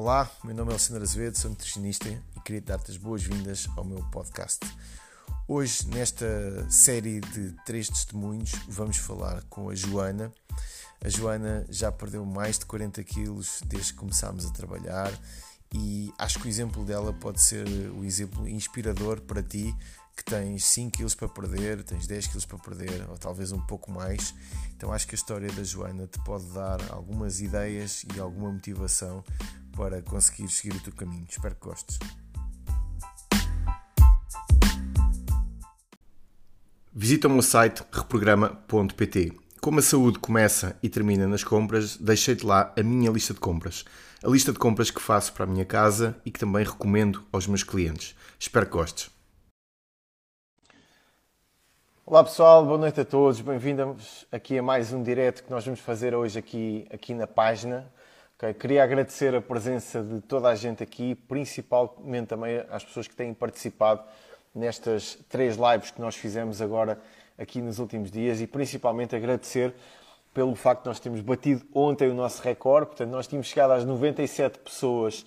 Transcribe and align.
Olá, 0.00 0.30
meu 0.44 0.54
nome 0.54 0.70
é 0.70 0.74
Alexandre 0.74 1.02
Azevedo, 1.02 1.36
sou 1.36 1.50
nutricionista 1.50 2.08
e 2.08 2.40
queria 2.44 2.60
dar-te 2.60 2.92
as 2.92 2.96
boas-vindas 2.96 3.68
ao 3.76 3.82
meu 3.82 4.00
podcast. 4.12 4.60
Hoje, 5.48 5.88
nesta 5.88 6.70
série 6.70 7.18
de 7.18 7.50
três 7.66 7.88
testemunhos, 7.88 8.52
vamos 8.68 8.98
falar 8.98 9.42
com 9.50 9.68
a 9.68 9.74
Joana. 9.74 10.32
A 11.04 11.08
Joana 11.08 11.66
já 11.68 11.90
perdeu 11.90 12.24
mais 12.24 12.60
de 12.60 12.66
40 12.66 13.02
quilos 13.02 13.60
desde 13.66 13.92
que 13.92 13.98
começámos 13.98 14.46
a 14.46 14.52
trabalhar 14.52 15.12
e 15.74 16.14
acho 16.16 16.38
que 16.38 16.46
o 16.46 16.48
exemplo 16.48 16.84
dela 16.84 17.12
pode 17.12 17.42
ser 17.42 17.66
o 17.66 18.04
exemplo 18.04 18.48
inspirador 18.48 19.20
para 19.22 19.42
ti 19.42 19.74
que 20.16 20.24
tens 20.24 20.64
5 20.64 20.96
quilos 20.96 21.14
para 21.16 21.28
perder, 21.28 21.82
tens 21.82 22.06
10 22.06 22.28
quilos 22.28 22.44
para 22.44 22.58
perder 22.58 23.04
ou 23.10 23.18
talvez 23.18 23.50
um 23.50 23.60
pouco 23.60 23.90
mais. 23.90 24.32
Então 24.76 24.92
acho 24.92 25.08
que 25.08 25.14
a 25.14 25.18
história 25.18 25.50
da 25.50 25.64
Joana 25.64 26.06
te 26.06 26.22
pode 26.24 26.46
dar 26.52 26.78
algumas 26.92 27.40
ideias 27.40 28.04
e 28.14 28.20
alguma 28.20 28.52
motivação 28.52 29.24
para 29.78 30.02
conseguir 30.02 30.48
seguir 30.48 30.76
o 30.76 30.80
teu 30.80 30.92
caminho. 30.92 31.24
Espero 31.30 31.54
que 31.54 31.64
gostes. 31.64 32.00
Visita 36.92 37.28
o 37.28 37.30
meu 37.30 37.42
site 37.42 37.84
reprograma.pt. 37.92 39.32
Como 39.60 39.78
a 39.78 39.82
saúde 39.82 40.18
começa 40.18 40.76
e 40.82 40.88
termina 40.88 41.28
nas 41.28 41.44
compras, 41.44 41.96
deixei-te 41.96 42.44
lá 42.44 42.74
a 42.76 42.82
minha 42.82 43.08
lista 43.08 43.32
de 43.32 43.38
compras. 43.38 43.84
A 44.24 44.28
lista 44.28 44.52
de 44.52 44.58
compras 44.58 44.90
que 44.90 45.00
faço 45.00 45.32
para 45.32 45.44
a 45.44 45.46
minha 45.46 45.64
casa 45.64 46.20
e 46.26 46.30
que 46.32 46.40
também 46.40 46.64
recomendo 46.64 47.24
aos 47.30 47.46
meus 47.46 47.62
clientes. 47.62 48.16
Espero 48.36 48.66
que 48.66 48.72
gostes. 48.72 49.10
Olá 52.04 52.24
pessoal, 52.24 52.64
boa 52.66 52.78
noite 52.78 53.00
a 53.00 53.04
todos, 53.04 53.40
bem-vindos 53.40 54.26
aqui 54.32 54.58
a 54.58 54.62
mais 54.62 54.92
um 54.92 55.02
direto 55.02 55.44
que 55.44 55.50
nós 55.50 55.64
vamos 55.64 55.78
fazer 55.78 56.16
hoje 56.16 56.36
aqui, 56.36 56.84
aqui 56.90 57.14
na 57.14 57.28
página. 57.28 57.92
Okay? 58.38 58.54
Queria 58.54 58.84
agradecer 58.84 59.34
a 59.34 59.42
presença 59.42 60.00
de 60.00 60.20
toda 60.20 60.48
a 60.48 60.54
gente 60.54 60.80
aqui, 60.80 61.16
principalmente 61.16 62.28
também 62.28 62.64
às 62.70 62.84
pessoas 62.84 63.08
que 63.08 63.16
têm 63.16 63.34
participado 63.34 64.00
nestas 64.54 65.18
três 65.28 65.56
lives 65.56 65.90
que 65.90 66.00
nós 66.00 66.14
fizemos 66.14 66.62
agora 66.62 67.00
aqui 67.36 67.60
nos 67.60 67.80
últimos 67.80 68.12
dias 68.12 68.40
e 68.40 68.46
principalmente 68.46 69.16
agradecer 69.16 69.74
pelo 70.32 70.54
facto 70.54 70.82
de 70.82 70.88
nós 70.88 71.00
termos 71.00 71.20
batido 71.20 71.66
ontem 71.74 72.08
o 72.08 72.14
nosso 72.14 72.40
recorde, 72.40 72.86
portanto 72.86 73.10
nós 73.10 73.26
tínhamos 73.26 73.48
chegado 73.48 73.72
às 73.72 73.84
97 73.84 74.60
pessoas 74.60 75.26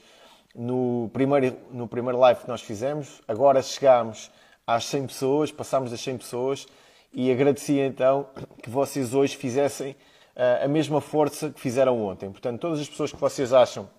no 0.55 1.09
primeiro, 1.11 1.57
no 1.69 1.89
primeiro 1.89 2.17
live 2.17 2.39
que 2.39 2.47
nós 2.47 2.61
fizemos, 2.61 3.21
agora 3.27 3.61
chegámos 3.61 4.31
às 4.65 4.85
100 4.85 5.07
pessoas, 5.07 5.51
passámos 5.51 5.91
das 5.91 5.99
100 5.99 6.17
pessoas 6.17 6.65
e 7.11 7.29
agradecia 7.29 7.85
então 7.85 8.29
que 8.63 8.69
vocês 8.69 9.13
hoje 9.13 9.35
fizessem 9.35 9.97
a 10.35 10.67
mesma 10.67 11.01
força 11.01 11.49
que 11.49 11.59
fizeram 11.59 12.01
ontem. 12.01 12.29
Portanto, 12.29 12.59
todas 12.59 12.79
as 12.79 12.89
pessoas 12.89 13.11
que 13.11 13.19
vocês 13.19 13.53
acham 13.53 13.89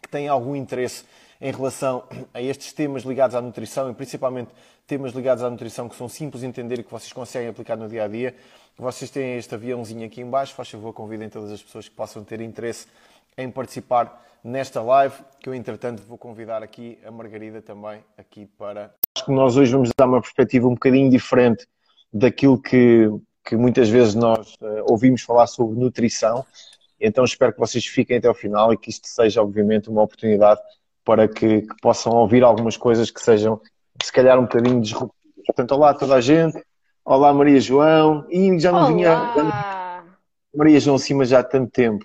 que 0.00 0.08
têm 0.08 0.28
algum 0.28 0.54
interesse 0.54 1.04
em 1.40 1.50
relação 1.50 2.04
a 2.32 2.40
estes 2.40 2.72
temas 2.72 3.02
ligados 3.02 3.34
à 3.34 3.40
nutrição 3.40 3.90
e 3.90 3.94
principalmente 3.94 4.50
temas 4.86 5.12
ligados 5.12 5.42
à 5.42 5.50
nutrição 5.50 5.88
que 5.88 5.96
são 5.96 6.08
simples 6.08 6.42
de 6.42 6.46
entender 6.46 6.78
e 6.78 6.82
que 6.82 6.90
vocês 6.90 7.12
conseguem 7.12 7.48
aplicar 7.48 7.76
no 7.76 7.88
dia 7.88 8.04
a 8.04 8.08
dia, 8.08 8.34
vocês 8.78 9.10
têm 9.10 9.36
este 9.36 9.54
aviãozinho 9.54 10.06
aqui 10.06 10.20
em 10.20 10.28
baixo, 10.28 10.54
faz 10.54 10.70
favor, 10.70 10.92
convidem 10.92 11.28
todas 11.28 11.50
as 11.50 11.62
pessoas 11.62 11.88
que 11.88 11.94
possam 11.94 12.22
ter 12.22 12.40
interesse 12.40 12.86
em 13.36 13.50
participar 13.50 14.24
nesta 14.44 14.82
live, 14.82 15.14
que 15.40 15.48
eu 15.48 15.54
entretanto 15.54 16.02
vou 16.02 16.18
convidar 16.18 16.62
aqui 16.62 16.98
a 17.04 17.10
Margarida 17.10 17.62
também 17.62 18.00
aqui 18.18 18.46
para 18.58 18.92
acho 19.16 19.26
que 19.26 19.32
nós 19.32 19.56
hoje 19.56 19.72
vamos 19.72 19.90
dar 19.96 20.06
uma 20.06 20.20
perspectiva 20.20 20.66
um 20.66 20.74
bocadinho 20.74 21.10
diferente 21.10 21.66
daquilo 22.12 22.60
que, 22.60 23.08
que 23.44 23.56
muitas 23.56 23.88
vezes 23.88 24.14
nós 24.14 24.54
uh, 24.60 24.84
ouvimos 24.88 25.22
falar 25.22 25.46
sobre 25.46 25.78
nutrição. 25.78 26.44
Então 27.00 27.24
espero 27.24 27.52
que 27.52 27.58
vocês 27.58 27.84
fiquem 27.84 28.18
até 28.18 28.30
o 28.30 28.34
final 28.34 28.72
e 28.72 28.76
que 28.76 28.90
isto 28.90 29.08
seja, 29.08 29.42
obviamente, 29.42 29.90
uma 29.90 30.02
oportunidade 30.02 30.60
para 31.04 31.26
que, 31.26 31.62
que 31.62 31.76
possam 31.80 32.12
ouvir 32.12 32.44
algumas 32.44 32.76
coisas 32.76 33.10
que 33.10 33.20
sejam, 33.20 33.60
se 34.02 34.12
calhar, 34.12 34.38
um 34.38 34.42
bocadinho 34.42 34.80
disruptivas. 34.80 35.22
Portanto, 35.46 35.72
olá 35.72 35.90
a 35.90 35.94
toda 35.94 36.14
a 36.14 36.20
gente. 36.20 36.62
Olá, 37.04 37.32
Maria 37.32 37.60
João. 37.60 38.24
E 38.30 38.58
já 38.60 38.70
não 38.70 38.78
olá. 38.78 38.88
vinha. 38.88 40.04
Maria 40.54 40.78
João 40.78 40.98
cima 40.98 41.24
já 41.24 41.40
há 41.40 41.44
tanto 41.44 41.72
tempo. 41.72 42.04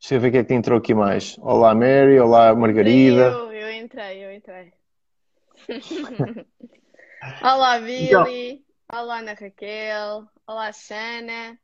Deixa 0.00 0.14
eu 0.14 0.20
ver 0.20 0.28
o 0.28 0.32
que 0.32 0.38
é 0.38 0.44
que 0.44 0.54
entrou 0.54 0.78
aqui 0.78 0.94
mais. 0.94 1.36
Olá, 1.38 1.74
Mary. 1.74 2.18
Olá, 2.18 2.54
Margarida. 2.54 3.26
Eu, 3.26 3.52
eu 3.52 3.72
entrei, 3.72 4.24
eu 4.24 4.32
entrei. 4.32 4.72
Olá, 7.42 7.78
Billy. 7.78 8.64
Olá, 8.92 9.18
Ana 9.18 9.34
Raquel. 9.34 10.26
Olá, 10.46 10.72
Xana. 10.72 11.58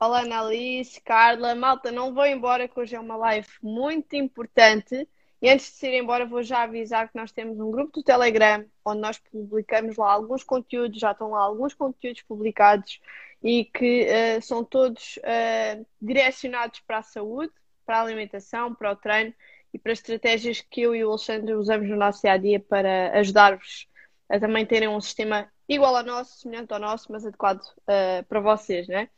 Olá, 0.00 0.20
Annalise, 0.20 1.00
Carla. 1.02 1.54
Malta, 1.54 1.92
não 1.92 2.14
vou 2.14 2.24
embora, 2.26 2.66
que 2.66 2.80
hoje 2.80 2.96
é 2.96 3.00
uma 3.00 3.16
live 3.16 3.48
muito 3.62 4.16
importante. 4.16 5.06
E 5.42 5.50
antes 5.50 5.78
de 5.78 5.86
ir 5.86 6.00
embora, 6.00 6.24
vou 6.24 6.42
já 6.42 6.62
avisar 6.62 7.10
que 7.10 7.18
nós 7.18 7.30
temos 7.32 7.60
um 7.60 7.70
grupo 7.70 7.92
do 7.92 8.02
Telegram 8.02 8.64
onde 8.82 9.00
nós 9.00 9.18
publicamos 9.18 9.96
lá 9.98 10.10
alguns 10.12 10.42
conteúdos, 10.42 10.98
já 10.98 11.12
estão 11.12 11.30
lá 11.30 11.40
alguns 11.42 11.74
conteúdos 11.74 12.22
publicados 12.22 12.98
e 13.42 13.66
que 13.66 14.06
uh, 14.06 14.42
são 14.42 14.64
todos 14.64 15.18
uh, 15.18 15.86
direcionados 16.00 16.80
para 16.80 16.98
a 16.98 17.02
saúde, 17.02 17.52
para 17.84 17.98
a 17.98 18.02
alimentação, 18.02 18.74
para 18.74 18.92
o 18.92 18.96
treino 18.96 19.34
e 19.72 19.78
para 19.78 19.92
estratégias 19.92 20.62
que 20.62 20.80
eu 20.80 20.94
e 20.94 21.04
o 21.04 21.10
Alexandre 21.10 21.54
usamos 21.54 21.88
no 21.90 21.96
nosso 21.96 22.22
dia 22.22 22.32
a 22.32 22.38
dia 22.38 22.58
para 22.58 23.12
ajudar-vos 23.18 23.86
a 24.30 24.40
também 24.40 24.64
terem 24.64 24.88
um 24.88 25.00
sistema 25.00 25.52
igual 25.68 25.96
ao 25.96 26.04
nosso, 26.04 26.38
semelhante 26.40 26.72
ao 26.72 26.78
nosso, 26.78 27.10
mas 27.10 27.24
adequado 27.24 27.60
uh, 27.60 28.24
para 28.28 28.40
vocês, 28.40 28.86
né? 28.88 29.08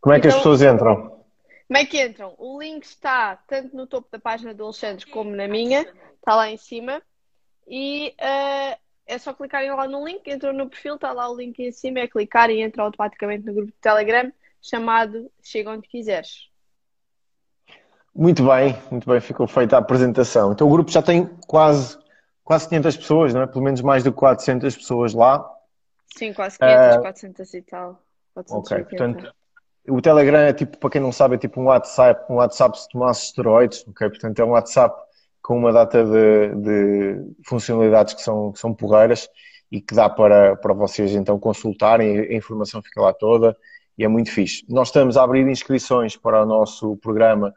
Como 0.00 0.14
é 0.14 0.20
que 0.20 0.26
então, 0.26 0.38
as 0.38 0.42
pessoas 0.42 0.62
entram? 0.62 1.22
Como 1.66 1.78
é 1.78 1.86
que 1.86 2.04
entram? 2.04 2.34
O 2.38 2.60
link 2.60 2.84
está 2.84 3.36
tanto 3.46 3.74
no 3.76 3.86
topo 3.86 4.08
da 4.10 4.18
página 4.18 4.52
do 4.52 4.64
Alexandre 4.64 5.06
como 5.06 5.34
na 5.34 5.48
minha, 5.48 5.86
está 6.16 6.34
lá 6.34 6.50
em 6.50 6.56
cima. 6.56 7.00
E 7.66 8.14
uh, 8.20 8.76
é 9.06 9.18
só 9.18 9.32
clicarem 9.32 9.70
lá 9.70 9.86
no 9.88 10.04
link, 10.04 10.28
entram 10.30 10.52
no 10.52 10.68
perfil, 10.68 10.96
está 10.96 11.12
lá 11.12 11.30
o 11.30 11.36
link 11.36 11.58
em 11.60 11.72
cima, 11.72 12.00
é 12.00 12.08
clicar 12.08 12.50
e 12.50 12.60
entra 12.60 12.82
automaticamente 12.82 13.46
no 13.46 13.54
grupo 13.54 13.72
de 13.72 13.78
Telegram 13.80 14.32
chamado 14.60 15.30
Chega 15.42 15.70
onde 15.70 15.88
quiseres. 15.88 16.48
Muito 18.14 18.44
bem, 18.46 18.76
muito 18.90 19.08
bem, 19.08 19.20
ficou 19.20 19.46
feita 19.46 19.76
a 19.76 19.78
apresentação. 19.78 20.52
Então 20.52 20.68
o 20.68 20.70
grupo 20.70 20.90
já 20.90 21.00
tem 21.00 21.26
quase, 21.46 21.98
quase 22.44 22.68
500 22.68 22.96
pessoas, 22.96 23.34
não 23.34 23.42
é? 23.42 23.46
Pelo 23.46 23.64
menos 23.64 23.80
mais 23.80 24.04
de 24.04 24.12
400 24.12 24.76
pessoas 24.76 25.14
lá. 25.14 25.48
Sim, 26.16 26.32
quase 26.32 26.58
500, 26.58 26.96
uh, 26.96 27.02
400 27.02 27.54
e 27.54 27.62
tal. 27.62 28.02
480. 28.34 28.54
Ok, 28.54 28.84
portanto, 28.84 29.34
o 29.88 30.00
Telegram 30.00 30.38
é 30.38 30.52
tipo, 30.52 30.78
para 30.78 30.90
quem 30.90 31.00
não 31.00 31.12
sabe, 31.12 31.34
é 31.34 31.38
tipo 31.38 31.60
um 31.60 31.64
WhatsApp, 31.64 32.32
um 32.32 32.36
WhatsApp 32.36 32.78
se 32.78 32.88
tomasse 32.88 33.26
esteroides, 33.26 33.84
ok? 33.88 34.08
Portanto, 34.08 34.38
é 34.38 34.44
um 34.44 34.50
WhatsApp 34.50 34.96
com 35.42 35.58
uma 35.58 35.72
data 35.72 36.04
de, 36.04 36.54
de 36.54 37.34
funcionalidades 37.44 38.14
que 38.14 38.22
são, 38.22 38.52
que 38.52 38.58
são 38.58 38.72
porreiras 38.72 39.28
e 39.70 39.80
que 39.80 39.94
dá 39.94 40.08
para, 40.08 40.54
para 40.56 40.72
vocês 40.72 41.12
então 41.12 41.38
consultarem, 41.38 42.18
a 42.18 42.34
informação 42.34 42.80
fica 42.82 43.00
lá 43.00 43.12
toda 43.12 43.56
e 43.98 44.04
é 44.04 44.08
muito 44.08 44.30
fixe. 44.30 44.64
Nós 44.68 44.88
estamos 44.88 45.16
a 45.16 45.24
abrir 45.24 45.46
inscrições 45.48 46.16
para 46.16 46.42
o 46.42 46.46
nosso 46.46 46.96
programa 46.98 47.52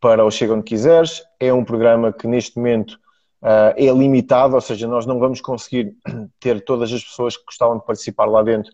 para 0.00 0.24
o 0.24 0.30
Chega 0.30 0.52
Onde 0.52 0.64
Quiseres. 0.64 1.22
É 1.40 1.52
um 1.52 1.64
programa 1.64 2.12
que 2.12 2.26
neste 2.26 2.56
momento 2.58 2.98
uh, 3.44 3.74
é 3.76 3.92
limitado, 3.92 4.54
ou 4.54 4.60
seja, 4.60 4.88
nós 4.88 5.04
não 5.04 5.18
vamos 5.18 5.40
conseguir 5.40 5.94
ter 6.40 6.64
todas 6.64 6.90
as 6.92 7.04
pessoas 7.04 7.36
que 7.36 7.44
gostavam 7.44 7.78
de 7.78 7.84
participar 7.84 8.24
lá 8.24 8.42
dentro, 8.42 8.72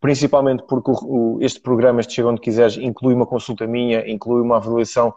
principalmente 0.00 0.62
porque 0.68 0.90
o, 0.90 0.94
o, 0.94 1.38
este 1.40 1.60
programa, 1.60 2.00
este 2.00 2.12
Chega 2.14 2.28
Onde 2.28 2.40
Quiseres, 2.40 2.76
inclui 2.76 3.14
uma 3.14 3.26
consulta 3.26 3.66
minha, 3.66 4.08
inclui 4.08 4.42
uma 4.42 4.56
avaliação 4.56 5.14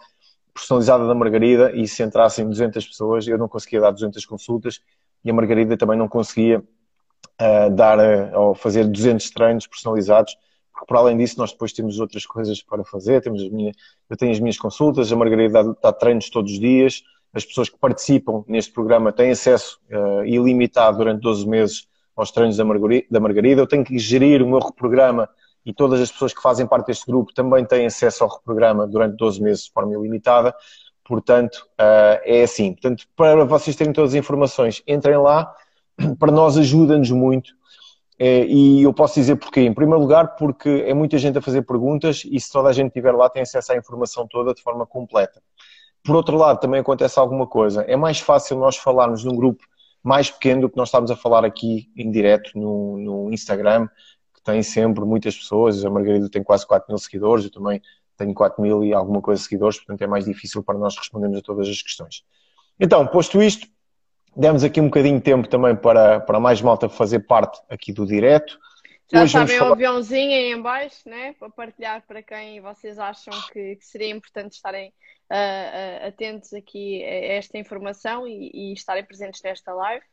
personalizada 0.53 1.05
da 1.05 1.13
Margarida 1.13 1.75
e 1.75 1.85
se 1.85 2.01
entrassem 2.01 2.47
200 2.47 2.85
pessoas, 2.88 3.28
eu 3.28 3.38
não 3.38 3.50
conseguia 3.50 3.81
dar 3.81 3.91
200 3.91 4.25
consultas 4.25 4.79
e 5.23 5.29
a 5.29 5.34
Margarida 5.34 5.75
também 5.75 5.97
não 5.97 6.07
conseguia 6.07 6.59
uh, 6.59 7.69
dar 7.75 8.00
uh, 8.00 8.39
ou 8.39 8.55
fazer 8.55 8.85
200 8.85 9.29
treinos 9.31 9.67
personalizados 9.67 10.37
porque 10.75 10.87
para 10.87 10.99
além 10.99 11.17
disso 11.17 11.37
nós 11.37 11.52
depois 11.52 11.72
temos 11.72 11.99
outras 11.99 12.25
coisas 12.25 12.61
para 12.61 12.84
fazer, 12.84 13.22
temos 13.22 13.41
as 13.41 13.49
minhas, 13.49 13.75
eu 14.09 14.17
tenho 14.17 14.34
as 14.34 14.40
minhas 14.41 14.58
consultas, 14.58 15.11
a 15.11 15.16
Margarida 15.16 15.64
dá, 15.64 15.75
dá 15.81 15.93
treinos 15.93 16.29
todos 16.29 16.52
os 16.52 16.59
dias, 16.59 17.02
as 17.35 17.43
pessoas 17.46 17.70
que 17.70 17.78
participam 17.78 18.46
neste 18.47 18.72
programa 18.72 19.11
têm 19.11 19.32
acesso 19.32 19.78
uh, 19.91 20.26
ilimitado 20.26 20.99
durante 20.99 21.22
12 21.22 21.47
meses 21.47 21.87
aos 22.16 22.32
treinos 22.32 22.55
da 22.55 22.64
Margarida, 22.64 23.05
da 23.11 23.20
Margarida, 23.20 23.61
eu 23.61 23.67
tenho 23.67 23.84
que 23.84 23.99
gerir 23.99 24.41
o 24.41 24.47
meu 24.47 24.59
reprograma 24.59 25.29
e 25.66 25.73
todas 25.73 25.99
as 25.99 26.09
pessoas 26.09 26.34
que 26.34 26.41
fazem 26.41 26.66
parte 26.66 26.87
deste 26.87 27.05
grupo 27.05 27.34
também 27.34 27.66
têm 27.66 27.85
acesso 27.85 28.23
ao 28.23 28.29
reprograma 28.29 28.87
durante 28.87 29.17
12 29.17 29.41
meses 29.41 29.66
de 29.66 29.72
forma 29.72 29.93
ilimitada, 29.93 30.55
portanto 31.03 31.67
uh, 31.73 32.22
é 32.23 32.43
assim. 32.43 32.72
Portanto, 32.72 33.05
para 33.17 33.43
vocês 33.43 33.76
terem 33.76 33.91
todas 33.91 34.11
as 34.11 34.16
informações, 34.16 34.82
entrem 34.87 35.17
lá, 35.17 35.53
para 36.17 36.32
nós 36.32 36.58
ajuda-nos 36.58 37.11
muito 37.11 37.53
é, 38.17 38.46
e 38.46 38.84
eu 38.84 38.93
posso 38.93 39.16
dizer 39.16 39.35
porquê. 39.35 39.61
Em 39.61 39.73
primeiro 39.73 39.99
lugar, 39.99 40.35
porque 40.37 40.85
é 40.87 40.93
muita 40.93 41.17
gente 41.17 41.37
a 41.37 41.41
fazer 41.41 41.64
perguntas 41.64 42.23
e 42.26 42.40
se 42.40 42.49
toda 42.49 42.70
a 42.70 42.73
gente 42.73 42.87
estiver 42.87 43.11
lá 43.11 43.29
tem 43.29 43.41
acesso 43.41 43.73
à 43.73 43.76
informação 43.76 44.26
toda 44.26 44.53
de 44.53 44.61
forma 44.61 44.85
completa. 44.85 45.41
Por 46.05 46.16
outro 46.16 46.37
lado, 46.37 46.59
também 46.59 46.79
acontece 46.79 47.17
alguma 47.17 47.47
coisa. 47.47 47.81
É 47.81 47.96
mais 47.96 48.19
fácil 48.19 48.59
nós 48.59 48.78
falarmos 48.78 49.23
num 49.23 49.35
grupo 49.35 49.66
mais 50.03 50.29
pequeno 50.29 50.61
do 50.61 50.69
que 50.69 50.78
nós 50.78 50.90
estamos 50.90 51.09
a 51.09 51.16
falar 51.16 51.43
aqui 51.43 51.90
em 51.97 52.11
direto 52.11 52.52
no, 52.53 52.97
no 52.97 53.34
Instagram, 53.34 53.87
que 54.31 54.43
tem 54.43 54.61
sempre 54.61 55.03
muitas 55.03 55.35
pessoas. 55.35 55.84
A 55.84 55.90
Margarida 55.90 56.29
tem 56.29 56.43
quase 56.43 56.66
4 56.67 56.87
mil 56.87 56.97
seguidores, 56.99 57.46
eu 57.46 57.52
também 57.52 57.81
tenho 58.16 58.34
4 58.35 58.61
mil 58.61 58.84
e 58.84 58.93
alguma 58.93 59.19
coisa 59.19 59.41
seguidores, 59.41 59.78
portanto 59.78 60.03
é 60.03 60.07
mais 60.07 60.25
difícil 60.25 60.63
para 60.63 60.78
nós 60.78 60.96
respondermos 60.96 61.40
a 61.40 61.41
todas 61.41 61.67
as 61.67 61.81
questões. 61.81 62.23
Então, 62.79 63.05
posto 63.08 63.41
isto, 63.41 63.67
demos 64.37 64.63
aqui 64.63 64.79
um 64.79 64.85
bocadinho 64.85 65.17
de 65.17 65.23
tempo 65.23 65.47
também 65.47 65.75
para, 65.75 66.19
para 66.19 66.40
mais 66.40 66.61
malta 66.61 66.87
fazer 66.87 67.22
parte 67.22 67.59
aqui 67.67 67.91
do 67.91 68.05
direto. 68.05 68.59
Já 69.11 69.22
Hoje 69.22 69.34
sabem 69.34 69.57
falar... 69.57 69.69
o 69.69 69.73
aviãozinho 69.73 70.31
aí 70.31 70.52
em 70.52 70.61
baixo, 70.61 71.07
né? 71.07 71.35
Para 71.40 71.49
partilhar 71.49 72.03
para 72.07 72.23
quem 72.23 72.59
vocês 72.59 72.97
acham 72.97 73.34
que, 73.53 73.75
que 73.75 73.85
seria 73.85 74.09
importante 74.09 74.53
estarem 74.53 74.90
uh, 74.90 76.05
uh, 76.05 76.07
atentos 76.07 76.53
aqui 76.53 77.03
a 77.03 77.34
esta 77.35 77.57
informação 77.57 78.28
e, 78.28 78.49
e 78.52 78.73
estarem 78.73 79.03
presentes 79.03 79.41
nesta 79.43 79.73
live. 79.73 80.03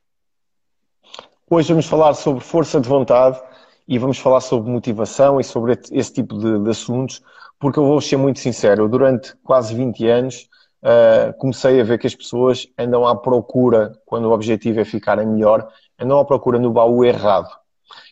Hoje 1.49 1.69
vamos 1.69 1.87
falar 1.87 2.15
sobre 2.15 2.45
força 2.45 2.81
de 2.81 2.89
vontade 2.89 3.41
e 3.89 3.99
vamos 3.99 4.19
falar 4.19 4.41
sobre 4.41 4.71
motivação 4.71 5.41
e 5.41 5.45
sobre 5.45 5.73
esse 5.91 6.13
tipo 6.13 6.39
de, 6.39 6.63
de 6.63 6.71
assuntos, 6.71 7.23
porque 7.59 7.79
eu 7.79 7.85
vou 7.85 8.01
ser 8.01 8.17
muito 8.17 8.39
sincero, 8.41 8.85
eu 8.85 8.89
durante 8.89 9.35
quase 9.43 9.75
20 9.75 10.07
anos 10.07 10.49
uh, 10.83 11.33
comecei 11.39 11.81
a 11.81 11.85
ver 11.85 11.99
que 11.99 12.07
as 12.07 12.15
pessoas 12.15 12.67
andam 12.79 13.07
à 13.07 13.17
procura, 13.17 13.93
quando 14.07 14.27
o 14.27 14.33
objetivo 14.33 14.81
é 14.81 14.85
ficarem 14.85 15.27
melhor, 15.27 15.69
andam 15.99 16.19
à 16.19 16.25
procura 16.25 16.59
no 16.59 16.71
baú 16.71 17.05
errado. 17.05 17.62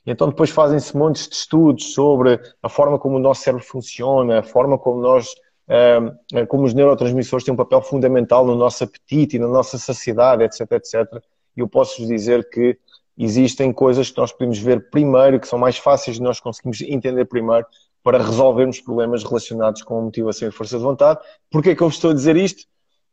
Então 0.07 0.29
depois 0.29 0.51
fazem-se 0.51 0.97
montes 0.97 1.29
de 1.29 1.35
estudos 1.35 1.95
sobre 1.95 2.41
a 2.63 2.69
forma 2.69 2.99
como 2.99 3.17
o 3.17 3.21
nosso 3.21 3.43
cérebro 3.43 3.65
funciona, 3.65 4.41
a 4.41 4.43
forma 4.43 4.79
como 4.79 5.01
nós, 5.01 5.29
uh, 5.69 6.47
como 6.49 6.65
os 6.65 6.75
neurotransmissores 6.75 7.45
têm 7.45 7.55
um 7.55 7.57
papel 7.57 7.83
fundamental 7.83 8.45
no 8.45 8.55
nosso 8.55 8.85
apetite 8.85 9.37
e 9.37 9.39
na 9.39 9.49
nossa 9.49 9.79
saciedade, 9.79 10.45
etc, 10.45 10.73
etc. 10.73 11.23
E 11.57 11.61
eu 11.61 11.69
posso-vos 11.69 12.09
dizer 12.09 12.49
que 12.49 12.79
existem 13.17 13.73
coisas 13.73 14.11
que 14.11 14.19
nós 14.19 14.33
podemos 14.33 14.59
ver 14.59 14.91
primeiro, 14.91 15.39
que 15.39 15.47
são 15.47 15.59
mais 15.59 15.77
fáceis 15.77 16.17
de 16.17 16.23
nós 16.23 16.41
conseguirmos 16.41 16.81
entender 16.83 17.27
primeiro, 17.27 17.67
para 18.03 18.19
resolvermos 18.19 18.81
problemas 18.81 19.23
relacionados 19.23 19.83
com 19.83 19.99
a 19.99 20.03
motivação 20.03 20.49
e 20.49 20.51
força 20.51 20.79
de 20.79 20.83
vontade. 20.83 21.21
Porquê 21.51 21.71
é 21.71 21.75
que 21.75 21.83
eu 21.83 21.89
estou 21.89 22.13
a 22.13 22.15
dizer 22.15 22.37
isto? 22.37 22.65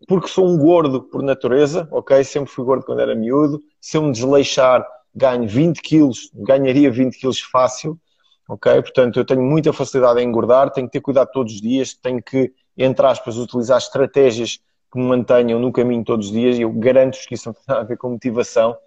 Porque 0.08 0.28
sou 0.28 0.48
um 0.48 0.58
gordo 0.58 1.02
por 1.02 1.22
natureza, 1.22 1.88
ok? 1.92 2.24
Sempre 2.24 2.52
fui 2.52 2.64
gordo 2.64 2.86
quando 2.86 3.02
era 3.02 3.16
miúdo. 3.16 3.62
Se 3.82 3.98
eu 3.98 4.04
me 4.04 4.12
desleixar, 4.12 4.88
ganho 5.18 5.48
20 5.48 5.82
quilos, 5.82 6.30
ganharia 6.34 6.92
20 6.92 7.18
quilos 7.18 7.42
fácil, 7.42 8.00
ok? 8.48 8.72
Portanto, 8.84 9.20
eu 9.20 9.26
tenho 9.26 9.42
muita 9.42 9.74
facilidade 9.74 10.22
em 10.22 10.28
engordar, 10.28 10.70
tenho 10.70 10.88
que 10.88 10.94
ter 10.94 11.02
cuidado 11.02 11.32
todos 11.32 11.54
os 11.54 11.62
dias, 11.62 11.96
tenho 11.96 12.22
que, 12.22 12.54
entre 12.78 13.06
aspas, 13.06 13.36
utilizar 13.38 13.80
estratégias 13.80 14.60
que 14.92 15.00
me 15.00 15.06
mantenham 15.06 15.60
no 15.60 15.72
caminho 15.72 16.04
todos 16.04 16.28
os 16.28 16.32
dias 16.32 16.58
e 16.58 16.62
eu 16.62 16.72
garanto-vos 16.72 17.26
que 17.26 17.34
isso 17.34 17.50
não 17.50 17.54
tem 17.54 17.64
nada 17.68 17.82
a 17.82 17.84
ver 17.84 17.98
com 17.98 18.12
motivação 18.12 18.78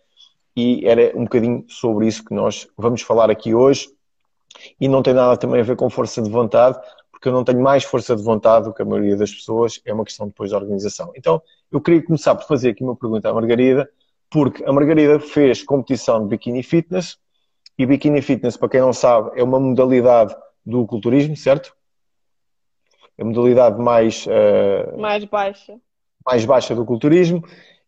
e 0.57 0.87
era 0.87 1.13
um 1.17 1.25
bocadinho 1.25 1.65
sobre 1.69 2.07
isso 2.07 2.25
que 2.25 2.33
nós 2.33 2.69
vamos 2.77 3.03
falar 3.03 3.29
aqui 3.29 3.55
hoje. 3.55 3.89
E 4.81 4.89
não 4.89 5.03
tem 5.03 5.15
nada 5.15 5.37
também 5.37 5.61
a 5.61 5.65
ver 5.65 5.77
com 5.77 5.89
força 5.89 6.21
de 6.23 6.31
vontade, 6.31 6.79
porque 7.11 7.29
eu 7.29 7.33
não 7.33 7.45
tenho 7.45 7.61
mais 7.61 7.85
força 7.85 8.17
de 8.17 8.23
vontade 8.23 8.67
do 8.67 8.75
que 8.75 8.83
a 8.83 8.85
maioria 8.85 9.17
das 9.17 9.33
pessoas, 9.33 9.81
é 9.85 9.93
uma 9.93 10.05
questão 10.05 10.27
depois 10.27 10.51
da 10.51 10.57
organização. 10.57 11.13
Então, 11.17 11.41
eu 11.71 11.81
queria 11.81 12.03
começar 12.05 12.35
por 12.35 12.47
fazer 12.47 12.71
aqui 12.71 12.83
uma 12.83 12.97
pergunta 12.97 13.29
à 13.29 13.35
Margarida, 13.35 13.89
porque 14.31 14.65
a 14.65 14.73
Margarida 14.73 15.19
fez 15.19 15.63
competição 15.63 16.23
de 16.23 16.29
bikini 16.29 16.63
fitness, 16.63 17.19
e 17.77 17.85
bikini 17.85 18.23
fitness, 18.23 18.57
para 18.57 18.69
quem 18.69 18.81
não 18.81 18.93
sabe, 18.93 19.33
é 19.35 19.43
uma 19.43 19.59
modalidade 19.59 20.37
do 20.65 20.87
culturismo, 20.87 21.37
certo? 21.37 21.75
É 23.19 23.23
a 23.23 23.25
modalidade 23.25 23.81
mais... 23.81 24.27
Uh, 24.27 24.99
mais 24.99 25.25
baixa. 25.25 25.77
Mais 26.25 26.45
baixa 26.45 26.75
do 26.75 26.85
culturismo. 26.85 27.43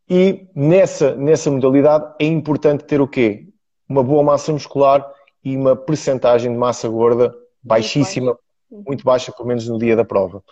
E 0.09 0.47
nessa, 0.55 1.15
nessa 1.15 1.51
modalidade 1.51 2.15
é 2.19 2.25
importante 2.25 2.85
ter 2.85 3.01
o 3.01 3.07
quê? 3.07 3.47
Uma 3.89 4.03
boa 4.03 4.23
massa 4.23 4.53
muscular 4.53 5.07
e 5.45 5.57
uma 5.57 5.77
percentagem 5.77 6.51
de 6.51 6.59
massa 6.59 6.89
gorda 6.89 7.35
baixíssima, 7.63 8.37
muito, 8.71 8.87
muito 8.89 9.05
baixa, 9.05 9.31
pelo 9.31 9.49
menos 9.49 9.69
no 9.69 9.79
dia 9.79 9.95
da 9.95 10.05
prova. 10.05 10.43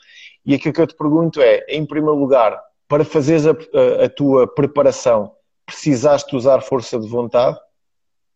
E 0.44 0.54
aquilo 0.54 0.74
que 0.74 0.80
eu 0.80 0.86
te 0.86 0.94
pergunto 0.94 1.40
é, 1.40 1.64
em 1.68 1.84
primeiro 1.84 2.18
lugar, 2.18 2.60
para 2.86 3.04
fazeres 3.04 3.46
a, 3.46 3.50
a, 3.52 4.04
a 4.04 4.08
tua 4.08 4.46
preparação, 4.46 5.32
precisaste 5.70 6.34
usar 6.34 6.60
força 6.60 6.98
de 6.98 7.08
vontade? 7.08 7.58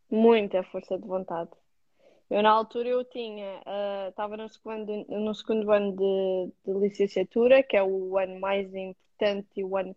Muita 0.08 0.62
força 0.62 0.96
de 0.96 1.06
vontade. 1.06 1.50
Eu, 2.30 2.42
na 2.42 2.50
altura, 2.50 2.88
eu 2.88 3.04
tinha, 3.04 3.60
uh, 3.66 4.08
estava 4.08 4.36
no 4.36 4.48
segundo, 4.48 5.04
no 5.08 5.34
segundo 5.34 5.70
ano 5.70 5.92
de, 5.92 6.52
de 6.64 6.78
licenciatura, 6.78 7.62
que 7.62 7.76
é 7.76 7.82
o 7.82 8.16
ano 8.16 8.38
mais 8.40 8.72
importante 8.72 9.48
e 9.56 9.64
o 9.64 9.76
ano 9.76 9.94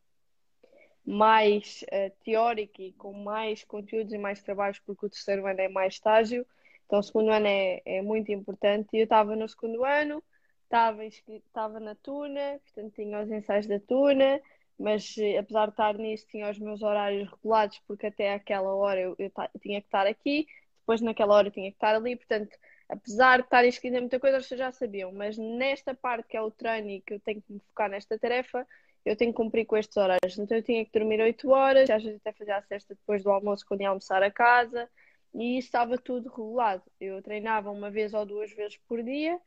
mais 1.06 1.84
uh, 1.84 2.12
teórico 2.26 2.82
e 2.82 2.92
com 2.94 3.14
mais 3.14 3.64
conteúdos 3.64 4.12
e 4.12 4.18
mais 4.18 4.42
trabalhos, 4.42 4.80
porque 4.80 5.06
o 5.06 5.10
terceiro 5.10 5.46
ano 5.46 5.62
é 5.62 5.70
mais 5.70 5.94
estágio. 5.94 6.46
Então, 6.86 7.00
o 7.00 7.04
segundo 7.04 7.32
ano 7.32 7.48
é, 7.48 7.82
é 7.86 8.02
muito 8.02 8.32
importante. 8.32 8.90
E 8.94 9.00
eu 9.00 9.04
estava 9.04 9.36
no 9.36 9.48
segundo 9.48 9.86
ano, 9.86 10.24
estava 10.66 11.80
na 11.80 11.96
Tuna, 11.96 12.60
portanto, 12.64 12.94
tinha 12.94 13.22
os 13.22 13.32
ensaios 13.32 13.68
da 13.68 13.80
Tuna, 13.80 14.42
mas 14.80 15.16
eh, 15.18 15.38
apesar 15.38 15.66
de 15.66 15.72
estar 15.72 15.98
nisso, 15.98 16.28
tinha 16.30 16.50
os 16.50 16.60
meus 16.60 16.82
horários 16.82 17.30
regulados, 17.30 17.80
porque 17.88 18.08
até 18.08 18.34
aquela 18.34 18.74
hora 18.76 19.00
eu, 19.00 19.16
eu, 19.18 19.32
tinha 19.62 19.82
que 19.82 19.88
estar 19.88 20.06
aqui, 20.08 20.48
depois 20.80 21.02
naquela 21.02 21.36
hora 21.36 21.48
eu 21.48 21.52
tinha 21.52 21.70
que 21.72 21.78
estar 21.78 21.96
ali, 21.96 22.16
portanto, 22.16 22.58
apesar 22.90 23.40
de 23.40 23.46
estar 23.46 23.66
inscrito 23.66 23.98
em 23.98 24.02
muita 24.02 24.20
coisa, 24.20 24.40
vocês 24.40 24.60
já 24.60 24.72
sabiam, 24.72 25.12
mas 25.12 25.38
nesta 25.38 25.94
parte 25.94 26.28
que 26.28 26.38
é 26.38 26.42
o 26.42 26.52
treino 26.52 26.90
e 26.90 27.02
que 27.02 27.16
eu 27.16 27.20
tenho 27.20 27.42
que 27.42 27.54
me 27.54 27.60
focar 27.60 27.90
nesta 27.90 28.18
tarefa, 28.18 28.66
eu 29.06 29.16
tenho 29.16 29.32
que 29.32 29.38
cumprir 29.38 29.66
com 29.66 29.78
estes 29.78 29.96
horários. 29.98 30.38
Então 30.38 30.58
eu 30.58 30.64
tinha 30.64 30.84
que 30.86 30.92
dormir 30.92 31.22
8 31.22 31.50
horas, 31.50 31.90
às 31.90 32.04
vezes 32.04 32.20
até 32.20 32.34
fazer 32.34 32.52
a 32.52 32.62
cesta 32.62 32.94
depois 32.94 33.24
do 33.24 33.32
almoço 33.32 33.66
quando 33.66 33.82
ia 33.82 33.90
almoçar 33.90 34.22
a 34.22 34.32
casa, 34.32 34.90
e 35.34 35.58
estava 35.58 35.98
tudo 35.98 36.30
regulado. 36.30 36.84
Eu 37.00 37.22
treinava 37.22 37.72
uma 37.72 37.90
vez 37.90 38.14
ou 38.14 38.26
duas 38.26 38.52
vezes 38.52 38.78
por 38.88 39.04
dia 39.04 39.40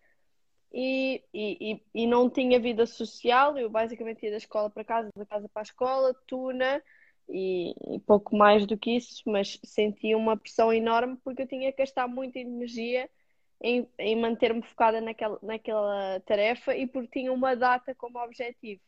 e, 0.73 1.23
e, 1.35 1.83
e, 1.95 2.07
não 2.07 2.31
tinha 2.31 2.61
vida 2.61 2.87
social. 2.87 3.59
Eu 3.59 3.69
basicamente 3.69 4.25
ia 4.25 4.31
da 4.31 4.37
escola 4.37 4.71
para 4.71 4.85
casa, 4.85 5.11
da 5.17 5.27
casa 5.27 5.49
para 5.49 5.63
a 5.63 5.65
escola, 5.65 6.15
tuna 6.27 6.83
e, 7.29 7.75
e 7.95 7.99
pouco 8.01 8.37
mais 8.37 8.67
do 8.67 8.77
que 8.77 8.97
isso, 8.97 9.23
mas 9.27 9.59
sentia 9.65 10.17
uma 10.17 10.37
pressão 10.37 10.73
enorme 10.73 11.17
porque 11.25 11.43
eu 11.43 11.49
tinha 11.49 11.73
que 11.73 11.79
gastar 11.79 12.09
muita 12.09 12.39
energia 12.39 13.09
em, 13.63 13.87
em 13.99 14.21
manter-me 14.21 14.63
focada 14.63 15.01
naquela, 15.01 15.39
naquela 15.43 16.21
tarefa 16.21 16.75
e 16.75 16.87
porque 16.87 17.21
tinha 17.21 17.33
uma 17.33 17.55
data 17.55 17.95
como 17.95 18.19
objetivo. 18.19 18.81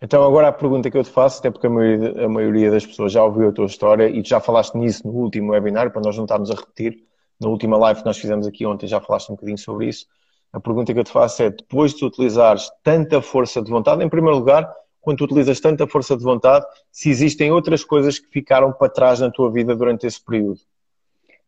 Então, 0.00 0.24
agora 0.24 0.48
a 0.48 0.52
pergunta 0.52 0.90
que 0.90 0.96
eu 0.96 1.04
te 1.04 1.10
faço, 1.10 1.38
até 1.38 1.50
porque 1.50 1.66
a 1.66 1.70
maioria, 1.70 2.24
a 2.24 2.28
maioria, 2.28 2.70
das 2.70 2.84
pessoas 2.84 3.12
já 3.12 3.22
ouviu 3.22 3.48
a 3.48 3.52
tua 3.52 3.66
história 3.66 4.08
e 4.08 4.22
tu 4.22 4.28
já 4.28 4.40
falaste 4.40 4.74
nisso 4.74 5.06
no 5.06 5.12
último 5.12 5.52
webinar, 5.52 5.92
para 5.92 6.02
nós 6.02 6.16
não 6.16 6.24
estarmos 6.24 6.50
a 6.50 6.54
repetir, 6.54 7.06
na 7.40 7.48
última 7.48 7.76
live 7.76 8.00
que 8.00 8.06
nós 8.06 8.18
fizemos 8.18 8.46
aqui 8.46 8.66
ontem 8.66 8.86
já 8.86 9.00
falaste 9.00 9.30
um 9.30 9.34
bocadinho 9.34 9.58
sobre 9.58 9.88
isso. 9.88 10.06
A 10.52 10.60
pergunta 10.60 10.92
que 10.92 11.00
eu 11.00 11.04
te 11.04 11.12
faço 11.12 11.42
é: 11.42 11.50
depois 11.50 11.94
de 11.94 12.04
utilizares 12.04 12.70
tanta 12.82 13.22
força 13.22 13.62
de 13.62 13.70
vontade, 13.70 14.04
em 14.04 14.08
primeiro 14.08 14.38
lugar, 14.38 14.72
quando 15.00 15.18
tu 15.18 15.24
utilizas 15.24 15.60
tanta 15.60 15.86
força 15.86 16.16
de 16.16 16.22
vontade, 16.22 16.66
se 16.90 17.08
existem 17.10 17.50
outras 17.50 17.84
coisas 17.84 18.18
que 18.18 18.28
ficaram 18.28 18.72
para 18.72 18.92
trás 18.92 19.20
na 19.20 19.30
tua 19.30 19.50
vida 19.50 19.74
durante 19.74 20.06
esse 20.06 20.22
período? 20.22 20.60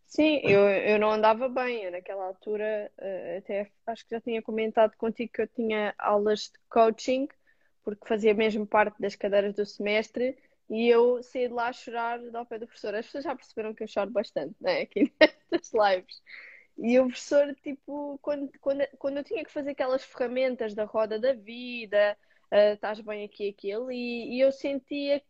Sim, 0.06 0.40
eu, 0.44 0.60
eu 0.60 0.98
não 0.98 1.10
andava 1.10 1.48
bem. 1.48 1.90
Naquela 1.90 2.26
altura, 2.26 2.90
eh, 2.98 3.38
até 3.38 3.70
acho 3.86 4.04
que 4.04 4.14
já 4.14 4.20
tinha 4.20 4.40
comentado 4.40 4.96
contigo 4.96 5.32
que 5.32 5.42
eu 5.42 5.48
tinha 5.48 5.94
aulas 5.98 6.50
de 6.52 6.58
coaching 6.68 7.28
porque 7.84 8.08
fazia 8.08 8.34
mesmo 8.34 8.66
parte 8.66 8.98
das 8.98 9.14
cadeiras 9.14 9.54
do 9.54 9.66
semestre 9.66 10.36
e 10.70 10.88
eu 10.88 11.22
saí 11.22 11.46
de 11.46 11.52
lá 11.54 11.68
a 11.68 11.72
chorar 11.72 12.18
ao 12.34 12.46
pé 12.46 12.58
do 12.58 12.66
professor. 12.66 12.94
As 12.94 13.04
pessoas 13.04 13.24
já 13.24 13.36
perceberam 13.36 13.74
que 13.74 13.84
eu 13.84 13.88
choro 13.88 14.10
bastante, 14.10 14.54
né? 14.60 14.80
Aqui 14.80 15.12
nestas 15.52 15.70
lives. 15.72 16.22
E 16.76 16.98
o 16.98 17.06
professor, 17.06 17.54
tipo, 17.62 18.18
quando, 18.20 18.50
quando, 18.60 18.86
quando 18.98 19.16
eu 19.18 19.24
tinha 19.24 19.44
que 19.44 19.52
fazer 19.52 19.70
aquelas 19.70 20.04
ferramentas 20.04 20.74
da 20.74 20.84
roda 20.84 21.18
da 21.18 21.32
vida, 21.32 22.16
uh, 22.52 22.74
estás 22.74 23.00
bem 23.00 23.24
aqui, 23.24 23.48
aqui, 23.50 23.72
ali, 23.72 24.34
e 24.34 24.40
eu 24.40 24.50
sentia, 24.50 25.22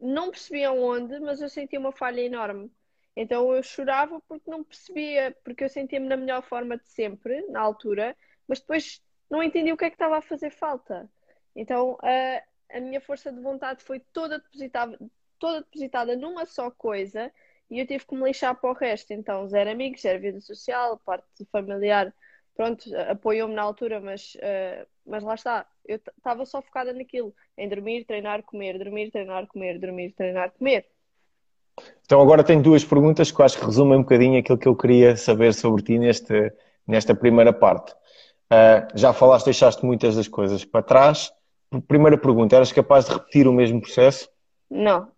não 0.00 0.30
percebia 0.30 0.72
onde, 0.72 1.18
mas 1.20 1.40
eu 1.40 1.48
sentia 1.48 1.80
uma 1.80 1.92
falha 1.92 2.20
enorme. 2.20 2.70
Então 3.16 3.52
eu 3.52 3.62
chorava 3.62 4.20
porque 4.28 4.50
não 4.50 4.62
percebia, 4.62 5.36
porque 5.42 5.64
eu 5.64 5.68
sentia-me 5.68 6.06
na 6.06 6.16
melhor 6.16 6.42
forma 6.42 6.76
de 6.76 6.88
sempre, 6.88 7.42
na 7.48 7.60
altura, 7.60 8.16
mas 8.46 8.60
depois 8.60 9.02
não 9.30 9.42
entendia 9.42 9.74
o 9.74 9.76
que 9.76 9.86
é 9.86 9.90
que 9.90 9.96
estava 9.96 10.18
a 10.18 10.22
fazer 10.22 10.50
falta. 10.50 11.10
Então 11.54 11.98
a, 12.02 12.76
a 12.76 12.80
minha 12.80 13.00
força 13.00 13.32
de 13.32 13.40
vontade 13.40 13.82
foi 13.82 14.00
toda 14.12 14.38
depositada, 14.38 14.98
toda 15.38 15.62
depositada 15.62 16.14
numa 16.16 16.44
só 16.44 16.70
coisa 16.70 17.32
e 17.70 17.80
eu 17.80 17.86
tive 17.86 18.06
que 18.06 18.14
me 18.14 18.24
lixar 18.24 18.54
para 18.54 18.70
o 18.70 18.74
resto. 18.74 19.12
Então, 19.12 19.48
zero 19.48 19.70
amigos, 19.70 20.00
zero 20.00 20.20
vida 20.20 20.40
social, 20.40 21.00
parte 21.04 21.26
familiar, 21.50 22.12
pronto, 22.54 22.84
apoiou-me 23.08 23.54
na 23.54 23.62
altura, 23.62 24.00
mas, 24.00 24.34
uh, 24.36 24.86
mas 25.06 25.22
lá 25.22 25.34
está. 25.34 25.66
Eu 25.84 25.96
estava 25.96 26.44
só 26.44 26.60
focada 26.62 26.92
naquilo, 26.92 27.34
em 27.56 27.68
dormir, 27.68 28.04
treinar, 28.04 28.42
comer, 28.42 28.78
dormir, 28.78 29.10
treinar, 29.10 29.46
comer, 29.46 29.78
dormir, 29.78 30.12
treinar, 30.12 30.50
comer. 30.52 30.86
Então 32.04 32.20
agora 32.20 32.42
tenho 32.42 32.62
duas 32.62 32.84
perguntas 32.84 33.30
que 33.30 33.40
eu 33.40 33.44
acho 33.44 33.58
que 33.58 33.64
resumem 33.64 33.98
um 33.98 34.02
bocadinho 34.02 34.40
aquilo 34.40 34.58
que 34.58 34.66
eu 34.66 34.74
queria 34.74 35.16
saber 35.16 35.52
sobre 35.52 35.82
ti 35.82 35.98
neste, 35.98 36.52
nesta 36.86 37.14
primeira 37.14 37.52
parte. 37.52 37.92
Uh, 38.50 38.86
já 38.94 39.12
falaste, 39.12 39.46
deixaste 39.46 39.84
muitas 39.84 40.16
das 40.16 40.28
coisas 40.28 40.64
para 40.64 40.82
trás, 40.82 41.32
Primeira 41.88 42.16
pergunta, 42.16 42.54
eras 42.54 42.72
capaz 42.72 43.06
de 43.06 43.12
repetir 43.12 43.48
o 43.48 43.52
mesmo 43.52 43.80
processo? 43.80 44.28
Não. 44.70 45.08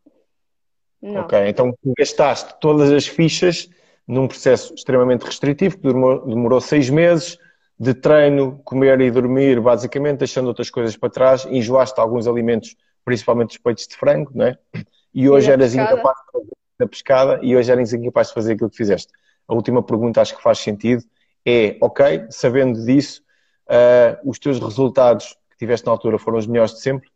Não. 1.00 1.20
Ok, 1.20 1.38
então 1.48 1.76
gastaste 1.96 2.54
todas 2.60 2.90
as 2.90 3.06
fichas 3.06 3.68
num 4.06 4.26
processo 4.26 4.74
extremamente 4.74 5.24
restritivo 5.24 5.76
que 5.76 5.82
demorou, 5.82 6.26
demorou 6.26 6.60
seis 6.60 6.90
meses, 6.90 7.38
de 7.78 7.94
treino, 7.94 8.58
comer 8.64 9.00
e 9.00 9.10
dormir, 9.10 9.60
basicamente, 9.60 10.18
deixando 10.18 10.48
outras 10.48 10.70
coisas 10.70 10.96
para 10.96 11.10
trás, 11.10 11.46
enjoaste 11.46 12.00
alguns 12.00 12.26
alimentos, 12.26 12.74
principalmente 13.04 13.50
os 13.50 13.58
peitos 13.58 13.86
de 13.86 13.94
frango, 13.94 14.32
não 14.34 14.46
é? 14.46 14.58
E 15.14 15.28
hoje 15.28 15.48
e 15.48 15.52
eras 15.52 15.72
pescada. 15.72 15.92
incapaz 15.92 16.16
de 16.16 16.32
fazer 16.32 16.56
a 16.80 16.86
pescada 16.86 17.40
e 17.42 17.56
hoje 17.56 17.70
eras 17.70 17.92
incapaz 17.92 18.28
de 18.28 18.34
fazer 18.34 18.52
aquilo 18.54 18.70
que 18.70 18.76
fizeste. 18.76 19.12
A 19.46 19.54
última 19.54 19.82
pergunta 19.82 20.20
acho 20.20 20.36
que 20.36 20.42
faz 20.42 20.58
sentido 20.58 21.04
é, 21.46 21.78
ok, 21.80 22.26
sabendo 22.30 22.84
disso, 22.84 23.22
uh, 23.68 24.28
os 24.28 24.38
teus 24.38 24.58
resultados 24.58 25.36
que 25.50 25.56
tiveste 25.56 25.86
na 25.86 25.92
altura 25.92 26.18
foram 26.18 26.38
os 26.38 26.46
melhores 26.46 26.74
de 26.74 26.80
sempre? 26.80 27.08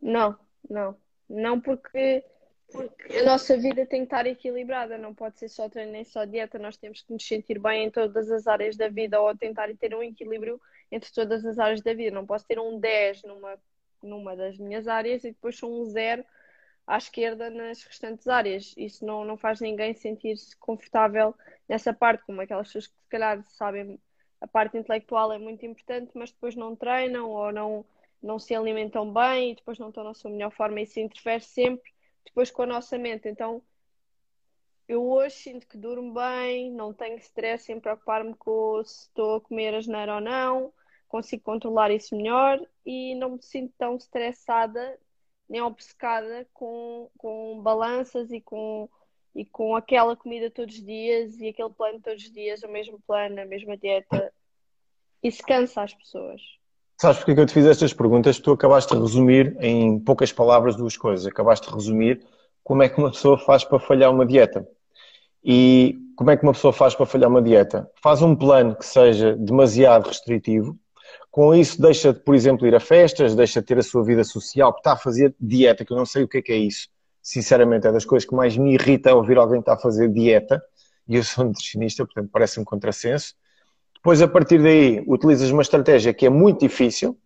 Não, 0.00 0.36
não. 0.68 0.96
Não 1.28 1.60
porque 1.60 2.22
porque 2.70 3.18
a 3.18 3.24
nossa 3.24 3.56
vida 3.56 3.86
tem 3.86 4.00
que 4.00 4.06
estar 4.06 4.26
equilibrada, 4.26 4.98
não 4.98 5.14
pode 5.14 5.38
ser 5.38 5.48
só 5.48 5.68
treino 5.68 5.92
nem 5.92 6.04
só 6.04 6.24
dieta, 6.24 6.58
nós 6.58 6.76
temos 6.76 7.02
que 7.02 7.12
nos 7.12 7.26
sentir 7.26 7.58
bem 7.58 7.84
em 7.84 7.90
todas 7.90 8.30
as 8.30 8.46
áreas 8.46 8.76
da 8.76 8.88
vida 8.88 9.20
ou 9.20 9.36
tentar 9.36 9.68
ter 9.76 9.94
um 9.94 10.02
equilíbrio 10.02 10.60
entre 10.90 11.12
todas 11.12 11.44
as 11.44 11.58
áreas 11.58 11.82
da 11.82 11.94
vida. 11.94 12.14
Não 12.14 12.26
posso 12.26 12.46
ter 12.46 12.58
um 12.58 12.78
10 12.78 13.22
numa, 13.22 13.58
numa 14.02 14.36
das 14.36 14.58
minhas 14.58 14.88
áreas 14.88 15.24
e 15.24 15.28
depois 15.28 15.62
um 15.62 15.84
0 15.84 16.24
à 16.86 16.98
esquerda 16.98 17.48
nas 17.50 17.82
restantes 17.84 18.26
áreas. 18.26 18.74
Isso 18.76 19.04
não, 19.04 19.24
não 19.24 19.36
faz 19.36 19.60
ninguém 19.60 19.94
sentir-se 19.94 20.56
confortável 20.56 21.34
nessa 21.68 21.92
parte, 21.92 22.24
como 22.26 22.40
aquelas 22.40 22.66
pessoas 22.66 22.88
que 22.88 22.94
se 22.94 23.08
calhar 23.08 23.42
sabem 23.50 23.98
a 24.40 24.46
parte 24.46 24.76
intelectual 24.76 25.32
é 25.32 25.38
muito 25.38 25.64
importante, 25.64 26.10
mas 26.14 26.30
depois 26.30 26.54
não 26.54 26.76
treinam 26.76 27.30
ou 27.30 27.50
não, 27.50 27.84
não 28.22 28.38
se 28.38 28.54
alimentam 28.54 29.10
bem 29.10 29.52
e 29.52 29.54
depois 29.54 29.78
não 29.78 29.88
estão 29.88 30.04
na 30.04 30.12
sua 30.12 30.30
melhor 30.30 30.50
forma 30.50 30.82
isso 30.82 31.00
interfere 31.00 31.42
sempre 31.42 31.93
depois 32.24 32.50
com 32.50 32.62
a 32.62 32.66
nossa 32.66 32.98
mente. 32.98 33.28
Então, 33.28 33.62
eu 34.88 35.06
hoje 35.08 35.36
sinto 35.36 35.66
que 35.66 35.78
durmo 35.78 36.12
bem, 36.14 36.70
não 36.70 36.92
tenho 36.92 37.16
stress 37.18 37.72
em 37.72 37.80
preocupar-me 37.80 38.34
com 38.34 38.82
se 38.84 39.06
estou 39.08 39.36
a 39.36 39.40
comer 39.40 39.74
a 39.74 39.80
geneira 39.80 40.16
ou 40.16 40.20
não, 40.20 40.72
consigo 41.08 41.42
controlar 41.42 41.90
isso 41.90 42.16
melhor 42.16 42.60
e 42.84 43.14
não 43.14 43.30
me 43.30 43.42
sinto 43.42 43.72
tão 43.78 43.96
estressada 43.96 44.98
nem 45.48 45.60
obcecada 45.60 46.46
com, 46.52 47.10
com 47.18 47.60
balanças 47.62 48.30
e 48.30 48.40
com, 48.40 48.88
e 49.34 49.44
com 49.44 49.76
aquela 49.76 50.16
comida 50.16 50.50
todos 50.50 50.74
os 50.74 50.82
dias 50.82 51.38
e 51.38 51.48
aquele 51.48 51.70
plano 51.70 52.00
todos 52.00 52.22
os 52.22 52.30
dias, 52.30 52.62
o 52.62 52.68
mesmo 52.68 53.00
plano, 53.06 53.40
a 53.40 53.44
mesma 53.44 53.76
dieta. 53.76 54.32
Isso 55.22 55.42
cansa 55.42 55.82
as 55.82 55.94
pessoas. 55.94 56.40
Sabes 56.96 57.18
porque 57.18 57.34
que 57.34 57.40
eu 57.40 57.46
te 57.46 57.52
fiz 57.52 57.66
estas 57.66 57.92
perguntas? 57.92 58.38
Tu 58.38 58.52
acabaste 58.52 58.94
de 58.94 59.00
resumir 59.00 59.56
em 59.60 59.98
poucas 59.98 60.32
palavras 60.32 60.76
duas 60.76 60.96
coisas. 60.96 61.26
Acabaste 61.26 61.68
de 61.68 61.74
resumir 61.74 62.24
como 62.62 62.82
é 62.82 62.88
que 62.88 62.98
uma 62.98 63.10
pessoa 63.10 63.36
faz 63.36 63.64
para 63.64 63.78
falhar 63.78 64.10
uma 64.12 64.24
dieta. 64.24 64.66
E 65.44 65.98
como 66.16 66.30
é 66.30 66.36
que 66.36 66.44
uma 66.44 66.52
pessoa 66.52 66.72
faz 66.72 66.94
para 66.94 67.04
falhar 67.04 67.28
uma 67.28 67.42
dieta? 67.42 67.90
Faz 68.02 68.22
um 68.22 68.34
plano 68.34 68.76
que 68.76 68.86
seja 68.86 69.36
demasiado 69.36 70.06
restritivo. 70.06 70.78
Com 71.30 71.54
isso, 71.54 71.82
deixa 71.82 72.12
de, 72.12 72.20
por 72.20 72.34
exemplo, 72.34 72.66
ir 72.66 72.74
a 72.74 72.80
festas, 72.80 73.34
deixa 73.34 73.60
de 73.60 73.66
ter 73.66 73.78
a 73.78 73.82
sua 73.82 74.04
vida 74.04 74.22
social, 74.22 74.72
está 74.76 74.92
a 74.92 74.96
fazer 74.96 75.34
dieta, 75.38 75.84
que 75.84 75.92
eu 75.92 75.96
não 75.96 76.06
sei 76.06 76.22
o 76.22 76.28
que 76.28 76.38
é 76.38 76.42
que 76.42 76.52
é 76.52 76.56
isso. 76.56 76.88
Sinceramente, 77.20 77.86
é 77.86 77.92
das 77.92 78.04
coisas 78.04 78.28
que 78.28 78.34
mais 78.34 78.56
me 78.56 78.74
irrita 78.74 79.14
ouvir 79.14 79.36
alguém 79.36 79.56
que 79.56 79.62
está 79.62 79.74
a 79.74 79.78
fazer 79.78 80.08
dieta. 80.08 80.62
E 81.08 81.16
eu 81.16 81.24
sou 81.24 81.44
nutricionista, 81.44 82.04
portanto, 82.06 82.30
parece 82.32 82.60
um 82.60 82.64
contrassenso. 82.64 83.34
Depois, 84.04 84.20
a 84.20 84.28
partir 84.28 84.62
daí, 84.62 85.02
utilizas 85.06 85.50
uma 85.50 85.62
estratégia 85.62 86.12
que 86.12 86.26
é 86.26 86.28
muito 86.28 86.60
difícil 86.60 87.16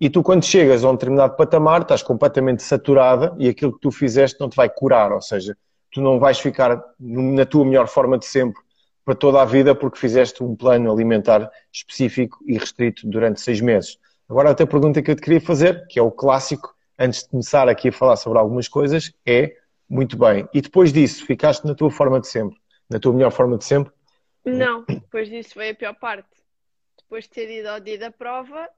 e 0.00 0.08
tu, 0.08 0.22
quando 0.22 0.42
chegas 0.46 0.82
a 0.82 0.88
um 0.88 0.94
determinado 0.94 1.36
patamar, 1.36 1.82
estás 1.82 2.02
completamente 2.02 2.62
saturada 2.62 3.36
e 3.38 3.50
aquilo 3.50 3.74
que 3.74 3.80
tu 3.80 3.90
fizeste 3.90 4.40
não 4.40 4.48
te 4.48 4.56
vai 4.56 4.70
curar, 4.70 5.12
ou 5.12 5.20
seja, 5.20 5.54
tu 5.92 6.00
não 6.00 6.18
vais 6.18 6.38
ficar 6.38 6.82
na 6.98 7.44
tua 7.44 7.66
melhor 7.66 7.86
forma 7.86 8.16
de 8.16 8.24
sempre 8.24 8.62
para 9.04 9.14
toda 9.14 9.42
a 9.42 9.44
vida 9.44 9.74
porque 9.74 9.98
fizeste 9.98 10.42
um 10.42 10.56
plano 10.56 10.90
alimentar 10.90 11.50
específico 11.70 12.38
e 12.46 12.56
restrito 12.56 13.06
durante 13.06 13.38
seis 13.38 13.60
meses. 13.60 13.98
Agora, 14.26 14.48
a 14.48 14.52
outra 14.52 14.66
pergunta 14.66 15.02
que 15.02 15.10
eu 15.10 15.14
te 15.14 15.20
queria 15.20 15.40
fazer, 15.42 15.86
que 15.86 15.98
é 15.98 16.02
o 16.02 16.10
clássico, 16.10 16.74
antes 16.98 17.24
de 17.24 17.28
começar 17.28 17.68
aqui 17.68 17.90
a 17.90 17.92
falar 17.92 18.16
sobre 18.16 18.38
algumas 18.38 18.68
coisas, 18.68 19.12
é, 19.26 19.52
muito 19.86 20.16
bem, 20.16 20.48
e 20.54 20.62
depois 20.62 20.94
disso, 20.94 21.26
ficaste 21.26 21.66
na 21.66 21.74
tua 21.74 21.90
forma 21.90 22.18
de 22.18 22.26
sempre, 22.26 22.56
na 22.88 22.98
tua 22.98 23.12
melhor 23.12 23.32
forma 23.32 23.58
de 23.58 23.66
sempre? 23.66 23.92
Não, 24.44 24.84
depois 24.84 25.28
disso 25.28 25.54
veio 25.56 25.72
a 25.72 25.76
pior 25.76 25.94
parte. 25.94 26.28
Depois 26.96 27.24
de 27.24 27.30
ter 27.30 27.50
ido 27.50 27.68
ao 27.68 27.80
dia 27.80 27.98
da 27.98 28.10
prova, 28.10 28.68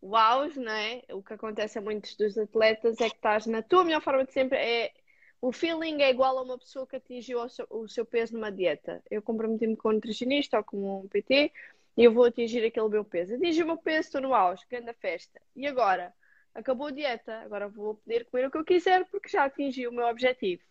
o 0.00 0.16
auge, 0.16 0.58
não 0.58 0.72
é? 0.72 1.02
O 1.10 1.22
que 1.22 1.34
acontece 1.34 1.78
a 1.78 1.82
muitos 1.82 2.16
dos 2.16 2.36
atletas 2.36 3.00
é 3.00 3.08
que 3.08 3.16
estás 3.16 3.46
na 3.46 3.62
tua 3.62 3.84
melhor 3.84 4.02
forma 4.02 4.24
de 4.24 4.32
sempre. 4.32 4.58
É, 4.58 4.92
o 5.40 5.52
feeling 5.52 6.02
é 6.02 6.10
igual 6.10 6.38
a 6.38 6.42
uma 6.42 6.58
pessoa 6.58 6.86
que 6.86 6.96
atingiu 6.96 7.40
o 7.40 7.48
seu, 7.48 7.66
o 7.70 7.88
seu 7.88 8.04
peso 8.04 8.34
numa 8.34 8.50
dieta. 8.50 9.02
Eu 9.10 9.22
comprometi-me 9.22 9.76
com 9.76 9.90
um 9.90 9.92
nutricionista 9.92 10.58
ou 10.58 10.64
com 10.64 11.00
um 11.00 11.08
PT 11.08 11.52
e 11.96 12.04
eu 12.04 12.12
vou 12.12 12.24
atingir 12.24 12.64
aquele 12.64 12.88
meu 12.88 13.04
peso. 13.04 13.34
Atingi 13.34 13.62
o 13.62 13.66
meu 13.66 13.76
peso, 13.76 14.08
estou 14.08 14.20
no 14.20 14.34
auge, 14.34 14.64
grande 14.68 14.92
festa. 14.94 15.40
E 15.56 15.66
agora? 15.66 16.12
Acabou 16.54 16.88
a 16.88 16.90
dieta, 16.90 17.38
agora 17.42 17.68
vou 17.68 17.94
poder 17.94 18.24
comer 18.24 18.48
o 18.48 18.50
que 18.50 18.58
eu 18.58 18.64
quiser 18.64 19.04
porque 19.06 19.28
já 19.28 19.44
atingi 19.44 19.86
o 19.86 19.92
meu 19.92 20.06
objetivo. 20.06 20.62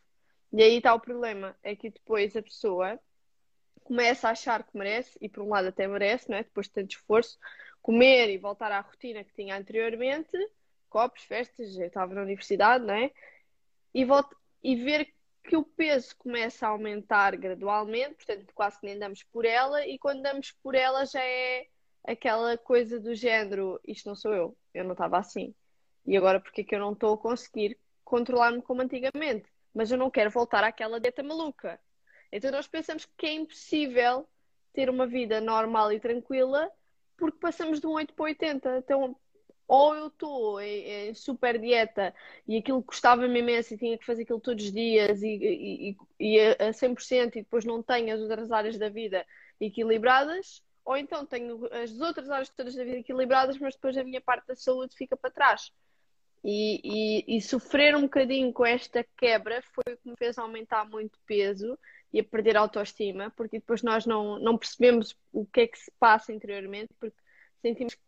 E 0.51 0.61
aí 0.61 0.77
está 0.77 0.93
o 0.93 0.99
problema, 0.99 1.55
é 1.63 1.75
que 1.75 1.89
depois 1.89 2.35
a 2.35 2.41
pessoa 2.41 2.99
começa 3.89 4.27
a 4.27 4.31
achar 4.31 4.63
que 4.63 4.77
merece, 4.77 5.17
e 5.19 5.27
por 5.27 5.41
um 5.43 5.49
lado 5.49 5.69
até 5.69 5.87
merece, 5.87 6.29
não 6.29 6.37
é? 6.37 6.43
depois 6.43 6.67
de 6.67 6.73
tanto 6.73 6.91
esforço, 6.91 7.39
comer 7.81 8.29
e 8.29 8.37
voltar 8.37 8.71
à 8.71 8.81
rotina 8.81 9.23
que 9.23 9.33
tinha 9.33 9.57
anteriormente, 9.57 10.37
copos, 10.87 11.23
festas, 11.23 11.75
eu 11.75 11.87
estava 11.87 12.13
na 12.13 12.21
universidade, 12.21 12.85
não 12.85 12.93
é? 12.93 13.11
E, 13.91 14.05
volta, 14.05 14.35
e 14.61 14.75
ver 14.75 15.11
que 15.43 15.57
o 15.57 15.63
peso 15.63 16.15
começa 16.19 16.67
a 16.67 16.69
aumentar 16.69 17.35
gradualmente, 17.35 18.13
portanto 18.13 18.53
quase 18.53 18.79
que 18.79 18.85
nem 18.85 18.99
damos 18.99 19.23
por 19.23 19.43
ela, 19.43 19.83
e 19.87 19.97
quando 19.97 20.21
damos 20.21 20.51
por 20.61 20.75
ela 20.75 21.03
já 21.03 21.23
é 21.23 21.65
aquela 22.03 22.59
coisa 22.59 22.99
do 22.99 23.15
género, 23.15 23.79
isto 23.87 24.07
não 24.07 24.15
sou 24.15 24.35
eu, 24.35 24.57
eu 24.71 24.83
não 24.83 24.91
estava 24.91 25.17
assim. 25.17 25.55
E 26.05 26.15
agora 26.15 26.39
porque 26.39 26.61
é 26.61 26.63
que 26.63 26.75
eu 26.75 26.79
não 26.79 26.93
estou 26.93 27.15
a 27.15 27.17
conseguir 27.17 27.75
controlar-me 28.03 28.61
como 28.61 28.83
antigamente? 28.83 29.49
Mas 29.73 29.89
eu 29.89 29.97
não 29.97 30.11
quero 30.11 30.29
voltar 30.29 30.63
àquela 30.63 30.99
dieta 30.99 31.23
maluca. 31.23 31.79
Então 32.31 32.51
nós 32.51 32.67
pensamos 32.67 33.07
que 33.17 33.25
é 33.25 33.33
impossível 33.33 34.27
ter 34.73 34.89
uma 34.89 35.07
vida 35.07 35.41
normal 35.41 35.91
e 35.91 35.99
tranquila 35.99 36.71
porque 37.17 37.37
passamos 37.37 37.79
de 37.79 37.87
um 37.87 37.91
8 37.91 38.13
para 38.13 38.25
80. 38.25 38.77
Então, 38.77 39.15
ou 39.67 39.95
eu 39.95 40.07
estou 40.07 40.59
em, 40.59 41.09
em, 41.09 41.13
super 41.13 41.59
dieta 41.59 42.13
e 42.47 42.57
aquilo 42.57 42.81
custava-me 42.81 43.39
imenso 43.39 43.73
e 43.73 43.77
tinha 43.77 43.97
que 43.97 44.05
fazer 44.05 44.23
aquilo 44.23 44.39
todos 44.39 44.65
os 44.65 44.71
dias 44.71 45.21
e, 45.21 45.37
e, 45.37 45.97
e 46.19 46.39
a 46.39 46.71
100% 46.71 47.35
e 47.35 47.41
depois 47.41 47.65
não 47.65 47.83
tenho 47.83 48.13
as 48.15 48.19
outras 48.19 48.51
áreas 48.51 48.79
da 48.79 48.89
vida 48.89 49.23
equilibradas, 49.61 50.63
ou 50.83 50.97
então 50.97 51.23
tenho 51.25 51.67
as 51.71 51.99
outras 51.99 52.31
áreas 52.31 52.49
todas 52.49 52.73
da 52.73 52.83
vida 52.83 52.97
equilibradas, 52.97 53.59
mas 53.59 53.75
depois 53.75 53.95
a 53.95 54.03
minha 54.03 54.21
parte 54.21 54.47
da 54.47 54.55
saúde 54.55 54.95
fica 54.95 55.15
para 55.15 55.29
trás. 55.29 55.71
E, 56.43 56.79
e, 57.27 57.37
e 57.37 57.41
sofrer 57.41 57.95
um 57.95 58.03
bocadinho 58.03 58.51
com 58.53 58.65
esta 58.65 59.05
quebra 59.17 59.61
foi 59.73 59.93
o 59.93 59.97
que 59.97 60.09
me 60.09 60.15
fez 60.15 60.37
aumentar 60.37 60.89
muito 60.89 61.19
peso 61.27 61.77
e 62.11 62.19
a 62.19 62.23
perder 62.23 62.57
a 62.57 62.61
autoestima, 62.61 63.31
porque 63.35 63.59
depois 63.59 63.83
nós 63.83 64.05
não, 64.05 64.39
não 64.39 64.57
percebemos 64.57 65.15
o 65.31 65.45
que 65.45 65.61
é 65.61 65.67
que 65.67 65.77
se 65.77 65.91
passa 65.99 66.33
interiormente, 66.33 66.89
porque 66.99 67.17
sentimos 67.61 67.93
que 67.93 68.01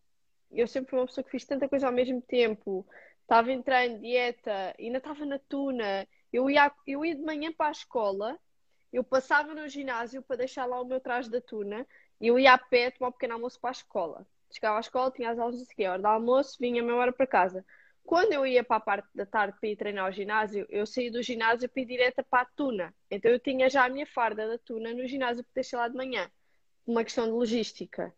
eu 0.51 0.67
sempre 0.67 0.89
fui 0.89 0.99
uma 0.99 1.05
pessoa 1.05 1.23
que 1.23 1.31
fiz 1.31 1.45
tanta 1.45 1.69
coisa 1.69 1.87
ao 1.87 1.93
mesmo 1.93 2.21
tempo, 2.21 2.85
estava 3.21 3.51
em 3.51 3.61
dieta, 3.99 4.75
ainda 4.77 4.97
estava 4.97 5.25
na 5.25 5.39
tuna, 5.39 6.07
eu 6.33 6.49
ia, 6.49 6.71
eu 6.85 7.05
ia 7.05 7.15
de 7.15 7.21
manhã 7.21 7.51
para 7.51 7.67
a 7.67 7.71
escola, 7.71 8.37
eu 8.91 9.03
passava 9.03 9.53
no 9.53 9.69
ginásio 9.69 10.21
para 10.21 10.37
deixar 10.37 10.65
lá 10.65 10.81
o 10.81 10.85
meu 10.85 10.99
traje 10.99 11.29
da 11.29 11.39
tuna, 11.39 11.87
e 12.19 12.27
eu 12.27 12.37
ia 12.37 12.53
a 12.53 12.57
pé 12.57 12.91
tomar 12.91 13.09
um 13.09 13.11
pequeno 13.13 13.35
almoço 13.35 13.59
para 13.59 13.69
a 13.69 13.71
escola. 13.71 14.27
Chegava 14.51 14.77
à 14.77 14.81
escola, 14.81 15.11
tinha 15.11 15.31
as 15.31 15.39
aulas 15.39 15.65
de 15.65 15.87
hora 15.87 16.01
do 16.01 16.05
almoço, 16.05 16.57
vinha 16.59 16.81
a 16.81 16.85
meia 16.85 16.97
hora 16.97 17.13
para 17.13 17.25
casa. 17.25 17.65
Quando 18.03 18.33
eu 18.33 18.45
ia 18.45 18.63
para 18.63 18.77
a 18.77 18.81
parte 18.81 19.07
da 19.15 19.25
tarde 19.25 19.57
para 19.59 19.69
ir 19.69 19.75
treinar 19.75 20.05
ao 20.05 20.11
ginásio, 20.11 20.65
eu 20.69 20.85
saí 20.85 21.09
do 21.09 21.21
ginásio 21.21 21.69
para 21.69 21.81
ir 21.81 21.85
direta 21.85 22.23
para 22.23 22.41
a 22.43 22.45
tuna. 22.45 22.93
Então 23.09 23.31
eu 23.31 23.39
tinha 23.39 23.69
já 23.69 23.85
a 23.85 23.89
minha 23.89 24.05
farda 24.05 24.47
da 24.47 24.57
tuna 24.57 24.93
no 24.93 25.07
ginásio 25.07 25.43
para 25.43 25.53
deixar 25.55 25.77
lá 25.77 25.87
de 25.87 25.95
manhã. 25.95 26.29
Uma 26.85 27.03
questão 27.03 27.25
de 27.25 27.31
logística. 27.31 28.13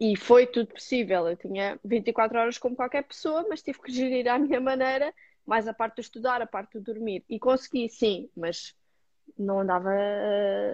E 0.00 0.16
foi 0.16 0.46
tudo 0.46 0.74
possível. 0.74 1.28
Eu 1.28 1.36
tinha 1.36 1.78
24 1.84 2.38
horas 2.38 2.58
como 2.58 2.74
qualquer 2.74 3.04
pessoa, 3.04 3.46
mas 3.48 3.62
tive 3.62 3.80
que 3.80 3.92
gerir 3.92 4.26
à 4.28 4.38
minha 4.38 4.60
maneira, 4.60 5.14
mais 5.46 5.68
a 5.68 5.74
parte 5.74 5.96
de 5.96 6.00
estudar, 6.02 6.42
a 6.42 6.46
parte 6.46 6.78
de 6.78 6.84
dormir. 6.84 7.24
E 7.28 7.38
consegui, 7.38 7.88
sim, 7.88 8.28
mas 8.36 8.74
não 9.38 9.60
andava 9.60 9.90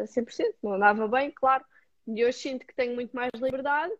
100%, 0.06 0.54
não 0.62 0.74
andava 0.74 1.06
bem, 1.08 1.30
claro. 1.30 1.64
E 2.06 2.24
hoje 2.24 2.38
sinto 2.38 2.66
que 2.66 2.74
tenho 2.74 2.94
muito 2.94 3.14
mais 3.14 3.30
liberdade 3.40 3.92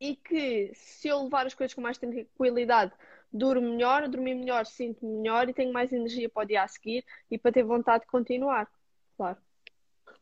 e 0.00 0.16
que 0.16 0.70
se 0.74 1.08
eu 1.08 1.22
levar 1.22 1.46
as 1.46 1.54
coisas 1.54 1.74
com 1.74 1.80
mais 1.80 1.98
tranquilidade, 1.98 2.92
durmo 3.32 3.70
melhor, 3.70 4.08
dormir 4.08 4.34
melhor, 4.34 4.66
sinto-me 4.66 5.18
melhor 5.18 5.48
e 5.48 5.54
tenho 5.54 5.72
mais 5.72 5.92
energia 5.92 6.28
para 6.28 6.44
o 6.44 6.46
dia 6.46 6.62
a 6.62 6.68
seguir 6.68 7.04
e 7.30 7.38
para 7.38 7.52
ter 7.52 7.62
vontade 7.62 8.04
de 8.04 8.10
continuar, 8.10 8.68
claro. 9.16 9.36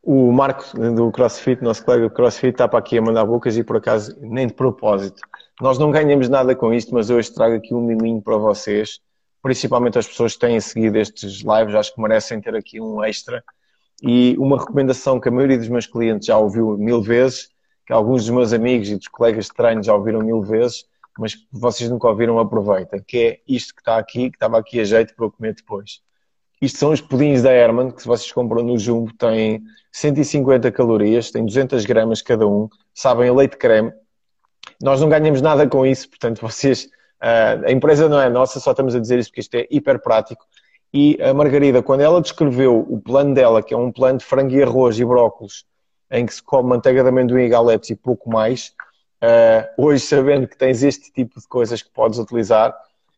O 0.01 0.31
Marco 0.31 0.77
do 0.77 1.11
CrossFit, 1.11 1.63
nosso 1.63 1.83
colega 1.83 2.07
do 2.07 2.13
CrossFit, 2.13 2.51
está 2.51 2.67
para 2.67 2.77
aqui 2.77 2.97
a 2.97 3.01
mandar 3.01 3.25
bocas 3.25 3.57
e 3.57 3.63
por 3.63 3.77
acaso 3.77 4.15
nem 4.21 4.45
de 4.45 4.53
propósito. 4.53 5.19
Nós 5.59 5.79
não 5.79 5.89
ganhamos 5.89 6.29
nada 6.29 6.55
com 6.55 6.71
isto, 6.71 6.93
mas 6.93 7.09
hoje 7.09 7.33
trago 7.33 7.55
aqui 7.55 7.73
um 7.73 7.81
miminho 7.81 8.21
para 8.21 8.37
vocês, 8.37 8.99
principalmente 9.41 9.97
as 9.97 10.07
pessoas 10.07 10.33
que 10.33 10.39
têm 10.39 10.59
seguido 10.59 10.97
estes 10.99 11.41
lives, 11.41 11.73
acho 11.73 11.93
que 11.93 12.01
merecem 12.01 12.39
ter 12.39 12.55
aqui 12.55 12.79
um 12.79 13.03
extra. 13.03 13.43
E 14.03 14.35
uma 14.37 14.59
recomendação 14.59 15.19
que 15.19 15.27
a 15.27 15.31
maioria 15.31 15.57
dos 15.57 15.69
meus 15.69 15.87
clientes 15.87 16.27
já 16.27 16.37
ouviu 16.37 16.77
mil 16.77 17.01
vezes 17.01 17.49
que 17.85 17.93
alguns 17.93 18.25
dos 18.25 18.31
meus 18.31 18.53
amigos 18.53 18.89
e 18.89 18.95
dos 18.95 19.07
colegas 19.07 19.45
de 19.45 19.53
treino 19.53 19.83
já 19.83 19.93
ouviram 19.93 20.21
mil 20.21 20.41
vezes, 20.41 20.85
mas 21.17 21.35
que 21.35 21.45
vocês 21.51 21.89
nunca 21.89 22.07
ouviram, 22.07 22.39
aproveita, 22.39 22.99
que 22.99 23.17
é 23.17 23.39
isto 23.47 23.73
que 23.73 23.81
está 23.81 23.97
aqui, 23.97 24.29
que 24.29 24.35
estava 24.35 24.57
aqui 24.57 24.79
a 24.79 24.83
jeito 24.83 25.15
para 25.15 25.25
eu 25.25 25.31
comer 25.31 25.53
depois. 25.53 26.01
Isto 26.61 26.79
são 26.79 26.91
os 26.91 27.01
pudins 27.01 27.43
da 27.43 27.51
Herman, 27.51 27.91
que 27.91 28.01
se 28.01 28.07
vocês 28.07 28.31
compram 28.31 28.63
no 28.63 28.77
Jumbo, 28.77 29.13
têm 29.13 29.63
150 29.91 30.71
calorias, 30.71 31.31
têm 31.31 31.45
200 31.45 31.85
gramas 31.85 32.21
cada 32.21 32.47
um, 32.47 32.67
sabem 32.93 33.29
a 33.29 33.33
leite 33.33 33.57
creme. 33.57 33.93
Nós 34.81 34.99
não 34.99 35.07
ganhamos 35.07 35.41
nada 35.41 35.67
com 35.67 35.85
isso, 35.85 36.09
portanto, 36.09 36.41
vocês, 36.41 36.89
a 37.19 37.71
empresa 37.71 38.09
não 38.09 38.19
é 38.19 38.29
nossa, 38.29 38.59
só 38.59 38.71
estamos 38.71 38.95
a 38.95 38.99
dizer 38.99 39.19
isso 39.19 39.29
porque 39.29 39.41
isto 39.41 39.55
é 39.55 39.67
hiper 39.69 40.01
prático. 40.01 40.45
E 40.93 41.17
a 41.21 41.33
Margarida, 41.33 41.83
quando 41.83 42.01
ela 42.01 42.21
descreveu 42.21 42.85
o 42.89 42.99
plano 42.99 43.33
dela, 43.33 43.61
que 43.61 43.73
é 43.73 43.77
um 43.77 43.91
plano 43.91 44.17
de 44.17 44.25
frango 44.25 44.53
e 44.53 44.63
arroz 44.63 44.97
e 44.97 45.03
brócolis, 45.03 45.65
em 46.11 46.25
que 46.25 46.33
se 46.33 46.43
come 46.43 46.69
manteiga 46.69 47.03
de 47.03 47.09
amendoim 47.09 47.43
e 47.43 47.49
galetes 47.49 47.89
e 47.89 47.95
pouco 47.95 48.29
mais, 48.29 48.73
uh, 49.23 49.83
hoje 49.83 50.05
sabendo 50.05 50.47
que 50.47 50.57
tens 50.57 50.83
este 50.83 51.11
tipo 51.11 51.39
de 51.39 51.47
coisas 51.47 51.81
que 51.81 51.89
podes 51.89 52.19
utilizar, 52.19 52.75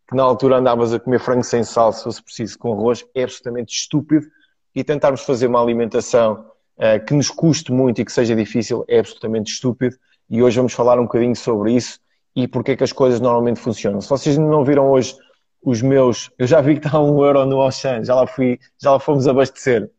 que 0.08 0.16
na 0.16 0.24
altura 0.24 0.58
andavas 0.58 0.94
a 0.94 1.00
comer 1.00 1.20
frango 1.20 1.44
sem 1.44 1.64
sal, 1.64 1.92
se 1.92 2.04
fosse 2.04 2.24
preciso, 2.24 2.58
com 2.58 2.74
arroz, 2.74 3.06
é 3.14 3.24
absolutamente 3.24 3.76
estúpido. 3.76 4.26
E 4.74 4.84
tentarmos 4.84 5.22
fazer 5.22 5.48
uma 5.48 5.62
alimentação 5.62 6.46
uh, 6.78 7.04
que 7.06 7.14
nos 7.14 7.30
custe 7.30 7.72
muito 7.72 8.00
e 8.00 8.06
que 8.06 8.12
seja 8.12 8.36
difícil 8.36 8.86
é 8.88 9.00
absolutamente 9.00 9.52
estúpido. 9.52 9.98
E 10.30 10.42
hoje 10.42 10.58
vamos 10.58 10.74
falar 10.74 11.00
um 11.00 11.04
bocadinho 11.04 11.36
sobre 11.36 11.74
isso 11.74 12.00
e 12.36 12.48
porque 12.48 12.72
é 12.72 12.76
que 12.76 12.84
as 12.84 12.92
coisas 12.92 13.20
normalmente 13.20 13.60
funcionam. 13.60 14.00
Se 14.00 14.10
vocês 14.10 14.38
não 14.38 14.64
viram 14.64 14.92
hoje 14.92 15.16
os 15.64 15.82
meus, 15.82 16.30
eu 16.38 16.46
já 16.46 16.62
vi 16.62 16.80
que 16.80 16.86
está 16.86 17.02
um 17.02 17.26
euro 17.26 17.46
no 17.46 17.60
Auchan, 17.60 18.04
já 18.04 18.14
lá 18.14 18.28
fui, 18.28 18.60
já 18.80 18.92
lá 18.92 19.00
fomos 19.00 19.28
abastecer. 19.28 19.90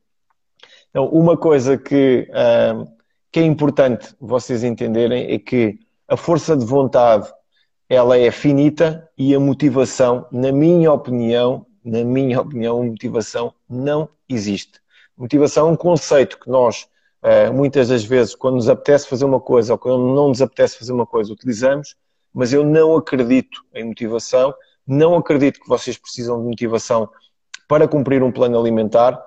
Então, 0.91 1.07
uma 1.09 1.37
coisa 1.37 1.77
que, 1.77 2.29
uh, 2.31 2.91
que 3.31 3.41
é 3.41 3.45
importante 3.45 4.15
vocês 4.21 4.65
entenderem 4.65 5.33
é 5.33 5.39
que 5.39 5.79
a 6.07 6.17
força 6.17 6.57
de 6.57 6.65
vontade 6.65 7.31
ela 7.89 8.19
é 8.19 8.31
finita 8.31 9.09
e 9.17 9.35
a 9.35 9.41
motivação, 9.41 10.27
na 10.31 10.53
minha 10.53 10.93
opinião, 10.93 11.67
na 11.85 12.05
minha 12.05 12.41
opinião, 12.43 12.83
motivação 12.83 13.53
não 13.69 14.09
existe. 14.29 14.81
Motivação 15.17 15.69
é 15.69 15.73
um 15.73 15.77
conceito 15.77 16.39
que 16.39 16.51
nós, 16.51 16.87
uh, 17.23 17.53
muitas 17.53 17.89
das 17.89 18.05
vezes, 18.05 18.35
quando 18.35 18.57
nos 18.57 18.69
apetece 18.69 19.09
fazer 19.09 19.25
uma 19.25 19.41
coisa 19.41 19.73
ou 19.73 19.79
quando 19.79 20.15
não 20.15 20.29
nos 20.29 20.43
apetece 20.43 20.79
fazer 20.79 20.93
uma 20.93 21.07
coisa, 21.07 21.33
utilizamos, 21.33 21.97
mas 22.33 22.53
eu 22.53 22.65
não 22.65 22.97
acredito 22.97 23.65
em 23.75 23.85
motivação, 23.85 24.55
não 24.87 25.17
acredito 25.17 25.61
que 25.61 25.69
vocês 25.69 25.99
precisam 25.99 26.41
de 26.41 26.47
motivação 26.47 27.09
para 27.67 27.87
cumprir 27.87 28.23
um 28.23 28.33
plano 28.33 28.59
alimentar. 28.59 29.23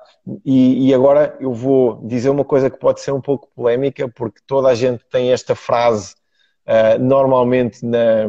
E, 0.46 0.90
e, 0.90 0.94
agora 0.94 1.36
eu 1.40 1.52
vou 1.52 2.00
dizer 2.06 2.30
uma 2.30 2.46
coisa 2.46 2.70
que 2.70 2.78
pode 2.78 3.02
ser 3.02 3.12
um 3.12 3.22
pouco 3.22 3.50
polémica, 3.56 4.08
porque 4.08 4.40
toda 4.46 4.68
a 4.68 4.76
gente 4.76 5.04
tem 5.10 5.32
esta 5.32 5.56
frase 5.56 6.14
uh, 6.68 7.02
normalmente 7.02 7.84
na, 7.84 8.28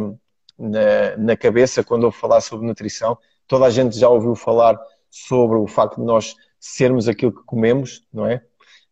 na, 0.58 1.16
na, 1.18 1.36
cabeça 1.36 1.84
quando 1.84 2.06
eu 2.06 2.10
falar 2.10 2.40
sobre 2.40 2.66
nutrição. 2.66 3.18
Toda 3.46 3.66
a 3.66 3.70
gente 3.70 3.98
já 3.98 4.08
ouviu 4.08 4.34
falar 4.34 4.78
sobre 5.10 5.58
o 5.58 5.66
facto 5.66 5.96
de 5.96 6.06
nós 6.06 6.34
sermos 6.58 7.08
aquilo 7.08 7.32
que 7.32 7.44
comemos, 7.44 8.06
não 8.12 8.26
é? 8.26 8.42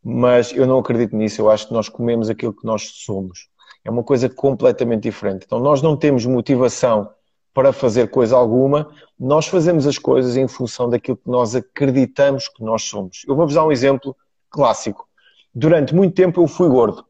Mas 0.03 0.53
eu 0.53 0.67
não 0.67 0.79
acredito 0.79 1.17
nisso, 1.17 1.41
eu 1.41 1.51
acho 1.51 1.69
que 1.69 1.73
nós 1.73 1.89
comemos 1.89 2.29
aquilo 2.29 2.53
que 2.53 2.67
nós 2.67 2.83
somos. 2.83 3.49
É 3.85 3.91
uma 3.91 4.03
coisa 4.03 4.29
completamente 4.29 5.05
diferente. 5.05 5.45
Então, 5.47 5.59
nós 5.59 5.81
não 5.81 5.97
temos 5.97 6.27
motivação 6.27 7.11
para 7.53 7.73
fazer 7.73 8.11
coisa 8.11 8.37
alguma, 8.37 8.89
nós 9.19 9.47
fazemos 9.47 9.87
as 9.87 9.99
coisas 9.99 10.37
em 10.37 10.47
função 10.47 10.89
daquilo 10.89 11.17
que 11.17 11.29
nós 11.29 11.55
acreditamos 11.55 12.49
que 12.49 12.63
nós 12.63 12.83
somos. 12.85 13.23
Eu 13.27 13.35
vou-vos 13.35 13.55
dar 13.55 13.67
um 13.67 13.73
exemplo 13.73 14.17
clássico. 14.49 15.09
Durante 15.55 15.95
muito 15.95 16.15
tempo 16.15 16.41
eu 16.41 16.47
fui 16.47 16.69
gordo. 16.69 17.05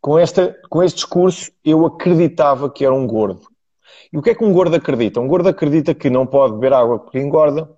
Com, 0.00 0.18
esta, 0.18 0.58
com 0.68 0.82
este 0.82 0.96
discurso 0.96 1.52
eu 1.64 1.86
acreditava 1.86 2.70
que 2.70 2.84
era 2.84 2.94
um 2.94 3.06
gordo. 3.06 3.48
E 4.12 4.18
o 4.18 4.22
que 4.22 4.30
é 4.30 4.34
que 4.34 4.44
um 4.44 4.52
gordo 4.52 4.74
acredita? 4.74 5.20
Um 5.20 5.28
gordo 5.28 5.48
acredita 5.48 5.94
que 5.94 6.10
não 6.10 6.26
pode 6.26 6.54
beber 6.54 6.72
água 6.72 6.98
porque 6.98 7.18
engorda, 7.18 7.70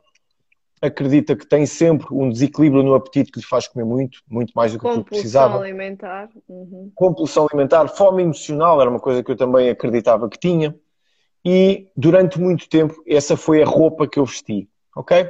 acredita 0.80 1.36
que 1.36 1.46
tem 1.46 1.66
sempre 1.66 2.06
um 2.10 2.30
desequilíbrio 2.30 2.82
no 2.82 2.94
apetite 2.94 3.30
que 3.30 3.38
lhe 3.38 3.46
faz 3.46 3.68
comer 3.68 3.84
muito, 3.84 4.20
muito 4.28 4.52
mais 4.54 4.72
do 4.72 4.78
que 4.78 4.82
Compulsão 4.82 5.04
precisava. 5.04 5.52
Compulsão 5.52 5.68
alimentar. 5.68 6.28
Uhum. 6.48 6.92
Compulsão 6.94 7.46
alimentar, 7.46 7.88
fome 7.88 8.22
emocional 8.22 8.80
era 8.80 8.90
uma 8.90 8.98
coisa 8.98 9.22
que 9.22 9.30
eu 9.30 9.36
também 9.36 9.68
acreditava 9.68 10.28
que 10.28 10.38
tinha 10.38 10.74
e 11.44 11.88
durante 11.96 12.40
muito 12.40 12.68
tempo 12.68 12.94
essa 13.06 13.36
foi 13.36 13.62
a 13.62 13.66
roupa 13.66 14.06
que 14.06 14.18
eu 14.18 14.24
vesti, 14.24 14.68
ok? 14.96 15.28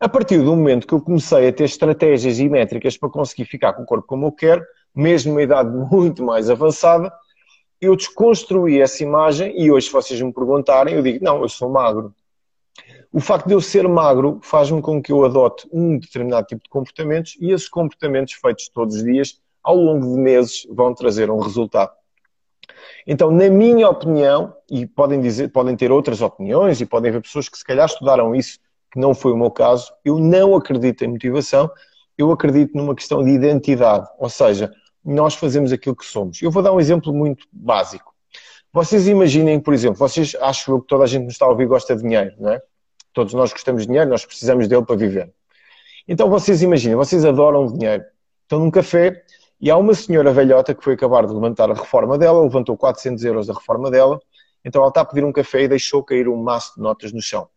A 0.00 0.08
partir 0.08 0.38
do 0.38 0.56
momento 0.56 0.86
que 0.86 0.94
eu 0.94 1.00
comecei 1.00 1.46
a 1.46 1.52
ter 1.52 1.64
estratégias 1.64 2.40
e 2.40 2.48
métricas 2.48 2.96
para 2.96 3.08
conseguir 3.08 3.44
ficar 3.44 3.72
com 3.72 3.82
o 3.82 3.86
corpo 3.86 4.06
como 4.06 4.26
eu 4.26 4.32
quero, 4.32 4.64
mesmo 4.94 5.30
numa 5.32 5.42
idade 5.42 5.70
muito 5.92 6.24
mais 6.24 6.50
avançada, 6.50 7.12
eu 7.80 7.96
desconstruí 7.96 8.80
essa 8.80 9.02
imagem 9.02 9.60
e 9.60 9.70
hoje, 9.70 9.86
se 9.86 9.92
vocês 9.92 10.20
me 10.20 10.32
perguntarem, 10.32 10.94
eu 10.94 11.02
digo: 11.02 11.24
não, 11.24 11.42
eu 11.42 11.48
sou 11.48 11.68
magro. 11.68 12.14
O 13.12 13.20
facto 13.20 13.46
de 13.46 13.54
eu 13.54 13.60
ser 13.60 13.86
magro 13.86 14.40
faz-me 14.42 14.80
com 14.80 15.02
que 15.02 15.12
eu 15.12 15.24
adote 15.24 15.68
um 15.70 15.98
determinado 15.98 16.46
tipo 16.46 16.62
de 16.62 16.70
comportamentos 16.70 17.36
e 17.40 17.50
esses 17.50 17.68
comportamentos 17.68 18.32
feitos 18.34 18.68
todos 18.68 18.96
os 18.96 19.04
dias, 19.04 19.40
ao 19.62 19.76
longo 19.76 20.14
de 20.14 20.20
meses, 20.20 20.66
vão 20.70 20.94
trazer 20.94 21.30
um 21.30 21.38
resultado. 21.38 21.92
Então, 23.06 23.30
na 23.30 23.48
minha 23.48 23.88
opinião, 23.88 24.54
e 24.70 24.86
podem 24.86 25.20
dizer, 25.20 25.48
podem 25.48 25.76
ter 25.76 25.90
outras 25.90 26.20
opiniões 26.20 26.80
e 26.80 26.86
podem 26.86 27.10
haver 27.10 27.22
pessoas 27.22 27.48
que 27.48 27.58
se 27.58 27.64
calhar 27.64 27.86
estudaram 27.86 28.34
isso, 28.34 28.58
que 28.92 29.00
não 29.00 29.14
foi 29.14 29.32
o 29.32 29.36
meu 29.36 29.50
caso, 29.50 29.92
eu 30.04 30.18
não 30.18 30.54
acredito 30.54 31.04
em 31.04 31.08
motivação, 31.08 31.70
eu 32.16 32.30
acredito 32.30 32.76
numa 32.76 32.94
questão 32.94 33.24
de 33.24 33.30
identidade, 33.30 34.06
ou 34.18 34.28
seja, 34.28 34.70
nós 35.04 35.34
fazemos 35.34 35.72
aquilo 35.72 35.96
que 35.96 36.04
somos. 36.04 36.40
Eu 36.40 36.50
vou 36.50 36.62
dar 36.62 36.72
um 36.72 36.78
exemplo 36.78 37.12
muito 37.12 37.46
básico. 37.50 38.12
Vocês 38.72 39.08
imaginem, 39.08 39.58
por 39.60 39.74
exemplo, 39.74 39.96
vocês 39.96 40.34
acham 40.40 40.80
que 40.80 40.86
toda 40.86 41.04
a 41.04 41.06
gente 41.06 41.24
nos 41.24 41.34
está 41.34 41.46
a 41.46 41.48
ouvir 41.48 41.66
gosta 41.66 41.96
de 41.96 42.02
dinheiro, 42.02 42.34
não 42.38 42.52
é? 42.52 42.62
Todos 43.12 43.34
nós 43.34 43.52
gostamos 43.52 43.82
de 43.82 43.88
dinheiro, 43.88 44.08
nós 44.08 44.24
precisamos 44.24 44.68
dele 44.68 44.84
para 44.84 44.96
viver. 44.96 45.32
Então 46.06 46.30
vocês 46.30 46.62
imaginem, 46.62 46.96
vocês 46.96 47.24
adoram 47.24 47.66
dinheiro. 47.66 48.04
Estão 48.42 48.58
num 48.58 48.70
café 48.70 49.22
e 49.62 49.70
há 49.70 49.76
uma 49.76 49.94
senhora 49.94 50.32
velhota 50.32 50.74
que 50.74 50.82
foi 50.82 50.94
acabar 50.94 51.24
de 51.24 51.32
levantar 51.32 51.70
a 51.70 51.74
reforma 51.74 52.18
dela, 52.18 52.42
levantou 52.42 52.76
400 52.76 53.24
euros 53.24 53.46
da 53.46 53.54
reforma 53.54 53.92
dela, 53.92 54.20
então 54.64 54.82
ela 54.82 54.88
está 54.88 55.02
a 55.02 55.04
pedir 55.04 55.24
um 55.24 55.30
café 55.30 55.62
e 55.62 55.68
deixou 55.68 56.02
cair 56.02 56.28
um 56.28 56.36
maço 56.36 56.74
de 56.74 56.82
notas 56.82 57.12
no 57.12 57.22
chão. 57.22 57.48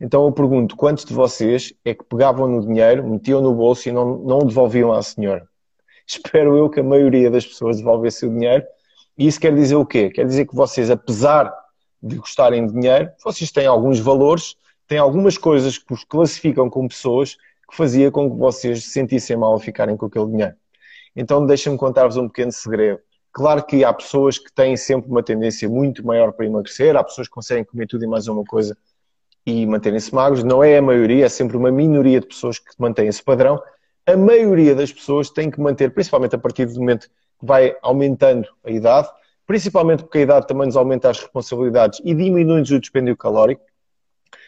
Então 0.00 0.24
eu 0.24 0.32
pergunto, 0.32 0.74
quantos 0.74 1.04
de 1.04 1.14
vocês 1.14 1.72
é 1.84 1.94
que 1.94 2.02
pegavam 2.02 2.48
no 2.48 2.66
dinheiro, 2.66 3.08
metiam 3.08 3.40
no 3.40 3.54
bolso 3.54 3.88
e 3.88 3.92
não, 3.92 4.18
não 4.18 4.38
o 4.38 4.44
devolviam 4.44 4.92
à 4.92 5.00
senhora? 5.00 5.46
Espero 6.04 6.56
eu 6.56 6.68
que 6.68 6.80
a 6.80 6.82
maioria 6.82 7.30
das 7.30 7.46
pessoas 7.46 7.76
devolvesse 7.76 8.26
o 8.26 8.28
dinheiro. 8.28 8.64
E 9.16 9.28
isso 9.28 9.38
quer 9.38 9.54
dizer 9.54 9.76
o 9.76 9.86
quê? 9.86 10.10
Quer 10.10 10.26
dizer 10.26 10.44
que 10.46 10.56
vocês, 10.56 10.90
apesar 10.90 11.54
de 12.02 12.16
gostarem 12.16 12.66
de 12.66 12.72
dinheiro, 12.72 13.08
vocês 13.22 13.52
têm 13.52 13.66
alguns 13.66 14.00
valores, 14.00 14.56
têm 14.88 14.98
algumas 14.98 15.38
coisas 15.38 15.78
que 15.78 15.94
os 15.94 16.02
classificam 16.02 16.68
como 16.68 16.88
pessoas 16.88 17.36
que 17.70 17.76
fazia 17.76 18.10
com 18.10 18.28
que 18.28 18.36
vocês 18.36 18.82
se 18.82 18.90
sentissem 18.90 19.36
mal 19.36 19.54
a 19.54 19.60
ficarem 19.60 19.96
com 19.96 20.06
aquele 20.06 20.26
dinheiro. 20.26 20.56
Então 21.14 21.44
deixem-me 21.44 21.78
contar-vos 21.78 22.16
um 22.16 22.28
pequeno 22.28 22.52
segredo. 22.52 23.00
Claro 23.32 23.64
que 23.64 23.84
há 23.84 23.92
pessoas 23.92 24.38
que 24.38 24.52
têm 24.52 24.76
sempre 24.76 25.10
uma 25.10 25.22
tendência 25.22 25.68
muito 25.68 26.06
maior 26.06 26.32
para 26.32 26.44
emagrecer, 26.44 26.96
há 26.96 27.02
pessoas 27.02 27.28
que 27.28 27.34
conseguem 27.34 27.64
comer 27.64 27.86
tudo 27.86 28.04
e 28.04 28.06
mais 28.06 28.28
uma 28.28 28.44
coisa 28.44 28.76
e 29.46 29.66
manterem-se 29.66 30.14
magros. 30.14 30.44
Não 30.44 30.62
é 30.62 30.78
a 30.78 30.82
maioria, 30.82 31.26
é 31.26 31.28
sempre 31.28 31.56
uma 31.56 31.70
minoria 31.70 32.20
de 32.20 32.26
pessoas 32.26 32.58
que 32.58 32.70
mantêm 32.78 33.08
esse 33.08 33.22
padrão. 33.22 33.60
A 34.06 34.16
maioria 34.16 34.74
das 34.74 34.92
pessoas 34.92 35.30
tem 35.30 35.50
que 35.50 35.60
manter, 35.60 35.92
principalmente 35.92 36.34
a 36.34 36.38
partir 36.38 36.66
do 36.66 36.78
momento 36.78 37.08
que 37.08 37.46
vai 37.46 37.76
aumentando 37.82 38.48
a 38.64 38.70
idade, 38.70 39.08
principalmente 39.46 40.02
porque 40.02 40.18
a 40.18 40.22
idade 40.22 40.46
também 40.46 40.66
nos 40.66 40.76
aumenta 40.76 41.10
as 41.10 41.18
responsabilidades 41.18 42.00
e 42.04 42.14
diminui-nos 42.14 42.70
o 42.70 42.80
dispêndio 42.80 43.16
calórico. 43.16 43.64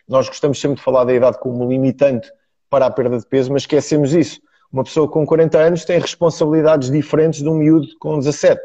Nós 0.08 0.28
gostamos 0.28 0.60
sempre 0.60 0.76
de 0.76 0.82
falar 0.82 1.04
da 1.04 1.14
idade 1.14 1.38
como 1.38 1.68
limitante 1.68 2.30
para 2.68 2.86
a 2.86 2.90
perda 2.90 3.18
de 3.18 3.26
peso, 3.26 3.52
mas 3.52 3.62
esquecemos 3.62 4.12
isso. 4.12 4.40
Uma 4.74 4.82
pessoa 4.82 5.08
com 5.08 5.24
40 5.24 5.56
anos 5.56 5.84
tem 5.84 6.00
responsabilidades 6.00 6.90
diferentes 6.90 7.44
de 7.44 7.48
um 7.48 7.54
miúdo 7.54 7.86
com 8.00 8.18
17. 8.18 8.60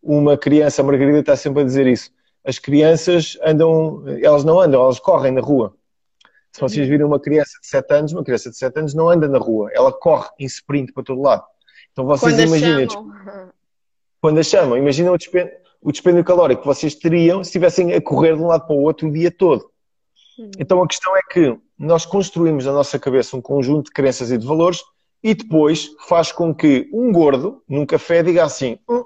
Uma 0.00 0.38
criança, 0.38 0.80
a 0.80 0.84
Margarida 0.84 1.18
está 1.18 1.34
sempre 1.34 1.62
a 1.62 1.64
dizer 1.64 1.88
isso. 1.88 2.12
As 2.44 2.60
crianças 2.60 3.36
andam, 3.44 4.04
elas 4.22 4.44
não 4.44 4.60
andam, 4.60 4.80
elas 4.80 5.00
correm 5.00 5.32
na 5.32 5.40
rua. 5.40 5.74
Se 6.52 6.60
vocês 6.60 6.86
virem 6.86 7.04
uma 7.04 7.18
criança 7.18 7.50
de 7.60 7.66
7 7.66 7.92
anos, 7.92 8.12
uma 8.12 8.22
criança 8.22 8.48
de 8.48 8.56
7 8.58 8.78
anos 8.78 8.94
não 8.94 9.08
anda 9.08 9.26
na 9.26 9.38
rua, 9.38 9.68
ela 9.74 9.92
corre 9.92 10.28
em 10.38 10.44
sprint 10.44 10.92
para 10.92 11.02
todo 11.02 11.20
lado. 11.20 11.42
Então 11.90 12.06
vocês 12.06 12.32
quando 12.32 12.46
imaginem. 12.46 12.86
Quando 14.20 14.38
a 14.38 14.42
chamam, 14.44 14.78
imaginem 14.78 15.10
o 15.10 15.18
dispêndio, 15.18 16.20
o 16.20 16.24
calórico 16.24 16.62
que 16.62 16.68
vocês 16.68 16.94
teriam 16.94 17.42
se 17.42 17.48
estivessem 17.48 17.92
a 17.92 18.00
correr 18.00 18.36
de 18.36 18.40
um 18.40 18.46
lado 18.46 18.68
para 18.68 18.76
o 18.76 18.82
outro 18.82 19.08
o 19.08 19.12
dia 19.12 19.32
todo. 19.32 19.68
Hum. 20.38 20.48
Então 20.60 20.80
a 20.80 20.86
questão 20.86 21.16
é 21.16 21.22
que 21.28 21.58
nós 21.76 22.06
construímos 22.06 22.66
na 22.66 22.72
nossa 22.72 23.00
cabeça 23.00 23.36
um 23.36 23.42
conjunto 23.42 23.86
de 23.86 23.90
crenças 23.90 24.30
e 24.30 24.38
de 24.38 24.46
valores 24.46 24.80
e 25.22 25.34
depois 25.34 25.90
faz 26.08 26.32
com 26.32 26.54
que 26.54 26.88
um 26.92 27.12
gordo, 27.12 27.62
num 27.68 27.84
café, 27.84 28.22
diga 28.22 28.44
assim: 28.44 28.78
hum, 28.88 29.04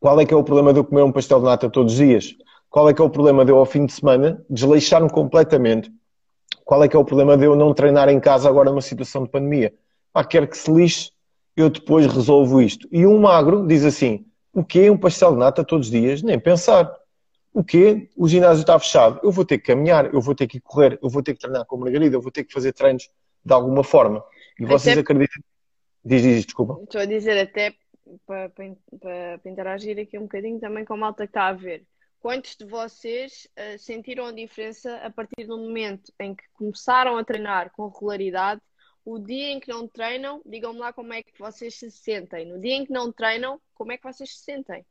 qual 0.00 0.20
é 0.20 0.26
que 0.26 0.32
é 0.32 0.36
o 0.36 0.44
problema 0.44 0.72
de 0.72 0.78
eu 0.78 0.84
comer 0.84 1.02
um 1.02 1.12
pastel 1.12 1.40
de 1.40 1.46
nata 1.46 1.68
todos 1.68 1.92
os 1.94 1.98
dias? 1.98 2.34
Qual 2.70 2.88
é 2.88 2.94
que 2.94 3.00
é 3.00 3.04
o 3.04 3.10
problema 3.10 3.44
de 3.44 3.50
eu, 3.50 3.58
ao 3.58 3.66
fim 3.66 3.86
de 3.86 3.92
semana, 3.92 4.44
desleixar-me 4.48 5.10
completamente? 5.10 5.90
Qual 6.64 6.84
é 6.84 6.88
que 6.88 6.94
é 6.94 6.98
o 6.98 7.04
problema 7.04 7.36
de 7.36 7.44
eu 7.44 7.56
não 7.56 7.72
treinar 7.72 8.08
em 8.08 8.20
casa 8.20 8.48
agora 8.48 8.70
numa 8.70 8.82
situação 8.82 9.24
de 9.24 9.30
pandemia? 9.30 9.74
Pá, 10.12 10.22
quero 10.22 10.46
que 10.46 10.56
se 10.56 10.70
lixe. 10.70 11.10
eu 11.56 11.70
depois 11.70 12.06
resolvo 12.06 12.60
isto. 12.62 12.86
E 12.92 13.06
um 13.06 13.18
magro 13.18 13.66
diz 13.66 13.84
assim: 13.84 14.26
o 14.52 14.62
quê? 14.62 14.90
Um 14.90 14.96
pastel 14.96 15.32
de 15.32 15.38
nata 15.38 15.64
todos 15.64 15.86
os 15.86 15.92
dias? 15.92 16.22
Nem 16.22 16.38
pensar. 16.38 16.92
O 17.52 17.64
quê? 17.64 18.08
O 18.16 18.28
ginásio 18.28 18.60
está 18.60 18.78
fechado. 18.78 19.18
Eu 19.22 19.32
vou 19.32 19.44
ter 19.44 19.58
que 19.58 19.64
caminhar, 19.64 20.12
eu 20.14 20.20
vou 20.20 20.34
ter 20.34 20.46
que 20.46 20.60
correr, 20.60 20.98
eu 21.02 21.08
vou 21.08 21.22
ter 21.22 21.34
que 21.34 21.40
treinar 21.40 21.64
com 21.64 21.76
a 21.76 21.78
Margarida, 21.80 22.14
eu 22.14 22.20
vou 22.20 22.30
ter 22.30 22.44
que 22.44 22.52
fazer 22.52 22.72
treinos 22.72 23.08
de 23.44 23.52
alguma 23.52 23.82
forma. 23.82 24.22
E 24.58 24.66
vocês 24.66 24.96
até... 24.96 25.00
acreditam. 25.00 25.42
Diz, 26.04 26.22
diz, 26.22 26.44
desculpa. 26.44 26.82
Estou 26.82 27.00
a 27.00 27.04
dizer 27.04 27.38
até 27.38 27.74
para, 28.26 28.48
para, 28.50 28.76
para, 29.00 29.50
interagir 29.50 29.98
aqui 29.98 30.18
um 30.18 30.22
bocadinho 30.22 30.58
também 30.58 30.84
com 30.84 30.94
a 30.94 30.96
malta 30.96 31.26
que 31.26 31.30
está 31.30 31.48
a 31.48 31.52
ver. 31.52 31.84
Quantos 32.18 32.56
de 32.56 32.64
vocês 32.64 33.46
uh, 33.56 33.78
sentiram 33.78 34.26
a 34.26 34.32
diferença 34.32 34.96
a 34.96 35.10
partir 35.10 35.46
do 35.46 35.56
momento 35.56 36.12
em 36.18 36.34
que 36.34 36.44
começaram 36.54 37.16
a 37.16 37.24
treinar 37.24 37.70
com 37.72 37.88
regularidade? 37.88 38.60
O 39.04 39.18
dia 39.18 39.50
em 39.50 39.60
que 39.60 39.68
não 39.68 39.86
treinam, 39.86 40.42
digam-me 40.44 40.80
lá 40.80 40.92
como 40.92 41.12
é 41.12 41.22
que 41.22 41.32
vocês 41.38 41.78
se 41.78 41.90
sentem. 41.90 42.44
No 42.44 42.60
dia 42.60 42.74
em 42.74 42.84
que 42.84 42.92
não 42.92 43.12
treinam, 43.12 43.60
como 43.74 43.92
é 43.92 43.96
que 43.96 44.02
vocês 44.02 44.36
se 44.36 44.44
sentem? 44.44 44.84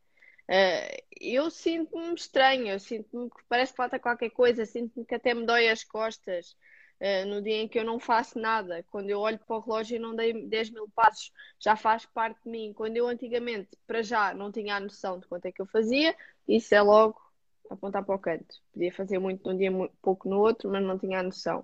Uh, 0.50 1.04
eu 1.20 1.52
sinto-me 1.52 2.16
estranho, 2.16 2.68
eu 2.68 2.80
sinto-me 2.80 3.30
que 3.30 3.44
parece 3.50 3.74
que 3.74 3.78
falta 3.78 4.00
qualquer 4.00 4.30
coisa, 4.30 4.66
sinto-me 4.66 5.06
que 5.06 5.16
até 5.16 5.34
me 5.34 5.46
dói 5.46 5.68
as 5.68 5.84
costas. 5.84 6.56
Uh, 7.00 7.28
no 7.28 7.42
dia 7.44 7.58
em 7.58 7.68
que 7.68 7.78
eu 7.78 7.86
não 7.86 8.00
faço 8.00 8.40
nada, 8.40 8.84
quando 8.90 9.10
eu 9.10 9.20
olho 9.20 9.38
para 9.38 9.56
o 9.56 9.60
relógio 9.60 9.98
e 9.98 10.00
não 10.00 10.16
dei 10.16 10.34
10 10.48 10.72
mil 10.72 10.90
passos, 10.90 11.32
já 11.60 11.76
faz 11.76 12.06
parte 12.08 12.42
de 12.44 12.50
mim. 12.50 12.74
Quando 12.74 12.98
eu 12.98 13.08
antigamente, 13.08 13.70
para 13.86 14.02
já, 14.02 14.34
não 14.34 14.52
tinha 14.52 14.76
a 14.76 14.80
noção 14.80 15.20
de 15.20 15.28
quanto 15.28 15.46
é 15.46 15.52
que 15.52 15.62
eu 15.62 15.68
fazia, 15.68 16.16
isso 16.48 16.74
é 16.74 16.82
logo 16.82 17.22
apontar 17.70 18.04
para 18.04 18.16
o 18.16 18.20
canto. 18.20 18.56
Podia 18.74 18.92
fazer 18.92 19.20
muito 19.20 19.48
num 19.48 19.58
dia, 19.58 19.72
pouco 20.02 20.28
no 20.28 20.40
outro, 20.40 20.72
mas 20.72 20.84
não 20.84 20.98
tinha 20.98 21.20
a 21.20 21.24
noção. 21.24 21.60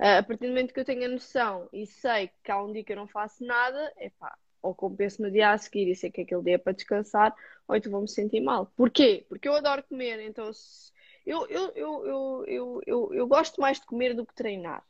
Uh, 0.00 0.18
a 0.18 0.22
partir 0.22 0.46
do 0.46 0.48
momento 0.48 0.72
que 0.72 0.80
eu 0.80 0.84
tenho 0.84 1.04
a 1.04 1.08
noção 1.08 1.68
e 1.72 1.86
sei 1.86 2.30
que 2.42 2.50
há 2.50 2.62
um 2.62 2.72
dia 2.72 2.82
que 2.82 2.92
eu 2.92 2.96
não 2.96 3.06
faço 3.06 3.44
nada, 3.44 3.92
é 3.98 4.10
pá, 4.10 4.36
ou 4.62 4.74
compenso 4.74 5.20
no 5.20 5.30
dia 5.30 5.50
a 5.50 5.58
seguir 5.58 5.90
e 5.90 5.94
sei 5.94 6.10
que 6.10 6.22
aquele 6.22 6.42
dia 6.42 6.54
é 6.54 6.58
para 6.58 6.72
descansar, 6.72 7.34
ou 7.66 7.76
então 7.76 7.92
vou-me 7.92 8.08
sentir 8.08 8.40
mal. 8.40 8.66
Porquê? 8.76 9.26
Porque 9.28 9.48
eu 9.48 9.54
adoro 9.54 9.82
comer, 9.82 10.20
então 10.20 10.52
se 10.52 10.91
eu, 11.26 11.46
eu, 11.46 11.72
eu, 11.74 12.06
eu, 12.06 12.44
eu, 12.46 12.82
eu, 12.86 13.14
eu 13.14 13.26
gosto 13.26 13.60
mais 13.60 13.80
de 13.80 13.86
comer 13.86 14.14
do 14.14 14.26
que 14.26 14.34
treinar, 14.34 14.84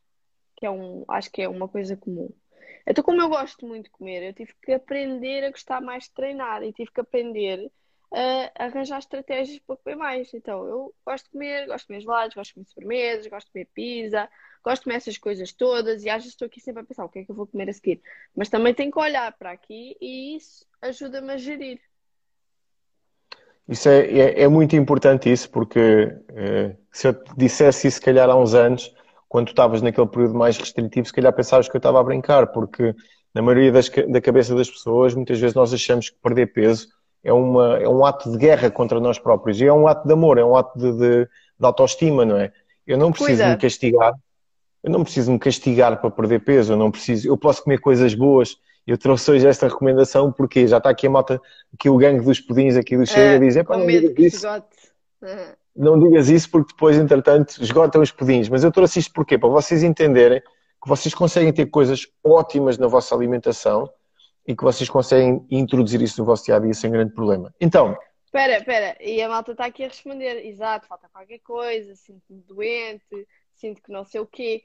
que 0.57 0.67
é 0.67 0.71
um, 0.71 1.05
acho 1.09 1.31
que 1.31 1.43
é 1.43 1.49
uma 1.49 1.69
coisa 1.69 1.97
comum. 1.97 2.31
Então, 2.87 3.05
como 3.05 3.21
eu 3.21 3.29
gosto 3.29 3.67
muito 3.67 3.85
de 3.85 3.91
comer, 3.91 4.23
eu 4.23 4.33
tive 4.33 4.55
que 4.63 4.73
aprender 4.73 5.45
a 5.45 5.51
gostar 5.51 5.81
mais 5.81 6.05
de 6.05 6.13
treinar 6.13 6.63
e 6.63 6.73
tive 6.73 6.91
que 6.91 7.01
aprender 7.01 7.71
a 8.13 8.65
arranjar 8.65 8.99
estratégias 8.99 9.59
para 9.61 9.77
comer 9.77 9.97
mais. 9.97 10.35
Então, 10.35 10.67
eu 10.67 10.95
gosto 11.05 11.25
de 11.25 11.31
comer, 11.31 11.67
gosto 11.67 11.85
de 11.85 11.87
comer 11.87 12.01
gelados, 12.01 12.35
gosto 12.35 12.49
de 12.49 12.55
comer 12.55 12.67
sobremesas, 12.67 13.27
gosto 13.27 13.47
de 13.47 13.53
comer 13.53 13.69
pizza, 13.73 14.29
gosto 14.65 14.81
de 14.81 14.85
comer 14.85 14.97
essas 14.97 15.19
coisas 15.19 15.53
todas 15.53 16.05
e 16.05 16.11
às 16.11 16.17
vezes 16.23 16.33
estou 16.33 16.47
aqui 16.47 16.61
sempre 16.61 16.83
a 16.83 16.85
pensar 16.85 17.05
o 17.05 17.09
que 17.09 17.21
é 17.21 17.25
que 17.25 17.31
eu 17.31 17.35
vou 17.35 17.47
comer 17.47 17.71
a 17.71 17.73
seguir. 17.73 18.03
Mas 18.37 18.49
também 18.49 18.75
tenho 18.75 18.91
que 18.91 18.99
olhar 18.99 19.33
para 19.39 19.53
aqui 19.53 19.97
e 20.01 20.37
isso 20.37 20.67
ajuda-me 20.83 21.33
a 21.33 21.37
gerir. 21.37 21.81
Isso 23.69 23.89
é, 23.89 24.01
é, 24.07 24.43
é, 24.43 24.49
muito 24.49 24.75
importante 24.77 25.31
isso, 25.31 25.49
porque 25.51 26.15
eh, 26.31 26.75
se 26.91 27.09
eu 27.09 27.15
te 27.15 27.33
dissesse 27.37 27.87
isso, 27.87 27.99
se 27.99 28.03
calhar 28.03 28.29
há 28.29 28.37
uns 28.37 28.55
anos, 28.55 28.93
quando 29.29 29.47
tu 29.47 29.51
estavas 29.51 29.81
naquele 29.81 30.09
período 30.09 30.35
mais 30.35 30.59
restritivo, 30.59 31.07
se 31.07 31.13
calhar 31.13 31.33
pensavas 31.33 31.69
que 31.69 31.77
eu 31.77 31.79
estava 31.79 32.01
a 32.01 32.05
brincar, 32.05 32.49
porque 32.49 32.95
na 33.33 33.41
maioria 33.41 33.73
das, 33.73 33.89
da 33.89 34.21
cabeça 34.21 34.55
das 34.55 34.69
pessoas, 34.69 35.15
muitas 35.15 35.39
vezes 35.39 35.55
nós 35.55 35.73
achamos 35.73 36.11
que 36.11 36.17
perder 36.23 36.53
peso 36.53 36.89
é, 37.25 37.33
uma, 37.33 37.79
é 37.79 37.89
um 37.89 38.05
ato 38.05 38.31
de 38.31 38.37
guerra 38.37 38.71
contra 38.71 39.01
nós 39.01 39.19
próprios, 39.19 39.61
e 39.61 39.67
é 39.67 39.73
um 39.73 39.87
ato 39.87 40.07
de 40.07 40.13
amor, 40.13 40.39
é 40.39 40.45
um 40.45 40.57
ato 40.57 40.77
de, 40.79 40.93
de, 40.93 41.25
de 41.25 41.67
autoestima, 41.67 42.25
não 42.25 42.37
é? 42.37 42.53
Eu 42.87 42.99
não 42.99 43.13
preciso 43.13 43.39
Cuida. 43.39 43.51
me 43.51 43.57
castigar, 43.57 44.15
eu 44.83 44.91
não 44.91 45.05
preciso 45.05 45.31
me 45.31 45.39
castigar 45.39 46.01
para 46.01 46.11
perder 46.11 46.41
peso, 46.41 46.73
eu 46.73 46.77
não 46.77 46.91
preciso, 46.91 47.29
eu 47.29 47.39
posso 47.39 47.63
comer 47.63 47.79
coisas 47.79 48.15
boas, 48.15 48.57
eu 48.87 48.99
trouxe 48.99 49.31
hoje 49.31 49.47
esta 49.47 49.69
recomendação 49.69 50.33
porque 50.33 50.67
já 50.67 50.79
está 50.79 50.91
aqui 50.91 51.07
a 51.07 51.11
moto, 51.11 51.41
aqui 51.73 51.89
o 51.89 51.97
gangue 51.97 52.25
dos 52.25 52.41
pudins 52.41 52.77
aqui 52.77 52.97
do 52.97 53.07
Chega, 53.07 53.37
é, 53.37 53.39
diz, 53.39 53.57
é 53.57 53.63
não 53.63 53.87
digas 53.87 54.35
isso. 54.35 54.47
Uhum. 54.49 55.53
Não 55.75 55.99
digas 55.99 56.29
isso 56.29 56.51
porque 56.51 56.73
depois, 56.73 56.99
entretanto, 56.99 57.63
esgotam 57.63 58.03
os 58.03 58.11
pudins. 58.11 58.49
Mas 58.49 58.65
eu 58.65 58.73
trouxe 58.73 58.99
isto 58.99 59.13
porquê? 59.13 59.39
Para 59.39 59.49
vocês 59.49 59.83
entenderem 59.83 60.41
que 60.41 60.89
vocês 60.89 61.15
conseguem 61.15 61.53
ter 61.53 61.67
coisas 61.67 62.07
ótimas 62.25 62.77
na 62.77 62.89
vossa 62.89 63.15
alimentação 63.15 63.89
e 64.47 64.57
que 64.57 64.65
vocês 64.65 64.91
conseguem 64.91 65.47
introduzir 65.51 66.03
isso 66.03 66.21
no 66.21 66.27
vosso 66.27 66.45
dia 66.45 66.57
a 66.57 66.59
dia 66.59 66.75
sem 66.75 66.91
grande 66.91 67.15
problema. 67.15 67.55
Então. 67.61 67.97
Espera, 68.25 68.57
espera, 68.57 68.97
e 69.01 69.23
a 69.23 69.29
malta 69.29 69.53
está 69.53 69.67
aqui 69.67 69.85
a 69.85 69.89
responder: 69.89 70.45
exato, 70.47 70.87
falta 70.89 71.09
qualquer 71.13 71.39
coisa, 71.41 71.95
sinto-me 71.95 72.41
doente, 72.43 73.29
sinto 73.55 73.81
que 73.81 73.93
não 73.93 74.05
sei 74.05 74.21
o 74.21 74.27
quê. 74.27 74.63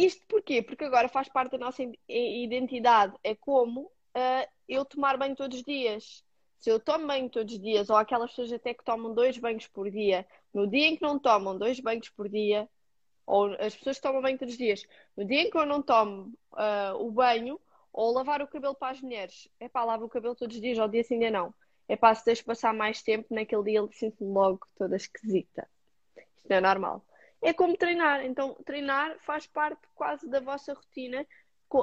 Isto 0.00 0.26
porquê? 0.28 0.62
Porque 0.62 0.84
agora 0.84 1.10
faz 1.10 1.28
parte 1.28 1.52
da 1.52 1.58
nossa 1.58 1.82
identidade. 2.08 3.14
É 3.22 3.34
como 3.34 3.82
uh, 3.82 4.50
eu 4.66 4.82
tomar 4.82 5.18
banho 5.18 5.36
todos 5.36 5.58
os 5.58 5.62
dias. 5.62 6.24
Se 6.56 6.70
eu 6.70 6.80
tomo 6.80 7.06
banho 7.06 7.28
todos 7.28 7.52
os 7.52 7.60
dias, 7.60 7.90
ou 7.90 7.96
aquelas 7.96 8.30
pessoas 8.30 8.50
até 8.50 8.72
que 8.72 8.82
tomam 8.82 9.12
dois 9.12 9.36
banhos 9.36 9.66
por 9.66 9.90
dia, 9.90 10.26
no 10.54 10.66
dia 10.66 10.86
em 10.86 10.96
que 10.96 11.02
não 11.02 11.18
tomam 11.18 11.58
dois 11.58 11.80
banhos 11.80 12.08
por 12.08 12.30
dia, 12.30 12.66
ou 13.26 13.52
as 13.60 13.76
pessoas 13.76 13.96
que 13.96 14.02
tomam 14.02 14.22
banho 14.22 14.38
todos 14.38 14.54
os 14.54 14.58
dias, 14.58 14.86
no 15.14 15.24
dia 15.26 15.42
em 15.42 15.50
que 15.50 15.58
eu 15.58 15.66
não 15.66 15.82
tomo 15.82 16.32
uh, 16.52 16.96
o 16.98 17.10
banho, 17.10 17.60
ou 17.92 18.14
lavar 18.14 18.40
o 18.40 18.48
cabelo 18.48 18.74
para 18.74 18.92
as 18.92 19.02
mulheres, 19.02 19.48
é 19.58 19.68
para 19.68 19.84
lavar 19.84 20.06
o 20.06 20.08
cabelo 20.08 20.34
todos 20.34 20.56
os 20.56 20.62
dias, 20.62 20.78
ao 20.78 20.88
dia 20.88 21.04
sim, 21.04 21.18
dia 21.18 21.30
não. 21.30 21.52
É 21.86 21.94
para 21.94 22.14
se 22.14 22.24
deixo 22.24 22.44
passar 22.46 22.72
mais 22.72 23.02
tempo, 23.02 23.34
naquele 23.34 23.64
dia 23.64 23.80
ele 23.80 23.92
sinto-me 23.92 24.32
logo 24.32 24.60
toda 24.78 24.96
esquisita. 24.96 25.68
Isto 26.36 26.48
não 26.48 26.56
é 26.56 26.60
normal 26.62 27.04
é 27.42 27.52
como 27.52 27.76
treinar. 27.76 28.24
Então, 28.24 28.54
treinar 28.64 29.18
faz 29.20 29.46
parte 29.46 29.80
quase 29.94 30.28
da 30.28 30.40
vossa 30.40 30.74
rotina, 30.74 31.26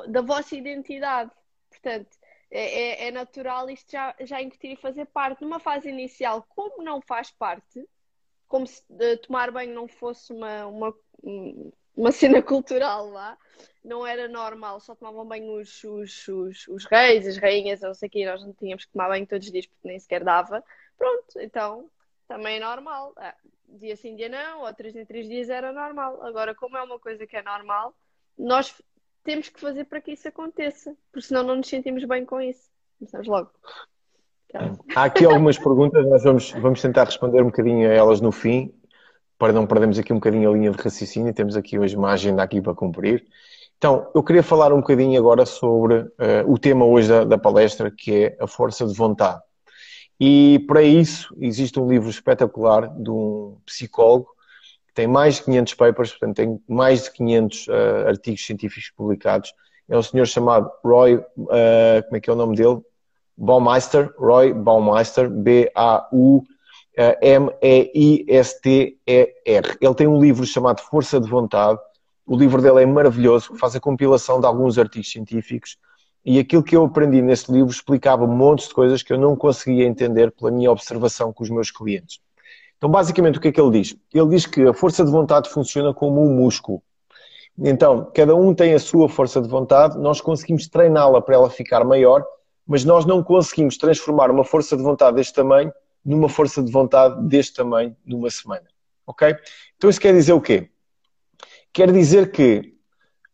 da 0.08 0.22
vossa 0.22 0.56
identidade. 0.56 1.32
Portanto, 1.70 2.18
é, 2.50 3.06
é, 3.06 3.08
é 3.08 3.12
natural 3.12 3.70
isto 3.70 3.92
já, 3.92 4.16
já 4.22 4.42
incutir 4.42 4.72
e 4.72 4.76
fazer 4.76 5.06
parte. 5.06 5.42
Numa 5.42 5.60
fase 5.60 5.90
inicial, 5.90 6.46
como 6.50 6.84
não 6.84 7.02
faz 7.02 7.32
parte, 7.32 7.88
como 8.48 8.66
se 8.66 8.82
uh, 8.90 9.18
tomar 9.22 9.52
banho 9.52 9.74
não 9.74 9.88
fosse 9.88 10.32
uma, 10.32 10.66
uma, 10.68 10.96
uma 11.96 12.12
cena 12.12 12.42
cultural 12.44 13.10
lá, 13.10 13.38
não 13.84 14.06
era 14.06 14.28
normal, 14.28 14.80
só 14.80 14.96
tomavam 14.96 15.26
banho 15.26 15.60
os, 15.60 15.84
os, 15.84 16.28
os, 16.28 16.68
os 16.68 16.86
reis, 16.86 17.28
as 17.28 17.38
rainhas, 17.38 17.82
não 17.82 17.94
sei 17.94 18.08
o 18.08 18.10
que, 18.12 18.26
nós 18.26 18.44
não 18.44 18.54
tínhamos 18.54 18.86
que 18.86 18.92
tomar 18.92 19.10
banho 19.10 19.28
todos 19.28 19.46
os 19.46 19.52
dias 19.52 19.66
porque 19.66 19.88
nem 19.88 20.00
sequer 20.00 20.24
dava. 20.24 20.64
Pronto, 20.98 21.40
então 21.40 21.90
também 22.28 22.58
é 22.58 22.60
normal. 22.60 23.14
Ah, 23.18 23.36
dia 23.68 23.96
sim, 23.96 24.16
dia 24.16 24.30
não, 24.30 24.62
ou 24.62 24.74
três 24.74 24.96
em 24.96 25.06
três 25.06 25.28
dias 25.28 25.50
era 25.50 25.72
normal. 25.72 26.22
Agora, 26.24 26.54
como 26.56 26.78
é 26.78 26.84
uma 26.84 27.00
coisa 27.00 27.26
que 27.26 27.36
é 27.36 27.44
normal, 27.44 27.94
nós 28.38 28.74
temos 29.24 29.50
que 29.50 29.60
fazer 29.60 29.86
para 29.86 30.02
que 30.02 30.12
isso 30.12 30.28
aconteça, 30.28 30.96
porque 31.12 31.28
senão 31.28 31.44
não 31.44 31.56
nos 31.56 31.68
sentimos 31.68 32.04
bem 32.06 32.26
com 32.26 32.40
isso. 32.40 32.70
Começamos 32.98 33.28
logo. 33.28 33.52
Há 34.96 35.04
aqui 35.04 35.26
algumas 35.26 35.58
perguntas, 35.58 36.08
nós 36.08 36.24
vamos, 36.24 36.52
vamos 36.54 36.82
tentar 36.82 37.04
responder 37.04 37.42
um 37.42 37.48
bocadinho 37.48 37.90
a 37.90 37.94
elas 37.94 38.22
no 38.22 38.32
fim, 38.32 38.74
para 39.38 39.52
não 39.52 39.68
perdermos 39.68 40.00
aqui 40.00 40.14
um 40.14 40.18
bocadinho 40.18 40.50
a 40.50 40.54
linha 40.54 40.72
de 40.72 40.82
raciocínio. 40.82 41.34
Temos 41.34 41.58
aqui 41.58 41.78
hoje 41.78 41.96
uma 41.96 42.12
agenda 42.12 42.42
aqui 42.42 42.62
para 42.62 42.74
cumprir. 42.74 43.28
Então, 43.78 44.10
eu 44.16 44.24
queria 44.24 44.42
falar 44.42 44.74
um 44.74 44.78
bocadinho 44.78 45.20
agora 45.20 45.46
sobre 45.46 46.00
uh, 46.00 46.10
o 46.48 46.58
tema 46.58 46.86
hoje 46.86 47.10
da, 47.10 47.24
da 47.24 47.38
palestra, 47.38 47.92
que 47.92 48.24
é 48.24 48.38
a 48.40 48.48
força 48.48 48.88
de 48.88 48.94
vontade. 48.94 49.42
E 50.20 50.60
para 50.68 50.82
isso 50.82 51.36
existe 51.40 51.80
um 51.80 51.88
livro 51.88 52.10
espetacular 52.10 52.88
de 52.98 53.10
um 53.10 53.58
psicólogo 53.66 54.28
que 54.88 54.94
tem 54.94 55.08
mais 55.08 55.36
de 55.36 55.44
500 55.44 55.74
papers, 55.76 56.10
portanto 56.12 56.36
tem 56.38 56.60
mais 56.68 57.04
de 57.04 57.12
500 57.12 57.68
uh, 57.68 57.72
eh, 57.72 58.08
artigos 58.08 58.44
científicos 58.46 58.90
publicados. 58.96 59.54
É 59.88 59.96
um 59.96 60.02
senhor 60.02 60.26
chamado 60.26 60.72
Roy, 60.84 61.16
uh, 61.16 61.24
como 62.06 62.18
é 62.18 62.20
que 62.20 62.30
é 62.30 62.34
o 62.34 62.36
nome 62.36 62.56
dele? 62.56 62.82
Baumeister, 63.38 64.12
Roy 64.18 64.52
Baumeister, 64.54 65.30
B-A-U-M-E-I-S-T-E-R. 65.30 66.18
Ele 69.80 69.96
tem 69.96 70.08
um 70.08 70.20
livro 70.20 70.44
chamado 70.48 70.82
Força 70.82 71.20
de 71.20 71.30
Vontade. 71.30 71.80
O 72.26 72.36
livro 72.36 72.60
dele 72.60 72.82
é 72.82 72.86
maravilhoso, 72.88 73.56
faz 73.56 73.76
a 73.76 73.80
compilação 73.80 74.40
de 74.40 74.48
alguns 74.48 74.80
artigos 74.80 75.12
científicos 75.12 75.78
e 76.26 76.40
aquilo 76.40 76.64
que 76.64 76.76
eu 76.76 76.86
aprendi 76.86 77.22
nesse 77.22 77.52
livro 77.52 77.72
explicava 77.72 78.28
montes 78.28 78.68
de 78.68 78.74
coisas 78.74 79.02
que 79.02 79.14
eu 79.14 79.18
não 79.18 79.36
conseguia 79.36 79.86
entender 79.86 80.32
pela 80.32 80.52
minha 80.52 80.72
observação 80.72 81.32
com 81.32 81.44
os 81.44 81.50
meus 81.50 81.72
clientes. 81.72 82.20
Então, 82.78 82.90
basicamente, 82.90 83.38
o 83.38 83.42
que 83.42 83.48
é 83.48 83.52
que 83.52 83.60
ele 83.60 83.72
diz? 83.72 83.96
Ele 84.14 84.30
diz 84.30 84.46
que 84.46 84.62
a 84.68 84.74
força 84.74 85.04
de 85.04 85.12
vontade 85.12 85.50
funciona 85.50 85.94
como 85.94 86.22
um 86.22 86.36
músculo. 86.36 86.82
Então, 87.58 88.12
cada 88.14 88.36
um 88.36 88.54
tem 88.54 88.74
a 88.74 88.80
sua 88.80 89.10
força 89.10 89.42
de 89.42 89.48
vontade, 89.48 89.98
nós 89.98 90.22
conseguimos 90.22 90.68
treiná-la 90.68 91.22
para 91.22 91.36
ela 91.36 91.50
ficar 91.50 91.84
maior, 91.84 92.24
mas 92.68 92.86
nós 92.86 93.06
não 93.06 93.24
conseguimos 93.24 93.78
transformar 93.78 94.30
uma 94.30 94.44
força 94.44 94.78
de 94.78 94.84
vontade 94.84 95.16
deste 95.16 95.34
tamanho 95.34 95.74
numa 96.06 96.30
força 96.30 96.62
de 96.62 96.72
vontade 96.72 97.20
deste 97.28 97.56
tamanho 97.56 97.96
numa 98.06 98.30
semana. 98.30 98.66
Ok? 99.08 99.36
Então, 99.76 99.90
isso 99.90 100.00
quer 100.00 100.14
dizer 100.14 100.34
o 100.34 100.42
quê? 100.42 100.70
Quer 101.74 101.92
dizer 101.92 102.32
que 102.32 102.77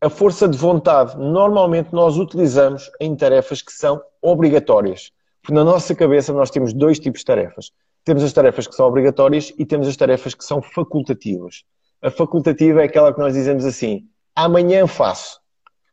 a 0.03 0.09
força 0.09 0.49
de 0.49 0.57
vontade 0.57 1.17
normalmente 1.17 1.93
nós 1.93 2.17
utilizamos 2.17 2.91
em 2.99 3.15
tarefas 3.15 3.61
que 3.61 3.71
são 3.71 4.01
obrigatórias. 4.21 5.13
Porque 5.41 5.53
na 5.53 5.63
nossa 5.63 5.95
cabeça 5.95 6.33
nós 6.33 6.51
temos 6.51 6.73
dois 6.73 6.99
tipos 6.99 7.21
de 7.21 7.25
tarefas. 7.25 7.71
Temos 8.03 8.21
as 8.21 8.33
tarefas 8.33 8.67
que 8.67 8.75
são 8.75 8.85
obrigatórias 8.85 9.53
e 9.57 9.65
temos 9.65 9.87
as 9.87 9.95
tarefas 9.95 10.35
que 10.35 10.43
são 10.43 10.61
facultativas. 10.61 11.63
A 12.01 12.11
facultativa 12.11 12.81
é 12.81 12.83
aquela 12.83 13.13
que 13.13 13.19
nós 13.19 13.33
dizemos 13.33 13.63
assim: 13.63 14.05
amanhã 14.35 14.85
faço. 14.87 15.39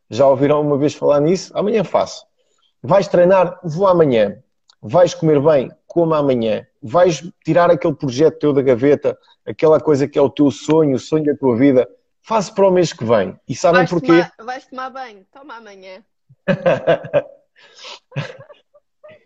Já 0.09 0.27
ouviram 0.27 0.59
uma 0.59 0.77
vez 0.77 0.93
falar 0.93 1.21
nisso? 1.21 1.49
Amanhã 1.55 1.85
faço. 1.85 2.25
Vais 2.83 3.07
treinar? 3.07 3.61
Vou 3.63 3.87
amanhã. 3.87 4.43
Vais 4.81 5.13
comer 5.13 5.39
bem? 5.39 5.71
Coma 5.87 6.17
amanhã. 6.17 6.67
Vais 6.83 7.23
tirar 7.45 7.71
aquele 7.71 7.95
projeto 7.95 8.39
teu 8.39 8.51
da 8.51 8.61
gaveta, 8.61 9.17
aquela 9.45 9.79
coisa 9.79 10.05
que 10.05 10.19
é 10.19 10.21
o 10.21 10.29
teu 10.29 10.51
sonho, 10.51 10.97
o 10.97 10.99
sonho 10.99 11.23
da 11.23 11.35
tua 11.35 11.55
vida, 11.55 11.87
faz 12.21 12.49
para 12.49 12.67
o 12.67 12.71
mês 12.71 12.93
que 12.93 13.03
vem. 13.03 13.35
E 13.47 13.55
sabem 13.55 13.79
Vais 13.79 13.89
porquê? 13.89 14.07
tomar, 14.07 14.33
vais 14.45 14.65
tomar 14.65 14.89
banho? 14.89 15.25
Toma 15.31 15.55
amanhã. 15.57 16.03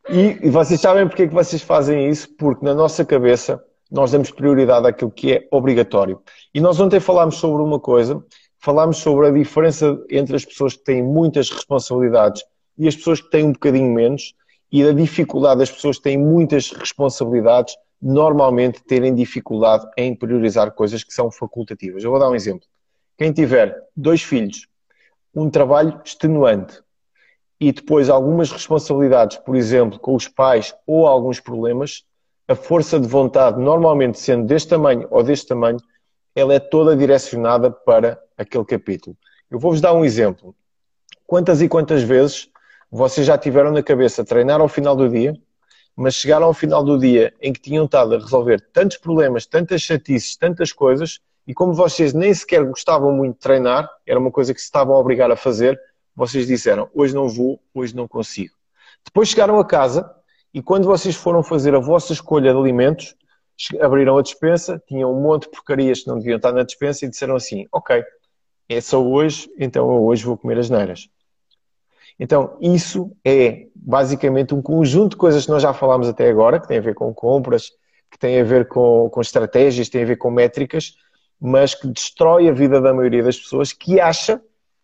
E, 0.09 0.39
e 0.47 0.49
vocês 0.49 0.79
sabem 0.79 1.07
porque 1.07 1.23
é 1.23 1.27
que 1.27 1.33
vocês 1.33 1.61
fazem 1.61 2.09
isso? 2.09 2.33
Porque 2.35 2.65
na 2.65 2.73
nossa 2.73 3.03
cabeça 3.05 3.63
nós 3.91 4.11
damos 4.11 4.31
prioridade 4.31 4.87
àquilo 4.87 5.11
que 5.11 5.33
é 5.33 5.47
obrigatório. 5.51 6.21
E 6.53 6.59
nós 6.59 6.79
ontem 6.79 6.99
falámos 6.99 7.37
sobre 7.37 7.61
uma 7.61 7.79
coisa, 7.79 8.23
falámos 8.59 8.97
sobre 8.97 9.27
a 9.27 9.31
diferença 9.31 9.97
entre 10.09 10.35
as 10.35 10.43
pessoas 10.43 10.75
que 10.75 10.83
têm 10.83 11.03
muitas 11.03 11.49
responsabilidades 11.49 12.43
e 12.77 12.87
as 12.87 12.95
pessoas 12.95 13.21
que 13.21 13.29
têm 13.29 13.45
um 13.45 13.53
bocadinho 13.53 13.93
menos, 13.93 14.33
e 14.71 14.83
a 14.83 14.91
dificuldade 14.91 15.59
das 15.59 15.71
pessoas 15.71 15.97
que 15.97 16.03
têm 16.03 16.17
muitas 16.17 16.71
responsabilidades 16.71 17.75
normalmente 18.01 18.83
terem 18.83 19.15
dificuldade 19.15 19.87
em 19.97 20.13
priorizar 20.13 20.71
coisas 20.71 21.03
que 21.03 21.13
são 21.13 21.31
facultativas. 21.31 22.03
Eu 22.03 22.11
vou 22.11 22.19
dar 22.19 22.29
um 22.29 22.35
exemplo. 22.35 22.67
Quem 23.17 23.31
tiver 23.31 23.75
dois 23.95 24.21
filhos, 24.21 24.67
um 25.33 25.49
trabalho 25.49 26.01
extenuante, 26.03 26.81
e 27.59 27.71
depois 27.71 28.09
algumas 28.09 28.51
responsabilidades, 28.51 29.37
por 29.37 29.55
exemplo, 29.55 29.97
com 29.99 30.15
os 30.15 30.27
pais 30.27 30.75
ou 30.85 31.07
alguns 31.07 31.39
problemas, 31.39 32.03
a 32.47 32.55
força 32.55 32.99
de 32.99 33.07
vontade, 33.07 33.59
normalmente 33.59 34.19
sendo 34.19 34.45
deste 34.45 34.69
tamanho 34.69 35.07
ou 35.09 35.23
deste 35.23 35.47
tamanho, 35.47 35.79
ela 36.35 36.53
é 36.53 36.59
toda 36.59 36.95
direcionada 36.95 37.71
para 37.71 38.21
aquele 38.37 38.65
capítulo. 38.65 39.15
Eu 39.49 39.57
vou-vos 39.57 39.79
dar 39.79 39.93
um 39.93 40.03
exemplo. 40.03 40.53
Quantas 41.25 41.61
e 41.61 41.69
quantas 41.69 42.03
vezes 42.03 42.49
vocês 42.91 43.25
já 43.25 43.37
tiveram 43.37 43.71
na 43.71 43.81
cabeça 43.81 44.23
treinar 44.23 44.59
ao 44.59 44.67
final 44.67 44.95
do 44.95 45.09
dia, 45.09 45.33
mas 45.95 46.15
chegaram 46.15 46.47
ao 46.47 46.53
final 46.53 46.83
do 46.83 46.99
dia 46.99 47.33
em 47.41 47.53
que 47.53 47.61
tinham 47.61 47.85
estado 47.85 48.15
a 48.15 48.19
resolver 48.19 48.59
tantos 48.73 48.97
problemas, 48.97 49.45
tantas 49.45 49.81
chatices, 49.81 50.35
tantas 50.35 50.73
coisas, 50.73 51.21
e 51.47 51.53
como 51.53 51.73
vocês 51.73 52.13
nem 52.13 52.33
sequer 52.33 52.63
gostavam 52.65 53.11
muito 53.11 53.35
de 53.35 53.39
treinar, 53.39 53.89
era 54.05 54.19
uma 54.19 54.31
coisa 54.31 54.53
que 54.53 54.59
se 54.59 54.65
estavam 54.65 54.95
a 54.95 54.99
obrigar 54.99 55.29
a 55.31 55.35
fazer, 55.35 55.79
vocês 56.15 56.47
disseram, 56.47 56.89
hoje 56.93 57.13
não 57.13 57.27
vou, 57.27 57.59
hoje 57.73 57.95
não 57.95 58.07
consigo. 58.07 58.53
Depois 59.03 59.29
chegaram 59.29 59.59
a 59.59 59.65
casa 59.65 60.09
e 60.53 60.61
quando 60.61 60.85
vocês 60.85 61.15
foram 61.15 61.43
fazer 61.43 61.75
a 61.75 61.79
vossa 61.79 62.13
escolha 62.13 62.51
de 62.51 62.57
alimentos, 62.57 63.15
abriram 63.79 64.17
a 64.17 64.21
despensa, 64.21 64.81
tinham 64.87 65.13
um 65.13 65.21
monte 65.21 65.43
de 65.43 65.49
porcarias 65.49 66.01
que 66.01 66.07
não 66.07 66.17
deviam 66.17 66.37
estar 66.37 66.51
na 66.51 66.63
despensa 66.63 67.05
e 67.05 67.09
disseram 67.09 67.35
assim, 67.35 67.67
ok, 67.71 68.03
é 68.67 68.81
só 68.81 69.01
hoje, 69.01 69.49
então 69.59 69.93
eu 69.93 70.03
hoje 70.03 70.25
vou 70.25 70.37
comer 70.37 70.57
as 70.57 70.69
neiras. 70.69 71.09
Então, 72.19 72.57
isso 72.61 73.11
é 73.23 73.67
basicamente 73.75 74.55
um 74.55 74.61
conjunto 74.61 75.11
de 75.11 75.17
coisas 75.17 75.45
que 75.45 75.51
nós 75.51 75.61
já 75.61 75.73
falámos 75.73 76.07
até 76.07 76.29
agora, 76.29 76.59
que 76.59 76.67
tem 76.67 76.77
a 76.77 76.81
ver 76.81 76.95
com 76.95 77.13
compras, 77.13 77.71
que 78.09 78.17
tem 78.17 78.39
a 78.39 78.43
ver 78.43 78.67
com, 78.67 79.09
com 79.09 79.21
estratégias, 79.21 79.89
tem 79.89 80.03
a 80.03 80.05
ver 80.05 80.15
com 80.15 80.31
métricas, 80.31 80.95
mas 81.39 81.75
que 81.75 81.87
destrói 81.87 82.49
a 82.49 82.53
vida 82.53 82.79
da 82.79 82.93
maioria 82.93 83.23
das 83.23 83.37
pessoas 83.37 83.73
que 83.73 83.99
acha 83.99 84.41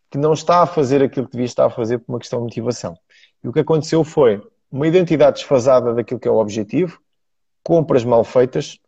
que 0.10 0.18
não 0.18 0.34
está 0.34 0.62
a 0.62 0.68
fazer 0.68 1.02
aquilo 1.02 1.26
que 1.26 1.32
devia 1.32 1.46
estar 1.46 1.66
a 1.66 1.70
fazer 1.70 2.00
por 2.00 2.14
uma 2.14 2.20
questão 2.20 2.40
de 2.40 2.46
motivação. 2.46 2.98
E 3.44 3.48
o 3.48 3.54
que 3.54 3.62
aconteceu 3.62 4.04
foi 4.04 4.42
uma 4.72 4.88
identidade 4.88 5.38
desfasada 5.38 5.94
daquilo 5.94 6.20
que 6.20 6.28
é 6.28 6.32
o 6.32 6.38
objetivo, 6.38 7.00
compras 7.64 8.04
mal 8.04 8.24
feitas 8.24 8.80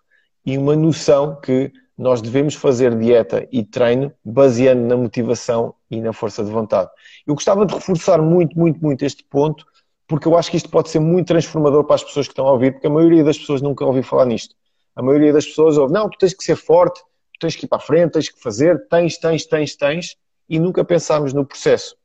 e 0.46 0.58
uma 0.58 0.76
noção 0.76 1.40
que 1.40 1.72
nós 1.98 2.22
devemos 2.22 2.56
fazer 2.56 2.98
dieta 2.98 3.48
e 3.52 3.64
treino 3.64 4.12
baseando 4.24 4.82
na 4.84 4.98
motivação 4.98 5.76
e 5.90 6.02
na 6.02 6.12
força 6.12 6.44
de 6.44 6.52
vontade. 6.52 6.90
Eu 7.26 7.36
gostava 7.36 7.66
de 7.66 7.74
reforçar 7.74 8.22
muito, 8.22 8.58
muito, 8.58 8.82
muito 8.82 9.06
este 9.06 9.24
ponto, 9.24 9.66
porque 10.08 10.28
eu 10.28 10.38
acho 10.38 10.52
que 10.52 10.58
isto 10.58 10.70
pode 10.70 10.90
ser 10.90 11.00
muito 11.00 11.28
transformador 11.28 11.84
para 11.86 11.96
as 11.96 12.04
pessoas 12.04 12.28
que 12.28 12.34
estão 12.34 12.48
a 12.48 12.52
ouvir, 12.52 12.74
porque 12.74 12.88
a 12.88 12.90
maioria 12.90 13.24
das 13.24 13.38
pessoas 13.38 13.62
nunca 13.62 13.86
ouviu 13.86 14.04
falar 14.04 14.26
nisto. 14.26 14.56
A 14.96 15.02
maioria 15.02 15.32
das 15.32 15.46
pessoas 15.46 15.78
ouve, 15.78 15.94
não, 15.94 16.10
tu 16.10 16.18
tens 16.18 16.34
que 16.34 16.44
ser 16.44 16.56
forte, 16.56 17.02
tens 17.44 17.56
que 17.56 17.66
ir 17.66 17.68
para 17.68 17.78
a 17.78 17.82
frente, 17.82 18.14
tens 18.14 18.30
que 18.30 18.42
fazer, 18.42 18.88
tens, 18.88 19.18
tens, 19.18 19.46
tens, 19.46 19.76
tens, 19.76 20.18
e 20.50 20.60
nunca 20.60 20.84
pensámos 20.84 21.34
no 21.34 21.46
processo. 21.46 21.96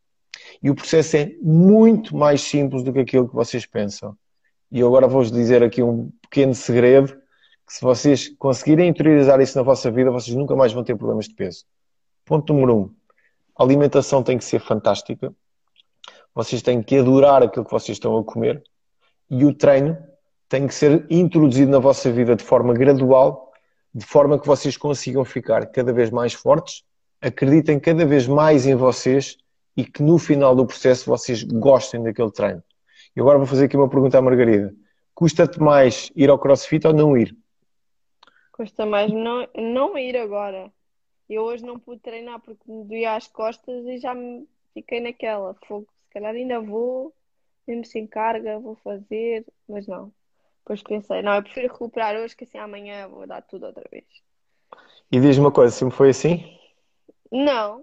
E 0.63 0.69
o 0.69 0.75
processo 0.75 1.17
é 1.17 1.33
muito 1.41 2.17
mais 2.17 2.41
simples 2.43 2.83
do 2.83 2.93
que 2.93 2.99
aquilo 2.99 3.29
que 3.29 3.35
vocês 3.35 3.65
pensam. 3.65 4.17
E 4.71 4.81
eu 4.81 4.89
agora 4.89 5.07
vou-vos 5.07 5.31
dizer 5.31 5.63
aqui 5.63 5.83
um 5.83 6.11
pequeno 6.23 6.55
segredo, 6.55 7.15
que 7.67 7.75
se 7.75 7.81
vocês 7.81 8.29
conseguirem 8.39 8.89
interiorizar 8.89 9.41
isso 9.41 9.57
na 9.57 9.63
vossa 9.63 9.91
vida, 9.91 10.11
vocês 10.11 10.37
nunca 10.37 10.57
mais 10.57 10.73
vão 10.73 10.83
ter 10.83 10.97
problemas 10.97 11.27
de 11.27 11.35
peso. 11.35 11.65
Ponto 12.25 12.53
número 12.53 12.77
um. 12.77 12.95
A 13.57 13.63
alimentação 13.63 14.23
tem 14.23 14.39
que 14.39 14.45
ser 14.45 14.61
fantástica. 14.61 15.33
Vocês 16.35 16.63
têm 16.63 16.83
que 16.83 16.99
adorar 16.99 17.43
aquilo 17.43 17.65
que 17.65 17.71
vocês 17.71 17.97
estão 17.97 18.17
a 18.17 18.25
comer. 18.25 18.63
E 19.31 19.45
o 19.45 19.53
treino 19.55 19.97
tem 20.49 20.67
que 20.67 20.75
ser 20.75 21.07
introduzido 21.11 21.71
na 21.71 21.79
vossa 21.79 22.11
vida 22.11 22.35
de 22.35 22.43
forma 22.43 22.73
gradual, 22.73 23.48
de 23.95 24.05
forma 24.05 24.39
que 24.39 24.47
vocês 24.47 24.77
consigam 24.77 25.25
ficar 25.25 25.67
cada 25.67 25.93
vez 25.93 26.11
mais 26.11 26.33
fortes 26.33 26.85
acreditem 27.21 27.81
cada 27.81 28.07
vez 28.07 28.27
mais 28.27 28.67
em 28.67 28.75
vocês 28.75 29.37
e 29.77 29.85
que 29.85 30.03
no 30.03 30.19
final 30.19 30.55
do 30.55 30.67
processo 30.67 31.07
vocês 31.07 31.43
gostem 31.43 32.03
daquele 32.03 32.31
treino. 32.31 32.63
E 33.15 33.21
agora 33.21 33.39
vou 33.39 33.47
fazer 33.47 33.67
aqui 33.67 33.77
uma 33.77 33.89
pergunta 33.89 34.19
à 34.19 34.23
Margarida. 34.23 34.75
Custa-te 35.15 35.61
mais 35.61 36.13
ir 36.15 36.31
ao 36.31 36.39
CrossFit 36.39 36.87
ou 36.87 36.93
não 36.93 37.17
ir? 37.17 37.37
Custa 38.53 38.87
mais 38.87 39.13
não, 39.13 39.47
não 39.57 39.99
ir 39.99 40.17
agora. 40.17 40.73
Eu 41.29 41.43
hoje 41.43 41.65
não 41.65 41.79
pude 41.79 42.01
treinar 42.01 42.41
porque 42.41 42.71
me 42.71 42.85
doía 42.85 43.15
as 43.15 43.29
costas 43.29 43.85
e 43.87 43.99
já 43.99 44.15
me 44.15 44.49
fiquei 44.73 45.01
naquela. 45.01 45.55
Fogo, 45.67 45.87
se 46.05 46.11
calhar 46.11 46.35
ainda 46.35 46.61
vou, 46.61 47.13
mesmo 47.67 47.85
sem 47.85 48.07
carga, 48.07 48.59
vou 48.59 48.77
fazer, 48.77 49.45
mas 49.69 49.87
não. 49.87 50.13
Depois 50.69 50.83
pensei, 50.83 51.23
não, 51.23 51.35
eu 51.35 51.43
prefiro 51.43 51.73
recuperar 51.73 52.15
hoje 52.15 52.37
que 52.37 52.45
assim 52.45 52.59
amanhã 52.59 53.09
vou 53.09 53.27
dar 53.27 53.41
tudo 53.41 53.65
outra 53.65 53.89
vez. 53.91 54.05
E 55.11 55.19
diz-me 55.19 55.47
uma 55.47 55.51
coisa, 55.51 55.75
sempre 55.75 55.97
foi 55.97 56.11
assim? 56.11 56.59
Não. 57.33 57.81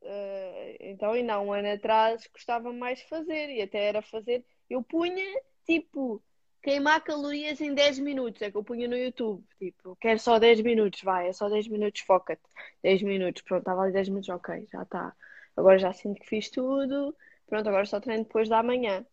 Uh, 0.00 0.76
então, 0.78 1.10
ainda 1.10 1.34
há 1.34 1.40
um 1.40 1.52
ano 1.52 1.72
atrás 1.72 2.28
gostava 2.32 2.72
mais 2.72 3.00
de 3.00 3.08
fazer 3.08 3.50
e 3.50 3.60
até 3.60 3.82
era 3.82 4.00
fazer. 4.02 4.44
Eu 4.70 4.84
punha 4.84 5.24
tipo 5.66 6.22
queimar 6.62 7.02
calorias 7.02 7.60
em 7.60 7.74
10 7.74 7.98
minutos, 7.98 8.40
é 8.40 8.52
que 8.52 8.56
eu 8.56 8.62
punha 8.62 8.86
no 8.86 8.96
YouTube. 8.96 9.44
Tipo, 9.58 9.96
quero 9.96 10.20
só 10.20 10.38
10 10.38 10.60
minutos, 10.60 11.02
vai, 11.02 11.28
é 11.28 11.32
só 11.32 11.48
10 11.48 11.66
minutos, 11.66 12.02
foca-te. 12.02 12.48
10 12.84 13.02
minutos, 13.02 13.42
pronto, 13.42 13.62
estava 13.62 13.82
ali 13.82 13.92
10 13.92 14.10
minutos, 14.10 14.28
ok, 14.28 14.64
já 14.70 14.82
está. 14.84 15.12
Agora 15.56 15.76
já 15.76 15.92
sinto 15.92 16.20
que 16.20 16.28
fiz 16.28 16.48
tudo, 16.50 17.16
pronto, 17.48 17.68
agora 17.68 17.84
só 17.84 17.98
treino 17.98 18.22
depois 18.22 18.48
da 18.48 18.62
manhã. 18.62 19.04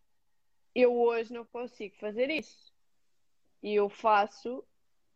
Eu 0.75 0.95
hoje 0.95 1.33
não 1.33 1.43
consigo 1.43 1.95
fazer 1.95 2.29
isso. 2.29 2.74
E 3.65 3.73
eu 3.73 3.89
faço. 3.89 4.59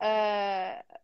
Uh, 0.02 0.98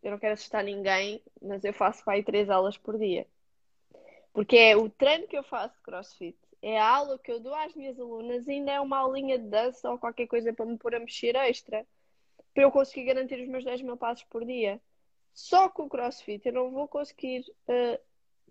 eu 0.00 0.12
não 0.12 0.18
quero 0.20 0.34
assustar 0.34 0.62
ninguém, 0.62 1.20
mas 1.42 1.64
eu 1.64 1.74
faço 1.74 2.04
para 2.04 2.12
aí 2.12 2.22
três 2.22 2.48
aulas 2.48 2.78
por 2.78 2.96
dia. 2.96 3.26
Porque 4.32 4.56
é 4.56 4.76
o 4.76 4.88
treino 4.88 5.26
que 5.26 5.36
eu 5.36 5.42
faço 5.42 5.74
de 5.74 5.82
crossfit, 5.82 6.38
é 6.62 6.78
a 6.78 6.88
aula 6.88 7.18
que 7.18 7.32
eu 7.32 7.40
dou 7.40 7.52
às 7.56 7.74
minhas 7.74 7.98
alunas 7.98 8.46
e 8.46 8.52
ainda 8.52 8.70
é 8.70 8.80
uma 8.80 8.98
aulinha 8.98 9.36
de 9.36 9.48
dança 9.48 9.90
ou 9.90 9.98
qualquer 9.98 10.28
coisa 10.28 10.52
para 10.52 10.64
me 10.64 10.78
pôr 10.78 10.94
a 10.94 11.00
mexer 11.00 11.34
extra. 11.34 11.84
Para 12.52 12.62
eu 12.62 12.70
conseguir 12.70 13.06
garantir 13.06 13.42
os 13.42 13.48
meus 13.48 13.64
10 13.64 13.82
mil 13.82 13.96
passos 13.96 14.24
por 14.24 14.44
dia. 14.44 14.80
Só 15.32 15.68
com 15.68 15.86
o 15.86 15.88
crossfit 15.88 16.46
eu 16.46 16.52
não 16.52 16.70
vou 16.70 16.86
conseguir 16.86 17.40
uh, 17.68 18.00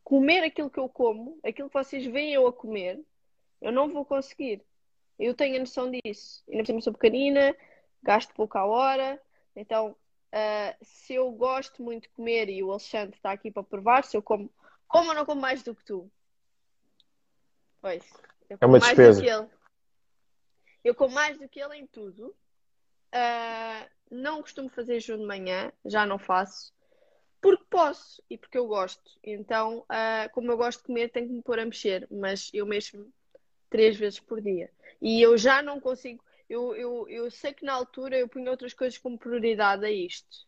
comer 0.04 0.44
aquilo 0.44 0.70
que 0.70 0.80
eu 0.80 0.90
como, 0.90 1.40
aquilo 1.42 1.70
que 1.70 1.74
vocês 1.74 2.06
veem 2.06 2.34
eu 2.34 2.48
a 2.48 2.52
comer, 2.52 3.00
eu 3.62 3.72
não 3.72 3.88
vou 3.88 4.04
conseguir. 4.04 4.62
Eu 5.18 5.34
tenho 5.34 5.56
a 5.56 5.60
noção 5.60 5.90
disso. 5.90 6.44
Ainda 6.50 6.64
por 6.64 6.68
cima 6.68 6.82
sou 6.82 6.92
pequenina, 6.92 7.56
gasto 8.04 8.34
pouca 8.34 8.66
hora, 8.66 9.22
então 9.56 9.96
Uh, 10.34 10.74
se 10.82 11.14
eu 11.14 11.32
gosto 11.32 11.84
muito 11.84 12.04
de 12.04 12.10
comer 12.10 12.50
e 12.50 12.64
o 12.64 12.72
Alexandre 12.72 13.16
está 13.16 13.32
aqui 13.32 13.52
para 13.52 13.62
provar, 13.62 14.04
se 14.04 14.18
eu 14.18 14.22
como, 14.24 14.52
como 14.88 15.10
ou 15.10 15.16
não 15.16 15.28
como 15.28 15.40
mais 15.40 15.62
do 15.62 15.76
que 15.76 15.86
tu? 15.86 16.12
Pois, 17.80 18.04
é 18.50 18.66
uma 18.66 18.80
despesa. 18.80 19.24
Eu, 19.24 19.52
eu 20.84 20.96
como 20.96 21.14
mais 21.14 21.38
do 21.38 21.48
que 21.48 21.60
ele 21.62 21.78
em 21.78 21.86
tudo. 21.86 22.36
Uh, 23.14 23.90
não 24.10 24.42
costumo 24.42 24.70
fazer 24.70 25.00
jejum 25.00 25.20
de 25.20 25.28
manhã, 25.28 25.72
já 25.86 26.04
não 26.04 26.18
faço, 26.18 26.74
porque 27.40 27.64
posso 27.70 28.24
e 28.28 28.36
porque 28.36 28.58
eu 28.58 28.66
gosto. 28.66 29.12
Então, 29.24 29.82
uh, 29.82 30.34
como 30.34 30.52
eu 30.52 30.58
gosto 30.58 30.80
de 30.80 30.86
comer, 30.86 31.12
tenho 31.12 31.28
que 31.28 31.34
me 31.34 31.44
pôr 31.44 31.60
a 31.60 31.66
mexer, 31.66 32.08
mas 32.10 32.50
eu 32.56 32.66
mexo 32.66 33.08
três 33.70 33.96
vezes 33.96 34.20
por 34.20 34.42
dia. 34.42 34.72
E 35.00 35.22
eu 35.22 35.38
já 35.38 35.62
não 35.62 35.80
consigo 35.80 36.24
eu, 36.54 36.76
eu, 36.76 37.10
eu 37.10 37.32
sei 37.32 37.54
que 37.54 37.66
na 37.66 37.74
altura 37.74 38.18
eu 38.18 38.28
punha 38.28 38.52
outras 38.52 38.74
coisas 38.74 38.98
como 38.98 39.18
prioridade 39.18 39.86
a 39.86 39.92
isto. 39.92 40.46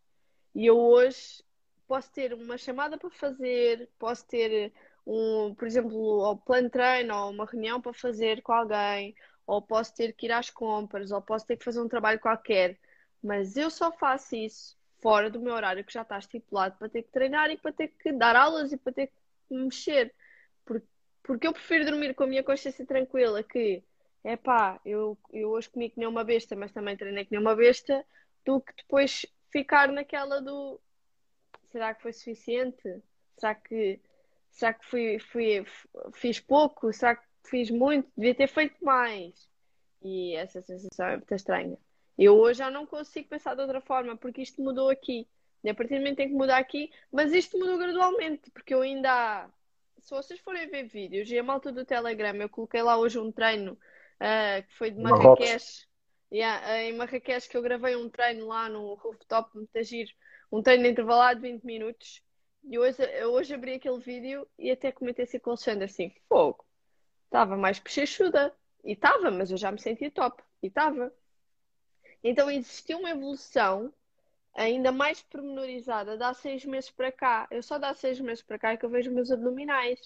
E 0.54 0.65
eu 0.65 0.78
hoje 0.78 1.44
posso 1.88 2.12
ter 2.12 2.34
uma 2.34 2.58
chamada 2.58 2.98
para 2.98 3.10
fazer, 3.10 3.89
posso 3.98 4.26
ter 4.28 4.72
um, 5.06 5.54
por 5.56 5.68
exemplo, 5.68 5.98
o 5.98 6.38
plano 6.38 6.68
de 6.68 6.72
treino 6.72 7.15
ou 7.15 7.32
uma 7.32 7.46
reunião 7.46 7.82
para 7.82 7.94
fazer 7.94 8.41
com 8.41 8.54
alguém, 8.54 9.15
ou 9.48 9.62
posso 9.62 9.96
ter 9.96 10.13
que 10.13 10.28
ir 10.28 10.32
às 10.32 10.50
compras, 10.50 11.12
ou 11.12 11.22
posso 11.22 11.46
ter 11.46 11.58
que 11.58 11.65
fazer 11.65 11.82
um 11.82 11.89
trabalho 11.89 12.20
qualquer. 12.20 12.80
Mas 13.22 13.58
eu 13.58 13.70
só 13.72 13.91
faço 13.91 14.36
isso 14.36 14.78
fora 15.02 15.30
do 15.30 15.39
meu 15.39 15.54
horário 15.54 15.84
que 15.84 15.94
já 15.94 16.04
está 16.04 16.18
estipulado 16.20 16.78
para 16.78 16.89
ter 16.89 17.04
que 17.04 17.12
treinar 17.12 17.50
e 17.50 17.58
para 17.58 17.72
ter 17.72 17.89
que 17.89 18.12
dar 18.12 18.36
aulas 18.36 18.72
e 18.72 18.78
para 18.78 18.94
ter 18.94 19.08
que 19.08 19.13
mexer. 19.56 20.13
Porque 21.24 21.48
eu 21.48 21.54
prefiro 21.54 21.86
dormir 21.86 22.13
com 22.13 22.24
a 22.24 22.28
minha 22.28 22.44
consciência 22.44 22.86
tranquila 22.86 23.41
que 23.41 23.84
é 24.26 24.36
pá, 24.36 24.82
eu, 24.84 25.16
eu 25.32 25.52
hoje 25.52 25.70
comi 25.70 25.90
que 25.90 26.00
nem 26.00 26.08
uma 26.08 26.24
besta, 26.24 26.56
mas 26.56 26.72
também 26.72 26.98
treinei 26.98 27.26
que 27.26 27.32
nem 27.32 27.40
uma 27.40 27.56
besta, 27.56 28.04
do 28.44 28.60
que 28.60 28.74
depois 28.76 29.24
ficar 29.52 29.88
naquela 29.92 30.42
do 30.42 30.82
será 31.72 31.94
que 31.94 32.02
foi 32.02 32.12
suficiente? 32.12 33.04
Será 33.38 33.54
que, 33.54 34.00
será 34.50 34.74
que 34.74 34.86
fui, 34.88 35.20
fui, 35.20 35.66
fiz 36.14 36.40
pouco? 36.40 36.92
Será 36.92 37.16
que 37.16 37.26
fiz 37.44 37.70
muito? 37.70 38.10
Devia 38.18 38.34
ter 38.34 38.48
feito 38.48 38.84
mais. 38.84 39.48
E 40.02 40.36
essa 40.36 40.62
sensação 40.62 41.08
é 41.08 41.18
muito 41.18 41.36
estranha. 41.36 41.78
Eu 42.18 42.36
hoje 42.36 42.60
já 42.60 42.72
não 42.72 42.88
consigo 42.88 43.30
pensar 43.30 43.54
de 43.54 43.62
outra 43.62 43.82
forma, 43.82 44.18
porque 44.18 44.42
isto 44.42 44.62
mudou 44.62 44.90
aqui. 44.90 45.28
E 45.64 45.70
a 45.70 45.76
partir 45.76 45.96
do 45.96 46.00
momento 46.00 46.18
tem 46.18 46.30
que 46.30 46.34
mudar 46.34 46.58
aqui, 46.58 46.92
mas 47.12 47.32
isto 47.32 47.60
mudou 47.60 47.78
gradualmente, 47.78 48.50
porque 48.52 48.74
eu 48.74 48.82
ainda. 48.82 49.48
Se 50.00 50.10
vocês 50.12 50.40
forem 50.40 50.68
ver 50.68 50.84
vídeos, 50.84 51.30
e 51.30 51.38
a 51.38 51.44
malta 51.44 51.72
do 51.72 51.86
Telegram, 51.86 52.36
eu 52.36 52.50
coloquei 52.50 52.82
lá 52.82 52.98
hoje 52.98 53.20
um 53.20 53.32
treino 53.32 53.78
uh, 54.21 54.67
que 54.67 54.73
foi 54.75 54.91
de 54.91 55.01
Marrakech. 55.01 55.86
Yeah, 56.32 56.84
em 56.84 56.93
Marrakech 56.93 57.47
que 57.47 57.56
eu 57.56 57.62
gravei 57.62 57.95
um 57.95 58.10
treino 58.10 58.47
lá 58.47 58.67
no 58.67 58.95
rooftop, 58.95 59.56
muito 59.56 59.84
giro, 59.84 60.12
um 60.51 60.62
treino 60.62 60.88
intervalado 60.88 61.39
de 61.39 61.51
20 61.51 61.63
minutos. 61.63 62.21
E 62.63 62.80
hoje, 62.80 63.04
eu 63.19 63.32
hoje 63.32 63.54
abri 63.54 63.75
aquele 63.75 63.99
vídeo 63.99 64.47
e 64.58 64.71
até 64.71 64.91
comentei 64.91 65.23
assim 65.23 65.39
com 65.39 65.51
o 65.51 65.54
Alexandre 65.54 65.86
assim, 65.86 66.12
fogo, 66.28 66.65
estava 67.25 67.56
mais 67.56 67.80
pechechuda. 67.80 68.54
E 68.84 68.93
estava, 68.93 69.32
mas 69.32 69.49
eu 69.49 69.58
já 69.58 69.71
me 69.71 69.82
sentia 69.82 70.12
top. 70.12 70.43
E 70.62 70.67
estava. 70.67 71.12
Então 72.23 72.49
existiu 72.49 72.99
uma 72.99 73.10
evolução 73.10 73.91
ainda 74.54 74.91
mais 74.91 75.21
pormenorizada 75.23 76.17
de 76.17 76.23
há 76.23 76.34
seis 76.34 76.63
meses 76.65 76.89
para 76.89 77.12
cá. 77.12 77.47
Eu 77.51 77.62
só 77.62 77.78
dá 77.78 77.93
seis 77.93 78.19
meses 78.19 78.43
para 78.43 78.60
cá 78.60 78.71
é 78.71 78.78
que 78.78 78.86
eu 78.86 78.89
vejo 78.89 79.12
meus 79.12 79.32
abdominais. 79.32 79.99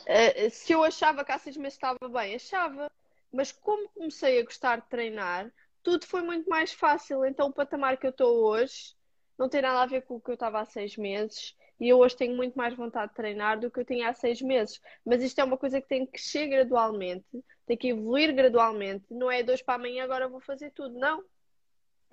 Uh, 0.00 0.50
se 0.50 0.72
eu 0.72 0.82
achava 0.82 1.24
que 1.24 1.32
há 1.32 1.38
seis 1.38 1.56
meses 1.56 1.74
estava 1.74 2.08
bem, 2.08 2.34
achava. 2.34 2.90
Mas 3.32 3.50
como 3.50 3.88
comecei 3.90 4.38
a 4.38 4.44
gostar 4.44 4.80
de 4.80 4.88
treinar, 4.88 5.50
tudo 5.82 6.06
foi 6.06 6.22
muito 6.22 6.48
mais 6.48 6.72
fácil. 6.72 7.24
Então 7.24 7.48
o 7.48 7.52
patamar 7.52 7.96
que 7.96 8.06
eu 8.06 8.10
estou 8.10 8.44
hoje 8.44 8.94
não 9.38 9.48
tem 9.48 9.62
nada 9.62 9.82
a 9.82 9.86
ver 9.86 10.02
com 10.02 10.16
o 10.16 10.20
que 10.20 10.30
eu 10.30 10.34
estava 10.34 10.60
há 10.60 10.64
seis 10.64 10.96
meses. 10.96 11.56
E 11.80 11.88
eu 11.88 11.98
hoje 11.98 12.16
tenho 12.16 12.36
muito 12.36 12.54
mais 12.54 12.76
vontade 12.76 13.08
de 13.08 13.16
treinar 13.16 13.58
do 13.58 13.70
que 13.70 13.80
eu 13.80 13.84
tinha 13.84 14.08
há 14.08 14.14
seis 14.14 14.40
meses. 14.40 14.80
Mas 15.04 15.22
isto 15.22 15.40
é 15.40 15.44
uma 15.44 15.56
coisa 15.56 15.80
que 15.80 15.88
tem 15.88 16.06
que 16.06 16.12
crescer 16.12 16.46
gradualmente, 16.46 17.26
tem 17.66 17.76
que 17.76 17.88
evoluir 17.88 18.32
gradualmente. 18.34 19.04
Não 19.10 19.30
é 19.30 19.42
dois 19.42 19.62
para 19.62 19.74
amanhã, 19.74 20.04
agora 20.04 20.28
vou 20.28 20.40
fazer 20.40 20.70
tudo. 20.70 20.96
Não, 20.96 21.24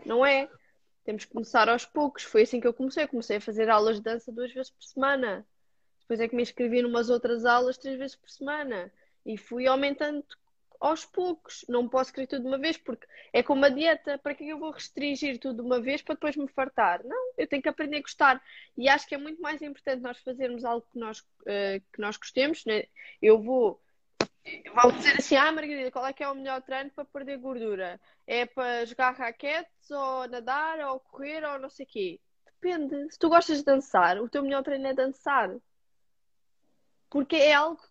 não 0.05 0.25
é. 0.25 0.49
Temos 1.03 1.25
que 1.25 1.31
começar 1.31 1.69
aos 1.69 1.85
poucos. 1.85 2.23
Foi 2.23 2.43
assim 2.43 2.59
que 2.59 2.65
eu 2.65 2.73
comecei. 2.73 3.05
comecei 3.05 3.37
a 3.37 3.41
fazer 3.41 3.69
aulas 3.69 3.97
de 3.97 4.03
dança 4.03 4.31
duas 4.31 4.51
vezes 4.51 4.71
por 4.71 4.83
semana. 4.83 5.45
Depois 6.01 6.19
é 6.19 6.27
que 6.27 6.35
me 6.35 6.41
inscrevi 6.41 6.81
numas 6.81 7.11
outras 7.11 7.45
aulas 7.45 7.77
três 7.77 7.99
vezes 7.99 8.15
por 8.15 8.29
semana. 8.29 8.91
E 9.23 9.37
fui 9.37 9.67
aumentando 9.67 10.25
aos 10.79 11.05
poucos. 11.05 11.65
Não 11.67 11.87
posso 11.87 12.13
querer 12.13 12.27
tudo 12.27 12.43
de 12.43 12.47
uma 12.47 12.57
vez, 12.57 12.77
porque 12.77 13.05
é 13.33 13.43
como 13.43 13.65
a 13.65 13.69
dieta. 13.69 14.17
Para 14.17 14.33
que 14.33 14.47
eu 14.47 14.57
vou 14.57 14.71
restringir 14.71 15.39
tudo 15.39 15.61
de 15.61 15.67
uma 15.67 15.81
vez 15.81 16.01
para 16.01 16.15
depois 16.15 16.35
me 16.35 16.47
fartar? 16.47 17.03
Não, 17.03 17.33
eu 17.37 17.47
tenho 17.47 17.61
que 17.61 17.69
aprender 17.69 17.97
a 17.97 18.01
gostar. 18.01 18.41
E 18.77 18.87
acho 18.87 19.07
que 19.07 19.15
é 19.15 19.17
muito 19.17 19.41
mais 19.41 19.61
importante 19.61 20.01
nós 20.01 20.17
fazermos 20.19 20.63
algo 20.63 20.85
que 20.91 20.97
nós, 20.97 21.19
uh, 21.19 21.81
que 21.93 21.99
nós 21.99 22.17
gostemos. 22.17 22.65
Né? 22.65 22.85
Eu 23.21 23.41
vou. 23.41 23.81
Vamos 24.73 24.97
dizer 24.97 25.17
assim, 25.17 25.35
ah, 25.35 25.51
Margarida, 25.51 25.91
qual 25.91 26.05
é 26.07 26.13
que 26.13 26.23
é 26.23 26.29
o 26.29 26.33
melhor 26.33 26.61
treino 26.61 26.89
para 26.91 27.05
perder 27.05 27.37
gordura? 27.37 27.99
É 28.25 28.45
para 28.45 28.85
jogar 28.85 29.11
raquetes, 29.11 29.91
ou 29.91 30.27
nadar, 30.27 30.79
ou 30.79 30.99
correr, 30.99 31.43
ou 31.43 31.59
não 31.59 31.69
sei 31.69 31.85
o 31.85 31.89
quê? 31.89 32.19
Depende. 32.45 33.11
Se 33.11 33.19
tu 33.19 33.29
gostas 33.29 33.59
de 33.59 33.65
dançar, 33.65 34.19
o 34.19 34.29
teu 34.29 34.41
melhor 34.41 34.63
treino 34.63 34.87
é 34.87 34.93
dançar. 34.93 35.53
Porque 37.09 37.35
é 37.35 37.53
algo 37.53 37.81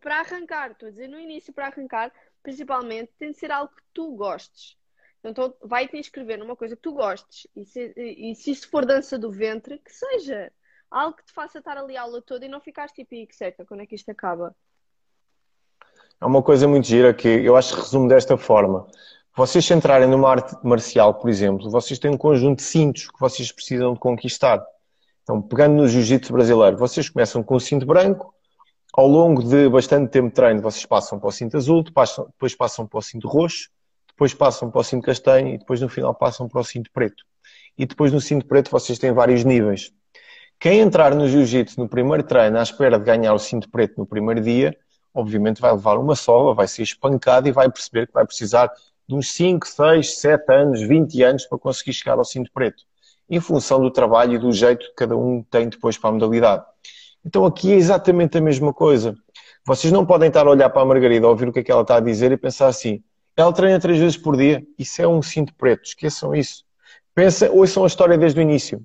para, 0.00 0.20
arrancar, 0.20 0.72
estou 0.72 0.88
a 0.88 0.90
dizer 0.90 1.08
no 1.08 1.18
início, 1.18 1.52
para 1.52 1.66
arrancar, 1.66 2.12
principalmente, 2.42 3.12
tem 3.18 3.32
de 3.32 3.38
ser 3.38 3.50
algo 3.50 3.74
que 3.74 3.82
tu 3.92 4.14
gostes. 4.14 4.76
Então, 5.24 5.54
vai-te 5.62 5.96
inscrever 5.96 6.38
numa 6.38 6.54
coisa 6.54 6.76
que 6.76 6.82
tu 6.82 6.92
gostes. 6.92 7.46
E 7.56 7.64
se, 7.64 7.94
e 7.96 8.34
se 8.34 8.50
isso 8.50 8.68
for 8.68 8.84
dança 8.84 9.18
do 9.18 9.30
ventre, 9.30 9.78
que 9.78 9.90
seja. 9.90 10.52
Algo 10.90 11.16
que 11.16 11.24
te 11.24 11.32
faça 11.32 11.58
estar 11.58 11.78
ali 11.78 11.96
a 11.96 12.02
aula 12.02 12.20
toda 12.20 12.44
e 12.44 12.48
não 12.48 12.60
ficares 12.60 12.92
tipo, 12.92 13.14
e 13.14 13.26
que 13.26 13.34
certo, 13.34 13.64
quando 13.64 13.80
é 13.80 13.86
que 13.86 13.94
isto 13.94 14.10
acaba? 14.10 14.54
É 16.20 16.26
uma 16.26 16.42
coisa 16.42 16.68
muito 16.68 16.86
gira 16.86 17.12
que 17.12 17.26
eu 17.26 17.56
acho 17.56 17.74
que 17.74 17.80
resumo 17.80 18.06
desta 18.06 18.36
forma. 18.36 18.86
Vocês 19.36 19.64
se 19.64 19.74
entrarem 19.74 20.08
numa 20.08 20.30
arte 20.30 20.54
marcial, 20.62 21.14
por 21.14 21.28
exemplo, 21.28 21.70
vocês 21.70 21.98
têm 21.98 22.10
um 22.10 22.16
conjunto 22.16 22.58
de 22.58 22.64
cintos 22.64 23.10
que 23.10 23.18
vocês 23.18 23.50
precisam 23.50 23.94
de 23.94 23.98
conquistar. 23.98 24.64
Então, 25.22 25.40
pegando 25.40 25.74
no 25.74 25.88
jiu-jitsu 25.88 26.32
brasileiro, 26.32 26.76
vocês 26.76 27.08
começam 27.08 27.42
com 27.42 27.56
o 27.56 27.60
cinto 27.60 27.84
branco, 27.86 28.33
ao 28.96 29.08
longo 29.08 29.42
de 29.42 29.68
bastante 29.68 30.08
tempo 30.08 30.28
de 30.28 30.34
treino, 30.34 30.62
vocês 30.62 30.86
passam 30.86 31.18
para 31.18 31.28
o 31.28 31.32
cinto 31.32 31.56
azul, 31.56 31.82
depois 31.82 32.54
passam 32.54 32.86
para 32.86 32.98
o 32.98 33.02
cinto 33.02 33.26
roxo, 33.26 33.68
depois 34.06 34.32
passam 34.32 34.70
para 34.70 34.80
o 34.80 34.84
cinto 34.84 35.04
castanho 35.04 35.48
e 35.48 35.58
depois 35.58 35.80
no 35.80 35.88
final 35.88 36.14
passam 36.14 36.48
para 36.48 36.60
o 36.60 36.64
cinto 36.64 36.88
preto. 36.92 37.24
E 37.76 37.84
depois 37.86 38.12
no 38.12 38.20
cinto 38.20 38.46
preto 38.46 38.70
vocês 38.70 38.96
têm 38.96 39.12
vários 39.12 39.42
níveis. 39.42 39.90
Quem 40.60 40.78
entrar 40.78 41.12
no 41.12 41.26
jiu-jitsu 41.26 41.80
no 41.80 41.88
primeiro 41.88 42.22
treino 42.22 42.56
à 42.56 42.62
espera 42.62 42.96
de 42.96 43.04
ganhar 43.04 43.34
o 43.34 43.38
cinto 43.38 43.68
preto 43.68 43.94
no 43.98 44.06
primeiro 44.06 44.40
dia, 44.40 44.76
obviamente 45.12 45.60
vai 45.60 45.72
levar 45.72 45.98
uma 45.98 46.14
sova, 46.14 46.54
vai 46.54 46.68
ser 46.68 46.82
espancado 46.82 47.48
e 47.48 47.52
vai 47.52 47.68
perceber 47.68 48.06
que 48.06 48.12
vai 48.12 48.24
precisar 48.24 48.70
de 49.08 49.14
uns 49.16 49.32
5, 49.32 49.66
6, 49.66 50.20
7 50.20 50.52
anos, 50.52 50.80
20 50.82 51.20
anos 51.24 51.46
para 51.46 51.58
conseguir 51.58 51.94
chegar 51.94 52.16
ao 52.16 52.24
cinto 52.24 52.48
preto, 52.54 52.84
em 53.28 53.40
função 53.40 53.80
do 53.80 53.90
trabalho 53.90 54.34
e 54.34 54.38
do 54.38 54.52
jeito 54.52 54.86
que 54.86 54.94
cada 54.94 55.16
um 55.16 55.42
tem 55.42 55.68
depois 55.68 55.98
para 55.98 56.10
a 56.10 56.12
modalidade. 56.12 56.64
Então 57.24 57.44
aqui 57.44 57.72
é 57.72 57.76
exatamente 57.76 58.36
a 58.36 58.40
mesma 58.40 58.72
coisa. 58.72 59.16
Vocês 59.66 59.92
não 59.92 60.04
podem 60.04 60.28
estar 60.28 60.46
a 60.46 60.50
olhar 60.50 60.68
para 60.68 60.82
a 60.82 60.84
Margarida, 60.84 61.26
ouvir 61.26 61.48
o 61.48 61.52
que 61.52 61.60
é 61.60 61.62
que 61.62 61.72
ela 61.72 61.82
está 61.82 61.96
a 61.96 62.00
dizer 62.00 62.30
e 62.32 62.36
pensar 62.36 62.66
assim: 62.66 63.02
ela 63.36 63.52
treina 63.52 63.80
três 63.80 63.98
vezes 63.98 64.16
por 64.16 64.36
dia, 64.36 64.64
isso 64.78 65.00
é 65.00 65.08
um 65.08 65.22
cinto 65.22 65.54
preto, 65.54 65.84
esqueçam 65.84 66.34
isso. 66.34 66.64
Pensa, 67.14 67.50
ouçam 67.50 67.84
a 67.84 67.86
história 67.86 68.18
desde 68.18 68.38
o 68.38 68.42
início. 68.42 68.82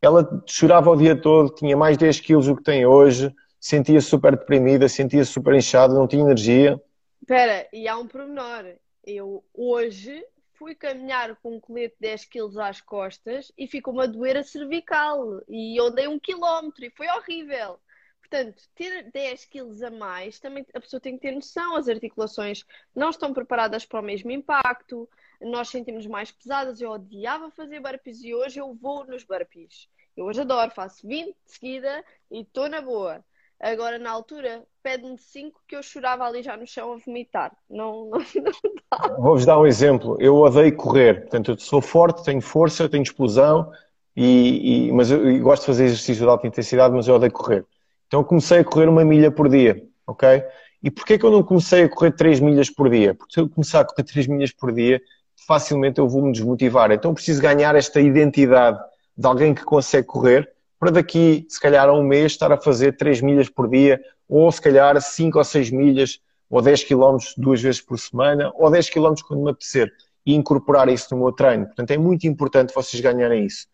Ela 0.00 0.42
chorava 0.46 0.90
o 0.90 0.96
dia 0.96 1.14
todo, 1.14 1.54
tinha 1.54 1.76
mais 1.76 1.96
10 1.96 2.20
quilos 2.20 2.46
do 2.46 2.56
que 2.56 2.62
tem 2.62 2.84
hoje, 2.84 3.32
sentia-se 3.60 4.08
super 4.08 4.36
deprimida, 4.36 4.88
sentia-se 4.88 5.30
super 5.30 5.54
inchada, 5.54 5.94
não 5.94 6.08
tinha 6.08 6.22
energia. 6.22 6.80
Espera, 7.20 7.68
e 7.72 7.86
há 7.86 7.96
um 7.96 8.08
pormenor. 8.08 8.64
Eu 9.06 9.44
hoje 9.54 10.24
fui 10.62 10.76
caminhar 10.76 11.34
com 11.42 11.56
um 11.56 11.60
colete 11.60 11.96
de 11.96 12.02
10 12.02 12.26
kg 12.26 12.60
às 12.60 12.80
costas 12.80 13.50
e 13.58 13.66
ficou-me 13.66 14.00
a 14.00 14.06
doer 14.06 14.36
a 14.36 14.44
cervical. 14.44 15.42
E 15.48 15.76
eu 15.76 15.86
andei 15.86 16.06
um 16.06 16.20
quilómetro 16.20 16.84
e 16.84 16.90
foi 16.90 17.08
horrível. 17.08 17.80
Portanto, 18.20 18.62
ter 18.72 19.10
10 19.10 19.44
kg 19.46 19.84
a 19.84 19.90
mais, 19.90 20.38
também 20.38 20.64
a 20.72 20.80
pessoa 20.80 21.00
tem 21.00 21.16
que 21.16 21.22
ter 21.22 21.32
noção. 21.32 21.74
As 21.74 21.88
articulações 21.88 22.64
não 22.94 23.10
estão 23.10 23.34
preparadas 23.34 23.84
para 23.84 23.98
o 23.98 24.04
mesmo 24.04 24.30
impacto. 24.30 25.10
Nós 25.40 25.68
sentimos 25.68 26.06
mais 26.06 26.30
pesadas. 26.30 26.80
Eu 26.80 26.92
odiava 26.92 27.50
fazer 27.50 27.80
burpees 27.80 28.22
e 28.22 28.32
hoje 28.32 28.60
eu 28.60 28.72
vou 28.72 29.04
nos 29.04 29.24
burpees. 29.24 29.88
Eu 30.16 30.26
hoje 30.26 30.42
adoro, 30.42 30.70
faço 30.70 31.04
20 31.04 31.26
de 31.26 31.52
seguida 31.52 32.04
e 32.30 32.42
estou 32.42 32.68
na 32.68 32.80
boa. 32.80 33.24
Agora, 33.62 33.96
na 33.96 34.10
altura, 34.10 34.64
pede-me 34.82 35.16
5 35.16 35.60
que 35.68 35.76
eu 35.76 35.84
chorava 35.84 36.24
ali 36.24 36.42
já 36.42 36.56
no 36.56 36.66
chão 36.66 36.92
a 36.92 36.96
vomitar. 36.96 37.52
Não, 37.70 38.10
não, 38.10 38.18
não 38.18 38.74
dá. 38.90 39.14
Vou-vos 39.16 39.46
dar 39.46 39.56
um 39.60 39.66
exemplo. 39.66 40.16
Eu 40.18 40.34
odeio 40.34 40.76
correr. 40.76 41.20
Portanto, 41.20 41.52
eu 41.52 41.58
sou 41.60 41.80
forte, 41.80 42.24
tenho 42.24 42.40
força, 42.40 42.88
tenho 42.88 43.04
explosão, 43.04 43.70
e, 44.16 44.88
e 44.88 44.92
mas 44.92 45.12
eu, 45.12 45.30
eu, 45.30 45.40
gosto 45.40 45.62
de 45.62 45.66
fazer 45.66 45.84
exercício 45.84 46.24
de 46.24 46.28
alta 46.28 46.44
intensidade, 46.48 46.92
mas 46.92 47.06
eu 47.06 47.14
odeio 47.14 47.32
correr. 47.32 47.64
Então, 48.08 48.24
comecei 48.24 48.58
a 48.58 48.64
correr 48.64 48.88
uma 48.88 49.04
milha 49.04 49.30
por 49.30 49.48
dia, 49.48 49.80
ok? 50.08 50.42
E 50.82 50.90
porquê 50.90 51.16
que 51.16 51.24
eu 51.24 51.30
não 51.30 51.44
comecei 51.44 51.84
a 51.84 51.88
correr 51.88 52.10
3 52.10 52.40
milhas 52.40 52.68
por 52.68 52.90
dia? 52.90 53.14
Porque 53.14 53.32
se 53.32 53.40
eu 53.40 53.48
começar 53.48 53.80
a 53.80 53.84
correr 53.84 54.02
3 54.02 54.26
milhas 54.26 54.50
por 54.50 54.72
dia, 54.72 55.00
facilmente 55.46 56.00
eu 56.00 56.08
vou 56.08 56.20
me 56.22 56.32
desmotivar. 56.32 56.90
Então, 56.90 57.14
preciso 57.14 57.40
ganhar 57.40 57.76
esta 57.76 58.00
identidade 58.00 58.80
de 59.16 59.24
alguém 59.24 59.54
que 59.54 59.64
consegue 59.64 60.08
correr 60.08 60.52
para 60.82 60.90
daqui, 60.90 61.46
se 61.48 61.60
calhar, 61.60 61.88
a 61.88 61.92
um 61.92 62.02
mês, 62.02 62.32
estar 62.32 62.50
a 62.50 62.60
fazer 62.60 62.96
3 62.96 63.20
milhas 63.20 63.48
por 63.48 63.68
dia, 63.68 64.02
ou 64.28 64.50
se 64.50 64.60
calhar 64.60 65.00
5 65.00 65.38
ou 65.38 65.44
6 65.44 65.70
milhas, 65.70 66.18
ou 66.50 66.60
10 66.60 66.82
km 66.82 67.18
duas 67.36 67.62
vezes 67.62 67.80
por 67.80 67.96
semana, 67.96 68.50
ou 68.56 68.68
10 68.68 68.90
km 68.90 69.14
quando 69.28 69.44
me 69.44 69.50
apetecer, 69.52 69.92
e 70.26 70.34
incorporar 70.34 70.88
isso 70.88 71.14
no 71.14 71.22
meu 71.22 71.30
treino. 71.30 71.66
Portanto, 71.66 71.92
é 71.92 71.96
muito 71.96 72.26
importante 72.26 72.74
vocês 72.74 73.00
ganharem 73.00 73.44
isso. 73.44 73.68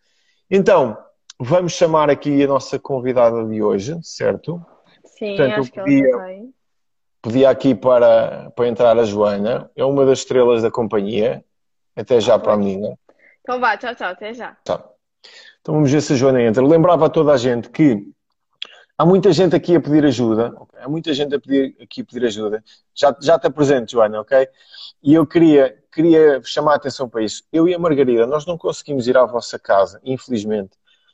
Então, 0.51 0.95
vamos 1.39 1.73
chamar 1.73 2.11
aqui 2.11 2.43
a 2.43 2.47
nossa 2.47 2.77
convidada 2.77 3.43
de 3.43 3.59
hoje, 3.59 3.97
certo? 4.03 4.63
Sim, 5.03 5.35
Portanto, 5.35 5.61
acho 5.61 5.71
que 5.71 5.79
podia, 5.79 6.07
ela 6.09 6.17
também. 6.19 6.53
Pedia 7.23 7.49
aqui 7.49 7.73
para, 7.73 8.51
para 8.51 8.67
entrar 8.67 8.95
a 8.99 9.03
Joana, 9.03 9.67
é 9.75 9.83
uma 9.83 10.05
das 10.05 10.19
estrelas 10.19 10.61
da 10.61 10.69
companhia. 10.69 11.43
Até 11.95 12.21
já 12.21 12.35
ah, 12.35 12.39
para 12.39 12.53
a 12.53 12.57
menina. 12.57 12.95
Então 13.41 13.59
vá, 13.59 13.75
tchau, 13.75 13.95
tchau, 13.95 14.09
até 14.09 14.31
já. 14.31 14.55
Tchau. 14.63 14.95
Então 15.61 15.75
vamos 15.75 15.91
ver 15.91 16.01
se 16.01 16.13
a 16.13 16.15
Joana 16.15 16.41
entra. 16.41 16.65
Lembrava 16.65 17.05
a 17.05 17.09
toda 17.09 17.31
a 17.33 17.37
gente 17.37 17.69
que 17.69 18.03
há 18.97 19.05
muita 19.05 19.31
gente 19.31 19.55
aqui 19.55 19.75
a 19.75 19.81
pedir 19.81 20.05
ajuda. 20.05 20.53
Há 20.81 20.89
muita 20.89 21.13
gente 21.13 21.35
a 21.35 21.39
pedir, 21.39 21.75
aqui 21.81 22.01
a 22.01 22.05
pedir 22.05 22.25
ajuda. 22.25 22.63
Já, 22.93 23.15
já 23.21 23.39
te 23.39 23.47
apresento, 23.47 23.91
Joana, 23.91 24.21
ok? 24.21 24.47
E 25.01 25.13
eu 25.13 25.25
queria, 25.25 25.77
queria 25.91 26.41
chamar 26.43 26.73
a 26.73 26.75
atenção 26.75 27.07
para 27.07 27.23
isso. 27.23 27.43
Eu 27.51 27.67
e 27.67 27.73
a 27.73 27.79
Margarida, 27.79 28.25
nós 28.25 28.45
não 28.45 28.57
conseguimos 28.57 29.07
ir 29.07 29.17
à 29.17 29.25
vossa 29.25 29.57
casa, 29.57 29.99
infelizmente. 30.03 30.71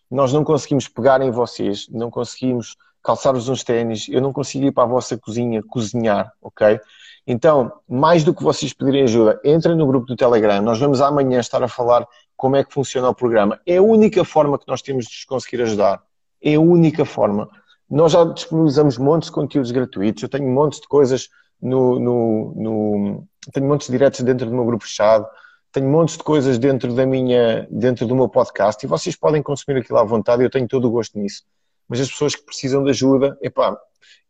Nós 0.09 0.31
não 0.31 0.43
conseguimos 0.43 0.87
pegar 0.87 1.21
em 1.21 1.31
vocês, 1.31 1.87
não 1.89 2.09
conseguimos 2.09 2.75
calçar-vos 3.03 3.47
uns 3.49 3.63
ténis, 3.63 4.07
eu 4.09 4.19
não 4.19 4.33
consigo 4.33 4.65
ir 4.65 4.71
para 4.71 4.83
a 4.83 4.87
vossa 4.87 5.15
cozinha 5.15 5.61
cozinhar, 5.61 6.31
ok? 6.41 6.79
Então, 7.27 7.71
mais 7.87 8.23
do 8.23 8.33
que 8.33 8.43
vocês 8.43 8.73
pedirem 8.73 9.03
ajuda, 9.03 9.39
entrem 9.43 9.75
no 9.75 9.85
grupo 9.85 10.05
do 10.05 10.15
Telegram. 10.15 10.61
Nós 10.61 10.79
vamos 10.79 11.01
amanhã 11.01 11.39
estar 11.39 11.61
a 11.63 11.67
falar 11.67 12.07
como 12.35 12.55
é 12.55 12.63
que 12.63 12.73
funciona 12.73 13.09
o 13.09 13.15
programa. 13.15 13.59
É 13.65 13.77
a 13.77 13.81
única 13.81 14.23
forma 14.23 14.57
que 14.59 14.67
nós 14.67 14.81
temos 14.81 15.05
de 15.05 15.15
os 15.15 15.25
conseguir 15.25 15.61
ajudar. 15.61 16.03
É 16.41 16.55
a 16.55 16.59
única 16.59 17.05
forma. 17.05 17.49
Nós 17.89 18.11
já 18.11 18.23
disponibilizamos 18.23 18.97
montes 18.97 19.29
de 19.29 19.35
conteúdos 19.35 19.71
gratuitos. 19.71 20.23
Eu 20.23 20.29
tenho 20.29 20.47
montes 20.49 20.79
de 20.79 20.87
coisas 20.87 21.29
no, 21.61 21.99
no, 21.99 22.53
no 22.55 23.27
tenho 23.53 23.67
montes 23.67 23.87
de 23.87 23.93
diretos 23.93 24.21
dentro 24.21 24.45
do 24.45 24.53
meu 24.53 24.65
grupo 24.65 24.83
fechado. 24.83 25.25
Tenho 25.71 25.89
montes 25.89 26.17
de 26.17 26.23
coisas 26.23 26.57
dentro 26.57 26.93
da 26.93 27.05
minha, 27.05 27.67
dentro 27.69 28.07
do 28.07 28.15
meu 28.15 28.29
podcast 28.29 28.85
e 28.85 28.87
vocês 28.87 29.15
podem 29.15 29.41
consumir 29.41 29.79
aquilo 29.79 29.99
à 29.99 30.03
vontade. 30.03 30.43
Eu 30.43 30.49
tenho 30.49 30.67
todo 30.67 30.87
o 30.87 30.91
gosto 30.91 31.17
nisso. 31.17 31.43
Mas 31.87 31.99
as 31.99 32.09
pessoas 32.09 32.35
que 32.35 32.43
precisam 32.43 32.83
de 32.83 32.89
ajuda, 32.89 33.37
epá, 33.41 33.77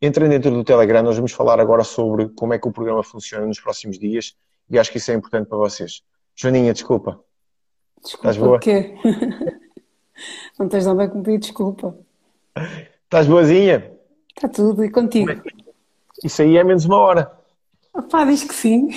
Entrem 0.02 0.30
dentro 0.30 0.52
do 0.52 0.64
Telegram, 0.64 1.02
nós 1.02 1.16
vamos 1.16 1.32
falar 1.32 1.60
agora 1.60 1.84
sobre 1.84 2.30
como 2.30 2.54
é 2.54 2.60
que 2.60 2.68
o 2.68 2.72
programa 2.72 3.04
funciona 3.04 3.46
nos 3.46 3.60
próximos 3.60 3.98
dias 3.98 4.36
e 4.70 4.78
acho 4.78 4.92
que 4.92 4.98
isso 4.98 5.12
é 5.12 5.14
importante 5.14 5.48
para 5.48 5.58
vocês. 5.58 6.02
Joaninha, 6.36 6.74
desculpa. 6.74 7.20
Desculpa 8.06 8.30
Estás 8.30 8.38
boa? 8.38 8.60
quê? 8.60 8.96
Não 10.58 10.70
tens 10.70 10.86
nada 10.86 11.04
a 11.04 11.10
pedir 11.10 11.40
desculpa. 11.40 11.98
Estás 13.04 13.28
boazinha? 13.28 13.92
Está 14.34 14.48
tudo, 14.48 14.86
e 14.86 14.90
contigo? 14.90 15.32
É 15.32 15.42
isso 16.24 16.42
aí 16.42 16.56
é 16.58 16.64
menos 16.64 16.86
uma 16.86 16.98
hora. 16.98 17.32
Pá, 18.10 18.24
diz 18.24 18.44
que 18.44 18.54
sim. 18.54 18.90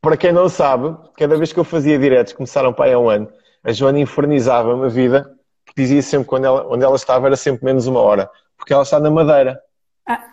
Para 0.00 0.16
quem 0.16 0.32
não 0.32 0.48
sabe, 0.48 0.96
cada 1.16 1.36
vez 1.36 1.52
que 1.52 1.58
eu 1.58 1.64
fazia 1.64 1.98
diretos, 1.98 2.32
começaram 2.32 2.72
para 2.72 2.84
aí 2.86 2.92
há 2.92 2.98
um 2.98 3.08
ano, 3.08 3.28
a 3.64 3.72
Joana 3.72 3.98
infernizava-me 3.98 4.84
a 4.84 4.88
vida, 4.88 5.36
porque 5.64 5.82
dizia 5.82 6.02
sempre 6.02 6.28
que 6.28 6.34
ela, 6.44 6.66
onde 6.68 6.84
ela 6.84 6.96
estava 6.96 7.26
era 7.26 7.36
sempre 7.36 7.64
menos 7.64 7.86
uma 7.86 8.00
hora 8.00 8.30
porque 8.62 8.72
ela 8.72 8.84
está 8.84 9.00
na 9.00 9.10
Madeira. 9.10 9.60
Ah. 10.06 10.24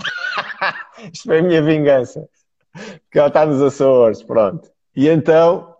Isto 1.12 1.24
foi 1.24 1.40
a 1.40 1.42
minha 1.42 1.62
vingança. 1.62 2.26
Porque 2.72 3.18
ela 3.18 3.28
está 3.28 3.44
nos 3.44 3.60
Açores, 3.60 4.22
pronto. 4.22 4.70
E 4.94 5.08
então, 5.08 5.75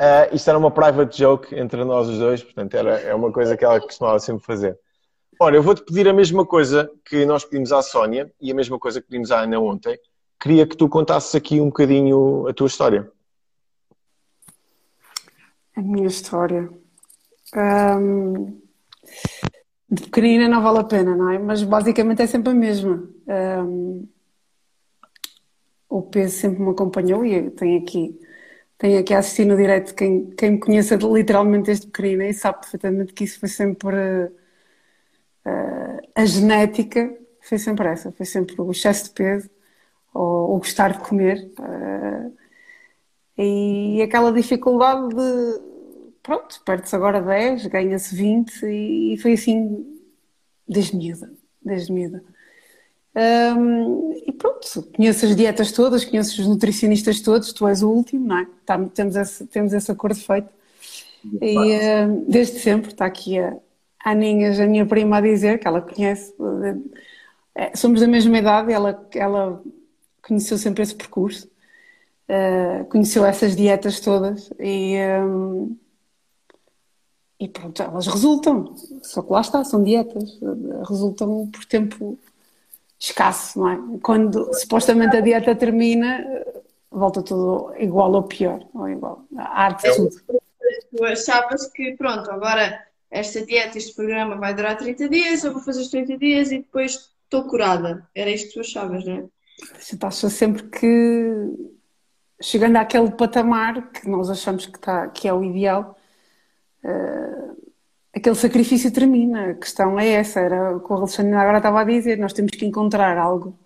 uh, 0.00 0.34
isto 0.34 0.48
era 0.48 0.58
uma 0.58 0.70
private 0.70 1.18
joke 1.18 1.54
entre 1.54 1.84
nós 1.84 2.08
os 2.08 2.18
dois, 2.18 2.42
portanto, 2.42 2.74
era, 2.74 3.00
é 3.00 3.14
uma 3.14 3.32
coisa 3.32 3.56
que 3.56 3.64
ela 3.64 3.80
costumava 3.80 4.18
sempre 4.18 4.44
fazer. 4.44 4.78
Ora, 5.40 5.54
eu 5.54 5.62
vou-te 5.62 5.84
pedir 5.84 6.08
a 6.08 6.12
mesma 6.12 6.44
coisa 6.44 6.90
que 7.04 7.24
nós 7.24 7.44
pedimos 7.44 7.72
à 7.72 7.80
Sónia 7.80 8.32
e 8.40 8.50
a 8.50 8.54
mesma 8.54 8.78
coisa 8.78 9.00
que 9.00 9.06
pedimos 9.06 9.30
à 9.30 9.42
Ana 9.42 9.60
ontem. 9.60 9.96
Queria 10.40 10.66
que 10.66 10.76
tu 10.76 10.88
contasses 10.88 11.34
aqui 11.34 11.60
um 11.60 11.66
bocadinho 11.66 12.48
a 12.48 12.52
tua 12.52 12.66
história. 12.66 13.10
A 15.76 15.80
minha 15.80 16.08
história. 16.08 16.68
Um, 17.56 18.60
de 19.88 20.02
pequenina 20.02 20.48
não 20.48 20.60
vale 20.60 20.80
a 20.80 20.84
pena, 20.84 21.16
não 21.16 21.30
é? 21.30 21.38
Mas 21.38 21.62
basicamente 21.62 22.20
é 22.20 22.26
sempre 22.26 22.50
a 22.50 22.54
mesma. 22.54 23.08
Um, 23.26 24.08
o 25.88 26.02
peso 26.02 26.36
sempre 26.36 26.60
me 26.60 26.70
acompanhou 26.70 27.24
e 27.24 27.50
tenho 27.50 27.80
aqui, 27.80 28.18
tenho 28.78 29.00
aqui 29.00 29.12
a 29.12 29.18
assistir 29.18 29.44
no 29.44 29.56
direto 29.56 29.94
quem, 29.94 30.30
quem 30.30 30.52
me 30.52 30.58
conhece 30.58 30.96
literalmente 30.96 31.66
desde 31.66 31.86
pequenina 31.88 32.26
e 32.28 32.34
sabe 32.34 32.60
perfeitamente 32.60 33.12
que 33.12 33.24
isso 33.24 33.40
foi 33.40 33.48
sempre 33.48 33.96
uh, 35.44 36.00
a 36.14 36.24
genética, 36.24 37.12
foi 37.42 37.58
sempre 37.58 37.88
essa, 37.88 38.12
foi 38.12 38.26
sempre 38.26 38.54
o 38.60 38.70
excesso 38.70 39.04
de 39.06 39.10
peso 39.10 39.50
ou 40.14 40.56
o 40.56 40.58
gostar 40.58 40.92
de 40.92 41.00
comer. 41.08 41.50
Uh, 41.58 42.36
e 43.36 44.02
aquela 44.02 44.32
dificuldade 44.32 45.08
de 45.08 45.68
pronto, 46.22 46.60
perde-se 46.64 46.94
agora 46.94 47.22
10, 47.22 47.66
ganha-se 47.66 48.14
20 48.14 48.62
e, 48.66 49.14
e, 49.14 49.18
foi 49.18 49.32
assim 49.32 49.98
desde 50.68 50.96
miúda, 50.96 51.32
desde 51.62 51.92
miúda. 51.92 52.22
Um, 53.18 54.12
e 54.26 54.30
pronto, 54.30 54.88
conheço 54.94 55.26
as 55.26 55.34
dietas 55.34 55.72
todas, 55.72 56.04
conheço 56.04 56.40
os 56.40 56.46
nutricionistas 56.46 57.20
todos, 57.20 57.52
tu 57.52 57.66
és 57.66 57.82
o 57.82 57.90
último, 57.90 58.28
não 58.28 58.38
é? 58.38 58.46
Tá, 58.64 58.78
temos, 58.94 59.16
esse, 59.16 59.44
temos 59.46 59.72
esse 59.72 59.90
acordo 59.90 60.20
feito. 60.20 60.48
E 61.42 61.56
uh, 61.56 62.24
desde 62.28 62.60
sempre, 62.60 62.92
está 62.92 63.06
aqui 63.06 63.40
a 63.40 63.56
Aninhas, 64.04 64.60
a 64.60 64.66
minha 64.68 64.86
prima, 64.86 65.16
a 65.16 65.20
dizer 65.20 65.58
que 65.58 65.66
ela 65.66 65.80
conhece, 65.80 66.32
uh, 66.38 66.90
somos 67.74 68.00
da 68.00 68.06
mesma 68.06 68.38
idade, 68.38 68.72
ela, 68.72 69.08
ela 69.12 69.60
conheceu 70.22 70.56
sempre 70.56 70.84
esse 70.84 70.94
percurso, 70.94 71.48
uh, 72.28 72.84
conheceu 72.84 73.26
essas 73.26 73.56
dietas 73.56 73.98
todas 73.98 74.48
e. 74.60 74.96
Um, 75.24 75.76
e 77.40 77.46
pronto, 77.46 77.80
elas 77.80 78.08
resultam. 78.08 78.74
Só 79.00 79.22
que 79.22 79.32
lá 79.32 79.40
está, 79.40 79.62
são 79.62 79.80
dietas. 79.80 80.40
Resultam 80.88 81.46
por 81.46 81.64
tempo 81.66 82.18
escasso, 82.98 83.58
não 83.58 83.68
é? 83.68 83.98
Quando 84.02 84.52
supostamente 84.54 85.16
a 85.16 85.20
dieta 85.20 85.54
termina, 85.54 86.24
volta 86.90 87.22
tudo 87.22 87.72
igual 87.78 88.12
ou 88.12 88.22
pior. 88.24 88.66
Ou 88.74 88.88
igual. 88.88 89.24
A 89.36 89.64
arte 89.64 89.88
de 89.88 89.96
tudo. 89.96 90.10
Tu 90.96 91.04
achavas 91.04 91.66
que, 91.68 91.92
pronto, 91.96 92.30
agora 92.30 92.84
esta 93.10 93.44
dieta, 93.44 93.78
este 93.78 93.94
programa 93.94 94.36
vai 94.36 94.54
durar 94.54 94.76
30 94.76 95.08
dias, 95.08 95.44
eu 95.44 95.52
vou 95.52 95.62
fazer 95.62 95.80
os 95.80 95.88
30 95.88 96.18
dias 96.18 96.52
e 96.52 96.58
depois 96.58 97.10
estou 97.24 97.44
curada. 97.44 98.06
Era 98.14 98.30
isto 98.30 98.48
que 98.48 98.54
tu 98.54 98.60
achavas, 98.60 99.04
não 99.04 99.14
é? 99.14 99.24
Você 99.78 99.98
acha 100.00 100.28
sempre 100.28 100.64
que 100.64 101.74
chegando 102.40 102.76
àquele 102.76 103.10
patamar 103.10 103.90
que 103.90 104.08
nós 104.08 104.30
achamos 104.30 104.66
que, 104.66 104.76
está, 104.76 105.08
que 105.08 105.26
é 105.26 105.32
o 105.32 105.42
ideal, 105.42 105.98
uh, 106.84 107.67
aquele 108.18 108.36
sacrifício 108.36 108.92
termina. 108.92 109.50
A 109.50 109.54
questão 109.54 109.98
é 109.98 110.08
essa, 110.08 110.40
era 110.40 110.76
o 110.76 110.80
que 110.80 110.92
o 110.92 110.96
Alexandre 110.96 111.34
agora 111.34 111.58
estava 111.58 111.80
a 111.80 111.84
dizer, 111.84 112.18
nós 112.18 112.32
temos 112.32 112.52
que 112.52 112.64
encontrar 112.66 113.18
algo 113.18 113.58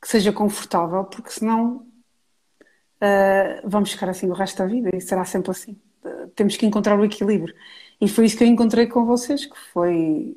que 0.00 0.08
seja 0.08 0.32
confortável, 0.32 1.04
porque 1.04 1.30
senão 1.30 1.86
uh, 2.96 3.62
vamos 3.64 3.92
ficar 3.92 4.08
assim 4.08 4.28
o 4.28 4.32
resto 4.32 4.58
da 4.58 4.66
vida 4.66 4.90
e 4.94 5.00
será 5.00 5.24
sempre 5.24 5.50
assim. 5.50 5.80
Uh, 6.04 6.28
temos 6.34 6.56
que 6.56 6.66
encontrar 6.66 6.98
o 6.98 7.04
equilíbrio. 7.04 7.54
E 8.00 8.08
foi 8.08 8.26
isso 8.26 8.36
que 8.36 8.44
eu 8.44 8.48
encontrei 8.48 8.86
com 8.86 9.04
vocês, 9.06 9.46
que 9.46 9.58
foi 9.72 10.36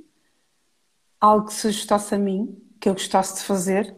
algo 1.20 1.48
que 1.48 1.54
se 1.54 1.68
ajustasse 1.68 2.14
a 2.14 2.18
mim, 2.20 2.62
que 2.80 2.88
eu 2.90 2.94
gostasse 2.94 3.36
de 3.36 3.44
fazer 3.44 3.96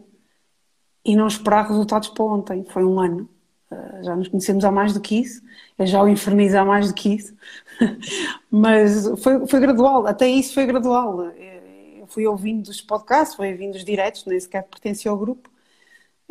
e 1.04 1.14
não 1.16 1.26
esperar 1.26 1.68
resultados 1.68 2.08
para 2.08 2.24
ontem. 2.24 2.64
Foi 2.64 2.84
um 2.84 2.98
ano. 2.98 3.28
Uh, 3.70 4.02
já 4.02 4.16
nos 4.16 4.28
conhecemos 4.28 4.64
há 4.64 4.70
mais 4.70 4.94
do 4.94 5.00
que 5.00 5.20
isso, 5.20 5.42
eu 5.78 5.86
já 5.86 6.02
o 6.02 6.08
infernizo 6.08 6.56
há 6.56 6.64
mais 6.64 6.88
do 6.88 6.94
que 6.94 7.14
isso, 7.14 7.34
mas 8.50 9.06
foi, 9.20 9.46
foi 9.46 9.60
gradual, 9.60 10.06
até 10.06 10.26
isso 10.26 10.54
foi 10.54 10.64
gradual. 10.64 11.24
Eu 11.24 12.06
fui 12.06 12.26
ouvindo 12.26 12.68
os 12.68 12.80
podcasts, 12.80 13.36
fui 13.36 13.52
ouvindo 13.52 13.74
os 13.74 13.84
diretos, 13.84 14.24
nem 14.24 14.40
sequer 14.40 14.62
pertencia 14.62 15.10
ao 15.10 15.18
grupo, 15.18 15.50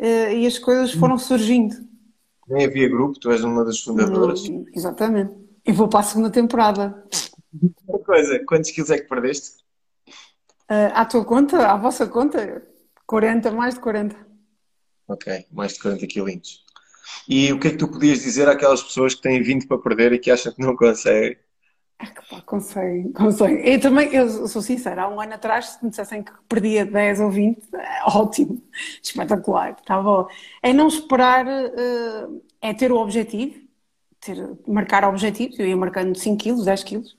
uh, 0.00 0.32
e 0.32 0.46
as 0.46 0.58
coisas 0.58 0.92
foram 0.92 1.16
surgindo. 1.16 1.76
Nem 2.48 2.66
havia 2.66 2.88
grupo, 2.88 3.18
tu 3.20 3.30
és 3.30 3.44
uma 3.44 3.64
das 3.64 3.78
fundadoras. 3.80 4.48
Hum, 4.48 4.64
exatamente. 4.74 5.34
E 5.64 5.70
vou 5.70 5.86
para 5.86 6.00
a 6.00 6.02
segunda 6.02 6.30
temporada. 6.30 7.04
Uma 7.86 7.98
coisa, 8.00 8.42
quantos 8.46 8.70
quilos 8.70 8.90
é 8.90 8.98
que 8.98 9.08
perdeste? 9.08 9.58
À 10.68 11.04
tua 11.04 11.24
conta, 11.24 11.66
à 11.66 11.76
vossa 11.76 12.06
conta, 12.06 12.62
40, 13.06 13.50
mais 13.52 13.74
de 13.74 13.80
40. 13.80 14.16
Ok, 15.08 15.46
mais 15.50 15.72
de 15.72 15.80
40 15.80 16.06
quilinhos. 16.06 16.62
E 17.28 17.52
o 17.52 17.58
que 17.60 17.68
é 17.68 17.70
que 17.70 17.76
tu 17.76 17.88
podias 17.88 18.20
dizer 18.20 18.48
àquelas 18.48 18.82
pessoas 18.82 19.14
que 19.14 19.22
têm 19.22 19.42
20 19.42 19.66
para 19.66 19.78
perder 19.78 20.12
e 20.12 20.18
que 20.18 20.30
acham 20.30 20.52
que 20.52 20.60
não 20.60 20.76
conseguem? 20.76 21.36
É 22.00 22.06
que 22.06 22.22
pá, 22.28 22.40
consegue, 22.42 23.12
consegue. 23.12 23.68
Eu 23.68 23.80
também, 23.80 24.14
eu 24.14 24.46
sou 24.46 24.62
sincera, 24.62 25.02
há 25.02 25.08
um 25.08 25.20
ano 25.20 25.34
atrás, 25.34 25.70
se 25.70 25.84
me 25.84 25.90
dissessem 25.90 26.22
que 26.22 26.32
perdia 26.48 26.86
10 26.86 27.18
ou 27.20 27.30
20, 27.30 27.60
é 27.74 28.04
ótimo, 28.06 28.62
espetacular, 29.02 29.72
está 29.80 30.00
bom. 30.00 30.28
É 30.62 30.72
não 30.72 30.86
esperar, 30.86 31.44
eh, 31.48 32.28
é 32.60 32.72
ter 32.74 32.92
o 32.92 32.96
objetivo, 32.98 33.60
ter, 34.20 34.36
marcar 34.66 35.04
objetivos, 35.04 35.58
eu 35.58 35.66
ia 35.66 35.76
marcando 35.76 36.16
5 36.16 36.38
quilos, 36.38 36.64
10 36.66 36.84
quilos, 36.84 37.16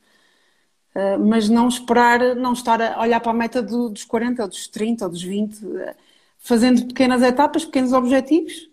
eh, 0.96 1.18
mas 1.18 1.50
não 1.50 1.68
esperar, 1.68 2.36
não 2.36 2.54
estar 2.54 2.82
a 2.82 3.02
olhar 3.02 3.20
para 3.20 3.32
a 3.32 3.34
meta 3.34 3.62
dos 3.62 4.06
40, 4.06 4.44
ou 4.44 4.50
dos 4.50 4.68
30, 4.68 5.06
ou 5.06 5.12
dos 5.12 5.22
20, 5.24 5.66
eh, 5.78 5.96
fazendo 6.40 6.88
pequenas 6.88 7.22
etapas, 7.22 7.66
pequenos 7.66 7.94
objetivos, 7.94 8.69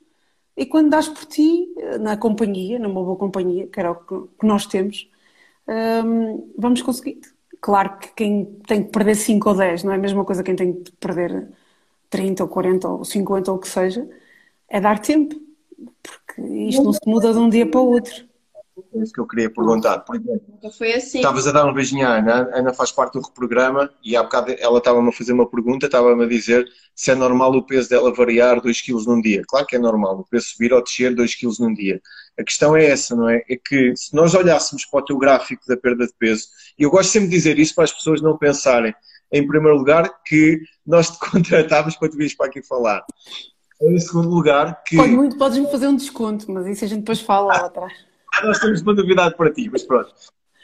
e 0.57 0.67
quando 0.67 0.91
dás 0.91 1.09
por 1.09 1.25
ti, 1.27 1.69
na 2.01 2.17
companhia, 2.17 2.79
numa 2.79 3.03
boa 3.03 3.17
companhia, 3.17 3.67
que 3.67 3.79
era 3.79 3.93
o 3.93 3.97
que 3.97 4.47
nós 4.47 4.67
temos, 4.67 5.11
um, 5.69 6.53
vamos 6.57 6.83
conseguir. 6.83 7.21
Claro 7.61 7.99
que 7.99 8.09
quem 8.15 8.45
tem 8.67 8.85
que 8.85 8.91
perder 8.91 9.17
5 9.17 9.49
ou 9.49 9.57
10 9.57 9.85
não 9.85 9.93
é 9.93 9.97
a 9.97 9.99
mesma 9.99 10.25
coisa 10.25 10.43
que 10.43 10.55
quem 10.55 10.57
tem 10.57 10.83
que 10.83 10.93
perder 10.93 11.49
30 12.11 12.45
ou 12.45 12.49
40 12.49 12.89
ou 12.89 13.05
50 13.05 13.51
ou 13.51 13.59
o 13.59 13.61
que 13.61 13.69
seja, 13.69 14.09
é 14.69 14.81
dar 14.81 14.99
tempo, 15.01 15.35
porque 16.03 16.43
isto 16.43 16.83
não 16.83 16.93
se 16.93 17.01
muda 17.07 17.33
de 17.33 17.39
um 17.39 17.49
dia 17.49 17.69
para 17.71 17.81
o 17.81 17.91
outro. 17.91 18.27
É 18.95 19.03
isso 19.03 19.13
que 19.13 19.21
eu 19.21 19.27
queria 19.27 19.51
perguntar. 19.51 20.01
Por 20.01 20.17
exemplo, 20.17 20.43
foi 20.77 20.93
assim. 20.93 21.19
Estavas 21.19 21.47
a 21.47 21.53
dar 21.53 21.65
um 21.65 21.73
beijinho 21.73 22.07
à 22.07 22.19
Ana, 22.19 22.51
a 22.53 22.59
Ana 22.59 22.75
faz 22.75 22.93
parte 22.93 23.15
do 23.15 23.23
reprograma 23.23 23.91
e 24.05 24.15
há 24.15 24.23
bocado 24.23 24.55
ela 24.59 24.79
estava-me 24.79 25.09
a 25.09 25.13
fazer 25.13 25.33
uma 25.33 25.49
pergunta, 25.49 25.87
estava-me 25.87 26.25
a 26.25 26.29
dizer 26.29 26.67
se 26.95 27.11
é 27.11 27.15
normal 27.15 27.53
o 27.53 27.63
peso 27.63 27.89
dela 27.89 28.13
variar 28.13 28.61
2 28.61 28.83
kg 28.83 29.07
num 29.07 29.21
dia. 29.21 29.43
Claro 29.49 29.67
que 29.67 29.77
é 29.77 29.79
normal, 29.79 30.21
o 30.21 30.25
peso 30.25 30.49
subir 30.49 30.75
ou 30.75 30.83
descer 30.83 31.15
2 31.15 31.35
kg 31.35 31.49
num 31.59 31.73
dia. 31.73 32.01
A 32.39 32.45
questão 32.45 32.77
é 32.77 32.85
essa, 32.85 33.17
não 33.17 33.29
é? 33.29 33.43
É 33.49 33.57
que 33.57 33.97
se 33.97 34.15
nós 34.15 34.35
olhássemos 34.35 34.85
para 34.85 35.01
o 35.01 35.05
teu 35.05 35.17
gráfico 35.17 35.63
da 35.67 35.77
perda 35.77 36.07
de 36.07 36.13
peso, 36.19 36.47
e 36.79 36.83
eu 36.83 36.91
gosto 36.91 37.11
sempre 37.11 37.29
de 37.29 37.35
dizer 37.35 37.59
isso 37.59 37.75
para 37.75 37.85
as 37.85 37.93
pessoas 37.93 38.21
não 38.21 38.37
pensarem, 38.37 38.95
em 39.33 39.47
primeiro 39.47 39.79
lugar, 39.79 40.23
que 40.25 40.61
nós 40.87 41.11
te 41.11 41.19
contratámos 41.31 41.97
para 41.97 42.11
tu 42.11 42.17
vires 42.17 42.35
para 42.35 42.47
aqui 42.47 42.63
falar. 42.63 43.05
Em 43.81 43.99
segundo 43.99 44.29
lugar, 44.29 44.83
que. 44.85 44.97
Pode 44.97 45.13
muito, 45.13 45.37
podes-me 45.39 45.71
fazer 45.71 45.87
um 45.87 45.97
desconto, 45.97 46.51
mas 46.51 46.67
isso 46.67 46.85
a 46.85 46.89
gente 46.89 47.01
depois 47.01 47.21
fala 47.21 47.47
lá 47.49 47.67
atrás. 47.67 47.93
Ah, 48.37 48.47
nós 48.47 48.59
temos 48.59 48.83
uma 48.83 48.95
novidade 48.95 49.37
para 49.37 49.53
ti, 49.53 49.69
mas 49.71 49.83
pronto. 49.83 50.13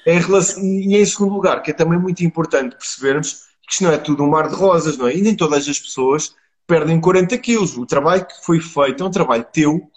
Em 0.07 0.19
relação... 0.19 0.63
E 0.63 0.97
em 0.97 1.05
segundo 1.05 1.35
lugar, 1.35 1.63
que 1.63 1.71
é 1.71 1.75
também 1.75 1.99
muito 1.99 2.25
importante 2.25 2.77
percebermos 2.77 3.45
que 3.67 3.73
isto 3.73 3.85
não 3.85 3.93
é 3.93 3.99
tudo 3.99 4.25
um 4.25 4.29
mar 4.31 4.49
de 4.49 4.55
rosas, 4.55 4.97
não 4.97 5.09
é? 5.09 5.17
E 5.17 5.23
nem 5.23 5.35
todas 5.35 5.69
as 5.69 5.79
pessoas 5.79 6.35
perdem 6.67 7.01
40 7.01 7.37
quilos. 7.39 7.77
O 7.77 7.87
trabalho 7.87 8.27
que 8.27 8.45
foi 8.45 8.61
feito 8.61 9.03
é 9.03 9.07
um 9.07 9.11
trabalho 9.11 9.47
teu, 9.53 9.91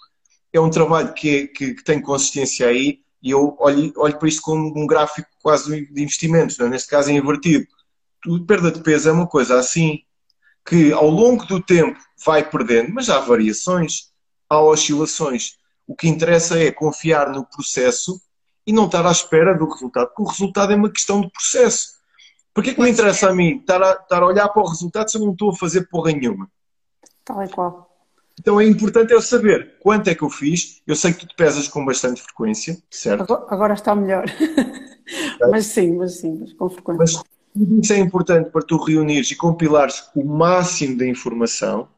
é 0.52 0.60
um 0.60 0.70
trabalho 0.70 1.12
que, 1.12 1.48
que, 1.48 1.74
que 1.74 1.84
tem 1.84 2.00
consistência 2.00 2.68
aí, 2.68 3.00
e 3.22 3.30
eu 3.30 3.56
olho, 3.58 3.92
olho 3.96 4.18
para 4.18 4.28
isto 4.28 4.42
como 4.42 4.72
um 4.78 4.86
gráfico 4.86 5.28
quase 5.42 5.86
de 5.86 6.02
investimentos, 6.02 6.58
não 6.58 6.66
é? 6.66 6.70
neste 6.70 6.88
caso 6.88 7.10
é 7.10 7.14
invertido. 7.14 7.66
Perda 8.46 8.70
de 8.70 8.80
peso 8.80 9.08
é 9.08 9.12
uma 9.12 9.26
coisa 9.26 9.58
assim, 9.58 10.00
que 10.66 10.92
ao 10.92 11.08
longo 11.08 11.44
do 11.46 11.60
tempo 11.60 11.98
vai 12.24 12.48
perdendo, 12.48 12.92
mas 12.92 13.08
há 13.08 13.20
variações, 13.20 14.10
há 14.48 14.60
oscilações. 14.60 15.56
O 15.86 15.94
que 15.94 16.08
interessa 16.08 16.58
é 16.58 16.70
confiar 16.72 17.30
no 17.30 17.44
processo 17.44 18.20
e 18.66 18.72
não 18.72 18.86
estar 18.86 19.06
à 19.06 19.10
espera 19.12 19.54
do 19.56 19.68
resultado, 19.68 20.08
porque 20.08 20.22
o 20.22 20.26
resultado 20.26 20.72
é 20.72 20.76
uma 20.76 20.90
questão 20.90 21.20
de 21.20 21.30
processo. 21.30 21.96
Por 22.52 22.64
que 22.64 22.80
me 22.80 22.90
interessa 22.90 23.28
a 23.28 23.34
mim 23.34 23.58
estar 23.58 23.82
a, 23.82 23.92
estar 23.92 24.22
a 24.22 24.26
olhar 24.26 24.48
para 24.48 24.62
o 24.62 24.68
resultado 24.68 25.10
se 25.10 25.18
eu 25.18 25.22
não 25.22 25.32
estou 25.32 25.50
a 25.50 25.56
fazer 25.56 25.88
porra 25.88 26.12
nenhuma? 26.12 26.50
Tal 27.24 27.42
e 27.42 27.48
qual. 27.48 27.86
Então 28.38 28.60
é 28.60 28.66
importante 28.66 29.12
eu 29.12 29.22
saber 29.22 29.76
quanto 29.80 30.08
é 30.08 30.14
que 30.14 30.22
eu 30.22 30.30
fiz. 30.30 30.82
Eu 30.86 30.94
sei 30.96 31.12
que 31.12 31.20
tu 31.20 31.28
te 31.28 31.34
pesas 31.34 31.68
com 31.68 31.84
bastante 31.84 32.22
frequência, 32.22 32.78
certo? 32.90 33.32
Agora, 33.48 33.74
está 33.74 33.94
melhor. 33.94 34.24
mas 35.50 35.66
sim, 35.66 35.96
mas 35.96 36.18
sim, 36.18 36.38
mas 36.40 36.52
com 36.52 36.68
frequência. 36.68 36.98
Mas 36.98 37.24
tudo 37.54 37.80
isso 37.80 37.92
é 37.92 37.98
importante 37.98 38.50
para 38.50 38.62
tu 38.62 38.76
reunires 38.76 39.30
e 39.30 39.36
compilares 39.36 40.10
o 40.14 40.24
máximo 40.24 40.98
da 40.98 41.06
informação, 41.06 41.88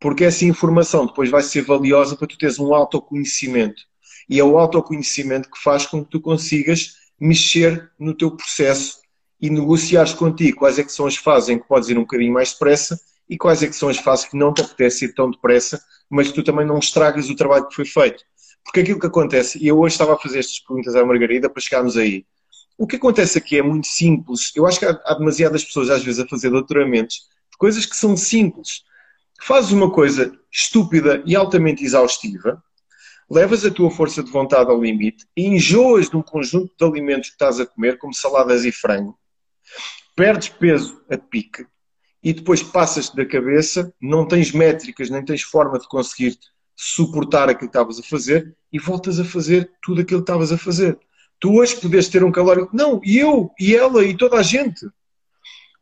porque 0.00 0.24
essa 0.24 0.44
informação 0.44 1.06
depois 1.06 1.30
vai 1.30 1.42
ser 1.42 1.62
valiosa 1.62 2.16
para 2.16 2.26
tu 2.26 2.38
teres 2.38 2.58
um 2.58 2.74
autoconhecimento. 2.74 3.82
E 4.28 4.38
é 4.38 4.44
o 4.44 4.58
autoconhecimento 4.58 5.50
que 5.50 5.60
faz 5.62 5.86
com 5.86 6.04
que 6.04 6.10
tu 6.10 6.20
consigas 6.20 6.94
mexer 7.20 7.90
no 7.98 8.14
teu 8.14 8.30
processo 8.30 8.98
e 9.40 9.50
negociares 9.50 10.12
contigo 10.12 10.58
quais 10.58 10.78
é 10.78 10.84
que 10.84 10.92
são 10.92 11.06
as 11.06 11.16
fases 11.16 11.48
em 11.48 11.58
que 11.58 11.66
podes 11.66 11.88
ir 11.88 11.96
um 11.96 12.02
bocadinho 12.02 12.32
mais 12.32 12.52
depressa 12.52 12.98
e 13.28 13.36
quais 13.36 13.62
é 13.62 13.66
que 13.66 13.76
são 13.76 13.88
as 13.88 13.98
fases 13.98 14.26
que 14.26 14.36
não 14.36 14.52
te 14.52 14.62
apetece 14.62 15.06
ir 15.06 15.14
tão 15.14 15.30
depressa, 15.30 15.80
mas 16.08 16.28
que 16.28 16.34
tu 16.34 16.42
também 16.42 16.66
não 16.66 16.78
estragas 16.78 17.28
o 17.28 17.36
trabalho 17.36 17.68
que 17.68 17.74
foi 17.74 17.84
feito. 17.84 18.24
Porque 18.64 18.80
aquilo 18.80 19.00
que 19.00 19.06
acontece, 19.06 19.58
e 19.62 19.68
eu 19.68 19.78
hoje 19.78 19.94
estava 19.94 20.14
a 20.14 20.18
fazer 20.18 20.38
estas 20.38 20.58
perguntas 20.60 20.94
à 20.94 21.04
Margarida 21.04 21.48
para 21.48 21.62
chegarmos 21.62 21.96
aí. 21.96 22.24
O 22.76 22.86
que 22.86 22.96
acontece 22.96 23.38
aqui 23.38 23.58
é 23.58 23.62
muito 23.62 23.86
simples. 23.86 24.52
Eu 24.54 24.66
acho 24.66 24.78
que 24.78 24.86
há, 24.86 24.98
há 25.04 25.14
demasiadas 25.14 25.64
pessoas 25.64 25.90
às 25.90 26.02
vezes 26.02 26.20
a 26.20 26.28
fazer 26.28 26.50
doutoramentos 26.50 27.16
de 27.50 27.58
coisas 27.58 27.84
que 27.84 27.96
são 27.96 28.16
simples. 28.16 28.82
Fazes 29.40 29.72
uma 29.72 29.90
coisa 29.90 30.36
estúpida 30.50 31.22
e 31.24 31.36
altamente 31.36 31.84
exaustiva, 31.84 32.62
levas 33.30 33.64
a 33.64 33.70
tua 33.70 33.90
força 33.90 34.22
de 34.22 34.30
vontade 34.30 34.70
ao 34.70 34.82
limite 34.82 35.26
e 35.36 35.46
enjoas 35.46 36.08
de 36.08 36.16
um 36.16 36.22
conjunto 36.22 36.72
de 36.76 36.84
alimentos 36.84 37.28
que 37.28 37.34
estás 37.34 37.60
a 37.60 37.66
comer, 37.66 37.98
como 37.98 38.14
saladas 38.14 38.64
e 38.64 38.72
frango, 38.72 39.18
perdes 40.16 40.48
peso 40.48 41.02
a 41.10 41.16
pique 41.16 41.66
e 42.22 42.32
depois 42.32 42.62
passas-te 42.62 43.16
da 43.16 43.24
cabeça, 43.24 43.94
não 44.00 44.26
tens 44.26 44.52
métricas, 44.52 45.08
nem 45.08 45.24
tens 45.24 45.42
forma 45.42 45.78
de 45.78 45.86
conseguir 45.86 46.36
suportar 46.74 47.48
aquilo 47.48 47.70
que 47.70 47.76
estavas 47.76 47.98
a 47.98 48.02
fazer 48.02 48.56
e 48.72 48.78
voltas 48.78 49.20
a 49.20 49.24
fazer 49.24 49.70
tudo 49.82 50.00
aquilo 50.00 50.20
que 50.20 50.30
estavas 50.30 50.52
a 50.52 50.58
fazer. 50.58 50.98
Tu 51.40 51.52
hoje 51.54 51.76
podes 51.76 52.08
ter 52.08 52.24
um 52.24 52.32
calórico. 52.32 52.70
Não, 52.74 53.00
e 53.04 53.18
eu, 53.18 53.50
e 53.58 53.74
ela, 53.74 54.04
e 54.04 54.16
toda 54.16 54.36
a 54.36 54.42
gente. 54.42 54.88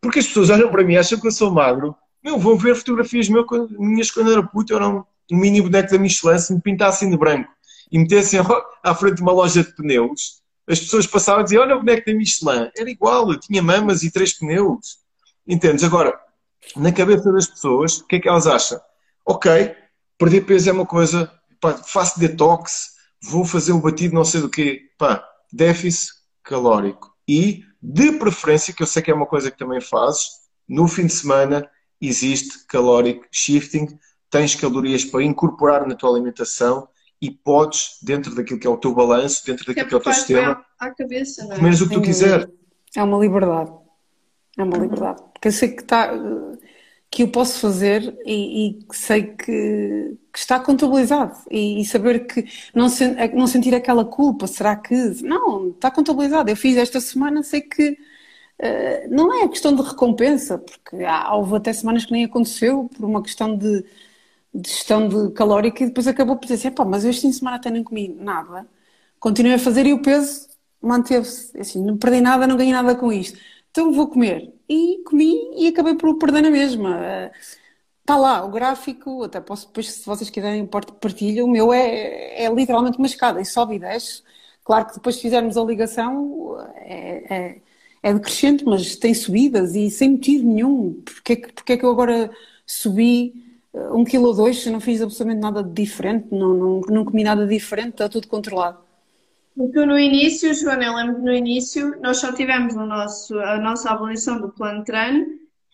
Porque 0.01 0.19
as 0.19 0.27
pessoas 0.27 0.51
olham 0.51 0.71
para 0.71 0.85
mim, 0.85 0.97
acham 0.97 1.19
que 1.19 1.27
eu 1.27 1.33
sou 1.33 1.51
magro. 1.51 1.97
Meu, 2.27 2.41
vão 2.41 2.59
ver 2.59 2.75
fotografias 2.75 3.29
minhas 3.29 4.11
quando 4.11 4.33
era 4.33 4.43
puto, 4.43 4.73
eu 4.73 4.79
era 4.79 4.89
um, 4.89 5.05
mini 5.31 5.63
boneco 5.63 5.93
da 5.93 5.97
Michelin, 5.97 6.37
se 6.41 6.53
me 6.53 6.61
pintassem 6.61 7.09
de 7.09 7.17
branco 7.17 7.49
e 7.93 8.01
metessem 8.01 8.41
à 8.83 8.95
frente 8.97 9.19
de 9.19 9.23
uma 9.23 9.31
loja 9.31 9.63
de 9.63 9.73
pneus, 9.77 10.43
as 10.69 10.81
pessoas 10.81 11.07
passavam 11.07 11.43
a 11.43 11.45
dizer: 11.45 11.59
Olha 11.59 11.77
o 11.77 11.79
boneco 11.79 12.05
da 12.05 12.17
Michelin, 12.17 12.69
era 12.77 12.91
igual, 12.91 13.31
eu 13.31 13.39
tinha 13.39 13.63
mamas 13.63 14.03
e 14.03 14.11
três 14.11 14.33
pneus. 14.33 14.99
Entendes? 15.47 15.85
Agora, 15.85 16.19
na 16.75 16.91
cabeça 16.91 17.31
das 17.31 17.47
pessoas, 17.47 17.99
o 17.99 18.07
que 18.09 18.17
é 18.17 18.21
que 18.21 18.29
elas 18.29 18.49
acham? 18.49 18.81
Ok, 19.25 19.77
perder 20.19 20.41
peso 20.41 20.69
é 20.69 20.73
uma 20.73 20.85
coisa, 20.85 21.31
pá, 21.61 21.75
faço 21.75 22.19
detox, 22.19 22.89
vou 23.23 23.45
fazer 23.45 23.71
um 23.71 23.81
batido 23.81 24.17
não 24.17 24.25
sei 24.25 24.41
do 24.41 24.51
quê, 24.51 24.81
pá, 24.99 25.25
déficit 25.53 26.13
calórico. 26.43 27.15
E, 27.29 27.63
de 27.81 28.11
preferência, 28.19 28.75
que 28.75 28.83
eu 28.83 28.87
sei 28.89 29.01
que 29.01 29.13
é 29.13 29.15
uma 29.15 29.27
coisa 29.27 29.49
que 29.49 29.57
também 29.57 29.81
fazes, 29.81 30.27
no 30.69 30.89
fim 30.89 31.07
de 31.07 31.13
semana 31.13 31.71
existe 32.01 32.67
caloric 32.67 33.27
shifting, 33.31 33.99
tens 34.31 34.55
calorias 34.55 35.05
para 35.05 35.23
incorporar 35.23 35.87
na 35.87 35.95
tua 35.95 36.11
alimentação 36.11 36.89
e 37.21 37.31
podes, 37.31 37.99
dentro 38.03 38.35
daquilo 38.35 38.61
que 38.61 38.67
é 38.67 38.71
o 38.71 38.77
teu 38.77 38.95
balanço, 38.95 39.45
dentro 39.47 39.65
daquilo 39.67 39.89
que 39.89 39.95
é 39.95 39.97
o 39.97 40.01
teu 40.01 40.13
sistema, 40.13 40.65
à 40.79 40.91
cabeça, 40.91 41.45
não 41.45 41.53
é? 41.53 41.57
comeres 41.57 41.81
o 41.81 41.89
que 41.89 41.95
tu 41.95 42.03
quiser. 42.03 42.51
É 42.95 43.03
uma 43.03 43.19
liberdade. 43.19 43.73
É 44.59 44.63
uma 44.63 44.77
liberdade. 44.77 45.23
Porque 45.33 45.49
eu 45.49 45.53
sei 45.53 45.69
que, 45.71 45.83
está, 45.83 46.13
que 47.11 47.23
eu 47.23 47.29
posso 47.29 47.61
fazer 47.61 48.17
e, 48.25 48.71
e 48.71 48.79
sei 48.93 49.25
que, 49.25 50.17
que, 50.33 50.39
está 50.39 50.61
contabilizado. 50.61 51.37
E, 51.51 51.81
e, 51.81 51.85
saber 51.85 52.27
que 52.27 52.47
não, 52.75 52.89
não 53.35 53.47
sentir 53.47 53.75
aquela 53.75 54.05
culpa, 54.05 54.47
será 54.47 54.77
que. 54.77 54.95
Não, 55.23 55.71
está 55.71 55.91
contabilizado. 55.91 56.51
Eu 56.51 56.57
fiz 56.57 56.77
esta 56.77 57.01
semana, 57.01 57.43
sei 57.43 57.61
que 57.61 57.97
uh, 58.61 59.09
não 59.15 59.43
é 59.43 59.49
questão 59.49 59.75
de 59.75 59.83
recompensa, 59.83 60.59
porque 60.59 61.05
há, 61.05 61.35
houve 61.35 61.57
até 61.57 61.73
semanas 61.73 62.05
que 62.05 62.13
nem 62.13 62.25
aconteceu 62.25 62.89
por 62.97 63.05
uma 63.05 63.23
questão 63.23 63.57
de 63.57 63.85
de 64.57 64.71
gestão 64.71 65.09
de 65.09 65.33
calórica 65.33 65.83
e 65.83 65.87
depois 65.89 66.07
acabou 66.07 66.37
por 66.37 66.47
dizer 66.47 66.69
assim, 66.69 66.85
mas 66.89 67.05
eu 67.05 67.11
este 67.11 67.23
fim 67.23 67.31
de 67.31 67.37
semana 67.37 67.57
até 67.57 67.71
nem 67.71 67.85
comi 67.85 68.09
nada. 68.09 68.67
Continuei 69.21 69.55
a 69.57 69.59
fazer 69.59 69.87
e 69.87 69.93
o 69.93 70.03
peso 70.03 70.49
manteve-se. 70.81 71.59
Assim, 71.59 71.85
não 71.85 71.97
perdi 71.99 72.21
nada, 72.21 72.47
não 72.47 72.57
ganhei 72.57 72.73
nada 72.73 72.95
com 72.95 73.13
isto. 73.13 73.39
Então 73.71 73.93
vou 73.93 74.09
comer. 74.09 74.55
E 74.69 75.03
comi 75.05 75.35
e 75.57 75.69
acabei 75.69 75.95
por 75.95 76.17
perder 76.19 76.43
na 76.43 76.51
mesma. 76.51 77.31
Está 78.01 78.17
lá, 78.17 78.45
o 78.45 78.51
gráfico, 78.51 79.25
até 79.25 79.41
posso 79.41 79.67
depois, 79.67 79.91
se 79.93 80.07
vocês 80.07 80.31
quiserem, 80.31 80.67
partilha. 80.67 81.45
O 81.45 81.49
meu 81.49 81.73
é, 81.73 82.45
é 82.45 82.49
literalmente 82.55 82.99
uma 82.99 83.07
escada 83.07 83.41
e 83.41 83.45
sobe 83.45 83.77
e 83.77 83.79
desce. 83.81 84.23
Claro 84.65 84.87
que 84.87 84.95
depois, 84.95 85.17
se 85.17 85.23
fizermos 85.23 85.57
a 85.57 85.63
ligação, 85.65 86.57
é, 86.77 87.35
é, 87.35 87.63
é 88.07 88.15
decrescente, 88.15 88.65
mas 88.65 88.95
tem 88.95 89.13
subidas 89.13 89.75
e 89.75 89.91
sem 89.91 90.11
motivo 90.11 90.47
nenhum. 90.47 91.03
Porque 91.05 91.33
é 91.33 91.37
que, 91.37 91.53
porque 91.53 91.73
é 91.73 91.77
que 91.77 91.85
eu 91.85 91.91
agora 91.91 92.31
subi 92.65 93.35
um 93.93 94.05
quilo 94.05 94.29
ou 94.29 94.35
dois, 94.35 94.65
não 94.67 94.79
fiz 94.79 95.03
absolutamente 95.03 95.41
nada 95.41 95.61
de 95.61 95.73
diferente, 95.73 96.29
não, 96.31 96.55
não, 96.55 96.81
não 96.83 97.05
comi 97.05 97.25
nada 97.25 97.45
diferente, 97.45 97.91
está 97.91 98.09
tudo 98.09 98.29
controlado. 98.29 98.79
Tu 99.57 99.87
no 99.87 99.99
início, 99.99 100.55
Joana, 100.55 100.85
eu 100.85 100.95
lembro 100.95 101.17
que 101.17 101.23
no 101.23 101.33
início 101.33 102.01
nós 102.01 102.19
só 102.19 102.33
tivemos 102.33 102.75
o 102.75 102.87
nosso, 102.87 103.37
a 103.41 103.59
nossa 103.59 103.91
avaliação 103.91 104.41
do 104.41 104.51
plano 104.51 104.81
de 104.81 104.85
treino 104.85 105.27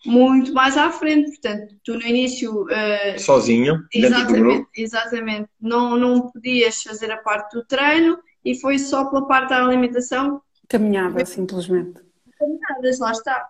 muito 0.05 0.53
mais 0.53 0.75
à 0.75 0.89
frente, 0.89 1.29
portanto, 1.31 1.75
tu 1.83 1.93
no 1.93 2.01
início... 2.01 2.63
Uh, 2.63 3.19
Sozinho, 3.19 3.85
exatamente, 3.93 4.67
exatamente, 4.75 5.49
não, 5.61 5.95
não 5.97 6.31
podias 6.31 6.81
fazer 6.81 7.11
a 7.11 7.17
parte 7.17 7.55
do 7.55 7.63
treino 7.63 8.17
e 8.43 8.55
foi 8.59 8.79
só 8.79 9.05
pela 9.05 9.27
parte 9.27 9.49
da 9.49 9.63
alimentação. 9.63 10.41
Caminhava, 10.67 11.23
simplesmente. 11.25 12.01
Caminhadas, 12.43 12.99
lá 12.99 13.11
está. 13.11 13.49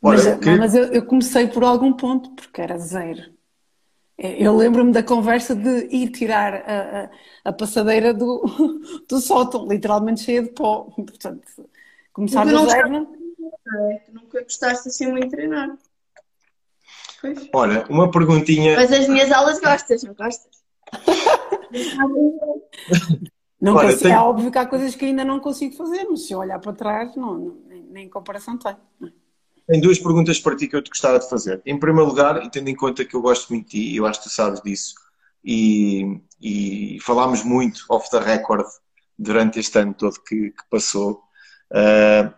Mas, 0.00 0.24
mas 0.58 0.74
eu, 0.74 0.84
eu 0.86 1.06
comecei 1.06 1.46
por 1.46 1.62
algum 1.62 1.92
ponto, 1.92 2.30
porque 2.32 2.60
era 2.60 2.76
zero. 2.76 3.32
Eu 4.18 4.56
lembro-me 4.56 4.92
da 4.92 5.02
conversa 5.02 5.54
de 5.54 5.88
ir 5.90 6.10
tirar 6.10 6.54
a, 6.54 7.04
a, 7.04 7.10
a, 7.50 7.52
passadeira 7.52 8.12
do, 8.12 8.42
do 9.08 9.20
sótão, 9.20 9.66
literalmente 9.66 10.22
cheia 10.22 10.42
de 10.42 10.50
pó. 10.50 10.84
Portanto, 10.94 11.42
começar 12.12 12.44
do 12.44 12.68
zero. 12.68 13.06
Tu 13.06 14.12
nunca 14.12 14.42
gostaste 14.42 14.88
assim 14.88 15.06
muito 15.08 15.24
de 15.24 15.30
treinar. 15.30 15.76
Pois. 17.20 17.48
Olha, 17.54 17.86
uma 17.88 18.10
perguntinha. 18.10 18.76
Mas 18.76 18.92
as 18.92 19.08
minhas 19.08 19.30
aulas 19.30 19.60
gostas, 19.60 20.02
não 20.02 20.14
gostas? 20.14 20.62
não 23.60 23.74
Olha, 23.76 23.88
consigo, 23.88 24.02
tenho... 24.02 24.14
É 24.14 24.18
óbvio 24.18 24.50
que 24.50 24.58
há 24.58 24.66
coisas 24.66 24.94
que 24.94 25.04
ainda 25.04 25.24
não 25.24 25.40
consigo 25.40 25.74
fazer, 25.76 26.04
mas 26.10 26.26
se 26.26 26.32
eu 26.32 26.40
olhar 26.40 26.58
para 26.58 26.72
trás, 26.72 27.16
não, 27.16 27.38
não 27.38 27.71
nem, 27.92 28.08
comparação 28.08 28.58
tem. 28.58 28.76
Tenho 29.66 29.82
duas 29.82 29.98
perguntas 29.98 30.40
para 30.40 30.56
ti 30.56 30.66
que 30.66 30.74
eu 30.74 30.82
te 30.82 30.88
gostava 30.88 31.18
de 31.18 31.28
fazer. 31.28 31.62
Em 31.64 31.78
primeiro 31.78 32.08
lugar, 32.08 32.44
e 32.44 32.50
tendo 32.50 32.68
em 32.68 32.74
conta 32.74 33.04
que 33.04 33.14
eu 33.14 33.22
gosto 33.22 33.50
muito 33.50 33.66
de 33.66 33.70
ti, 33.70 33.96
eu 33.96 34.06
acho 34.06 34.20
que 34.22 34.28
tu 34.28 34.34
sabes 34.34 34.60
disso, 34.62 34.94
e, 35.44 36.20
e 36.40 36.98
falámos 37.00 37.44
muito 37.44 37.84
off 37.88 38.10
the 38.10 38.18
record 38.18 38.66
durante 39.18 39.60
este 39.60 39.78
ano 39.78 39.94
todo 39.94 40.20
que, 40.26 40.50
que 40.50 40.64
passou. 40.70 41.22
Uh, 41.70 42.32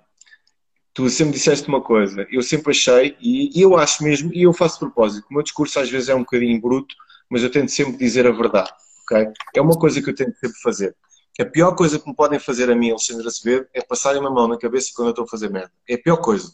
tu 0.93 1.09
sempre 1.11 1.35
disseste 1.35 1.69
uma 1.69 1.81
coisa, 1.81 2.27
eu 2.31 2.43
sempre 2.43 2.71
achei, 2.71 3.17
e, 3.21 3.59
e, 3.59 3.63
eu 3.63 3.77
acho 3.77 4.05
mesmo, 4.05 4.33
e 4.33 4.43
eu 4.43 4.53
faço 4.53 4.79
propósito, 4.79 5.27
o 5.29 5.35
meu 5.35 5.43
discurso 5.43 5.81
às 5.81 5.91
vezes 5.91 6.09
é 6.09 6.15
um 6.15 6.21
bocadinho 6.21 6.61
bruto, 6.61 6.95
mas 7.29 7.43
eu 7.43 7.51
tento 7.51 7.71
sempre 7.71 7.97
dizer 7.97 8.27
a 8.27 8.31
verdade, 8.31 8.71
ok? 9.03 9.27
É 9.57 9.61
uma 9.61 9.77
coisa 9.77 10.01
que 10.01 10.09
eu 10.09 10.15
tento 10.15 10.39
sempre 10.39 10.57
fazer. 10.63 10.97
A 11.41 11.45
pior 11.45 11.75
coisa 11.75 11.99
que 11.99 12.09
me 12.09 12.15
podem 12.15 12.39
fazer 12.39 12.71
a 12.71 12.77
mim, 12.77 12.91
Alexandre 12.91 13.27
Acevedo, 13.27 13.67
é 13.75 13.83
passarem 13.83 14.21
uma 14.21 14.31
mão 14.31 14.47
na 14.47 14.57
cabeça 14.57 14.93
quando 14.95 15.09
eu 15.09 15.11
estou 15.11 15.25
a 15.25 15.29
fazer 15.29 15.51
merda. 15.51 15.73
É 15.89 15.95
a 15.95 15.99
pior 15.99 16.19
coisa. 16.19 16.53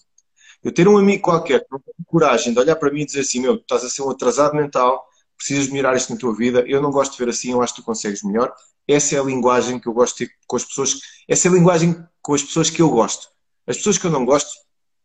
Eu 0.62 0.72
ter 0.72 0.88
um 0.88 0.96
amigo 0.96 1.22
qualquer 1.22 1.60
que 1.60 1.70
não 1.70 1.78
tem 1.78 1.94
coragem 2.06 2.52
de 2.52 2.58
olhar 2.58 2.76
para 2.76 2.90
mim 2.90 3.02
e 3.02 3.06
dizer 3.06 3.20
assim: 3.20 3.40
meu, 3.40 3.56
estás 3.56 3.84
a 3.84 3.90
ser 3.90 4.02
um 4.02 4.10
atrasado 4.10 4.54
mental, 4.54 5.06
precisas 5.36 5.68
melhorar 5.68 5.96
isto 5.96 6.12
na 6.12 6.18
tua 6.18 6.34
vida, 6.34 6.64
eu 6.66 6.82
não 6.82 6.90
gosto 6.90 7.12
de 7.12 7.18
ver 7.18 7.30
assim, 7.30 7.52
eu 7.52 7.62
acho 7.62 7.74
que 7.74 7.82
tu 7.82 7.84
consegues 7.84 8.22
melhor. 8.22 8.54
Essa 8.86 9.16
é 9.16 9.20
a 9.20 9.22
linguagem 9.22 9.78
que 9.78 9.86
eu 9.86 9.92
gosto 9.92 10.18
de 10.18 10.26
ter 10.26 10.34
com 10.46 10.56
as 10.56 10.64
pessoas, 10.64 11.00
essa 11.28 11.48
é 11.48 11.50
a 11.50 11.54
linguagem 11.54 11.96
com 12.20 12.34
as 12.34 12.42
pessoas 12.42 12.68
que 12.68 12.82
eu 12.82 12.90
gosto. 12.90 13.28
As 13.66 13.76
pessoas 13.76 13.98
que 13.98 14.06
eu 14.06 14.10
não 14.10 14.24
gosto, 14.24 14.50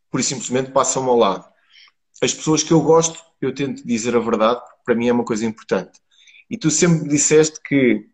por 0.10 0.24
simplesmente 0.24 0.72
passam 0.72 1.06
ao 1.06 1.18
lado. 1.18 1.46
As 2.22 2.34
pessoas 2.34 2.64
que 2.64 2.72
eu 2.72 2.82
gosto, 2.82 3.22
eu 3.42 3.54
tento 3.54 3.86
dizer 3.86 4.16
a 4.16 4.20
verdade, 4.20 4.60
porque 4.62 4.82
para 4.86 4.96
mim 4.96 5.08
é 5.08 5.14
uma 5.14 5.26
coisa 5.26 5.46
importante. 5.46 6.00
E 6.50 6.58
tu 6.58 6.72
sempre 6.72 7.08
disseste 7.08 7.60
que 7.62 8.08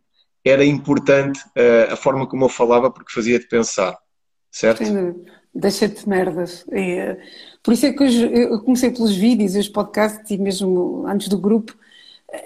era 0.44 0.66
importante 0.66 1.40
uh, 1.40 1.94
a 1.94 1.96
forma 1.96 2.28
como 2.28 2.46
eu 2.46 2.50
falava 2.50 2.90
porque 2.90 3.14
fazia-te 3.14 3.48
pensar, 3.48 3.98
certo? 4.52 4.84
Deixa-te 5.54 6.08
merdas. 6.08 6.66
E, 6.72 7.18
por 7.62 7.74
isso 7.74 7.86
é 7.86 7.94
que 7.94 8.04
eu 8.04 8.62
comecei 8.62 8.92
pelos 8.92 9.16
vídeos 9.16 9.56
os 9.56 9.70
podcasts 9.70 10.30
e 10.32 10.38
mesmo 10.38 11.06
antes 11.06 11.28
do 11.28 11.38
grupo 11.38 11.76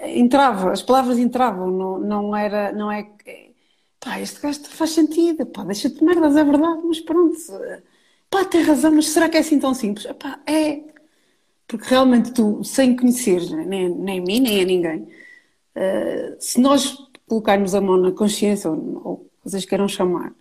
entrava, 0.02 0.72
as 0.72 0.82
palavras 0.82 1.18
entravam, 1.18 1.70
não, 1.70 1.98
não 2.00 2.36
era, 2.36 2.72
não 2.72 2.90
é 2.90 3.08
pá, 4.00 4.20
este 4.20 4.40
gajo 4.40 4.64
faz 4.64 4.90
sentido, 4.90 5.46
pá, 5.46 5.64
deixa-te 5.64 6.02
merdas, 6.04 6.36
é 6.36 6.44
verdade, 6.44 6.80
mas 6.84 7.00
pronto, 7.00 7.36
pá, 8.30 8.44
tem 8.44 8.62
razão, 8.62 8.92
mas 8.92 9.08
será 9.08 9.28
que 9.28 9.36
é 9.36 9.40
assim 9.40 9.58
tão 9.58 9.74
simples? 9.74 10.06
Pá, 10.18 10.40
é, 10.46 10.80
porque 11.66 11.88
realmente 11.88 12.32
tu, 12.32 12.62
sem 12.64 12.96
conhecer 12.96 13.40
nem, 13.66 13.88
nem 13.88 14.20
a 14.20 14.22
mim, 14.22 14.40
nem 14.40 14.62
a 14.62 14.64
ninguém, 14.64 15.02
uh, 15.76 16.36
se 16.38 16.60
nós 16.60 16.96
colocarmos 17.28 17.74
a 17.74 17.80
mão 17.80 17.96
na 17.96 18.12
consciência, 18.12 18.70
ou, 18.70 19.02
ou 19.04 19.30
vocês 19.44 19.64
queiram 19.64 19.88
chamar, 19.88 20.32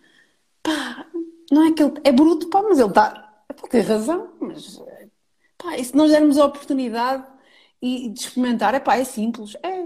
pá, 0.63 1.05
não 1.51 1.67
é 1.67 1.71
que 1.71 1.83
ele 1.83 1.93
é 2.03 2.11
bruto, 2.11 2.49
pá, 2.49 2.61
mas 2.63 2.79
ele 2.79 2.89
está, 2.89 3.43
tem 3.69 3.81
razão, 3.81 4.29
mas 4.39 4.81
pá, 5.57 5.77
e 5.77 5.83
se 5.83 5.95
nós 5.95 6.11
dermos 6.11 6.38
a 6.38 6.45
oportunidade 6.45 7.23
e 7.81 8.09
de 8.09 8.19
experimentar, 8.19 8.73
é 8.73 8.79
pá, 8.79 8.97
é 8.97 9.03
simples, 9.03 9.55
é, 9.63 9.86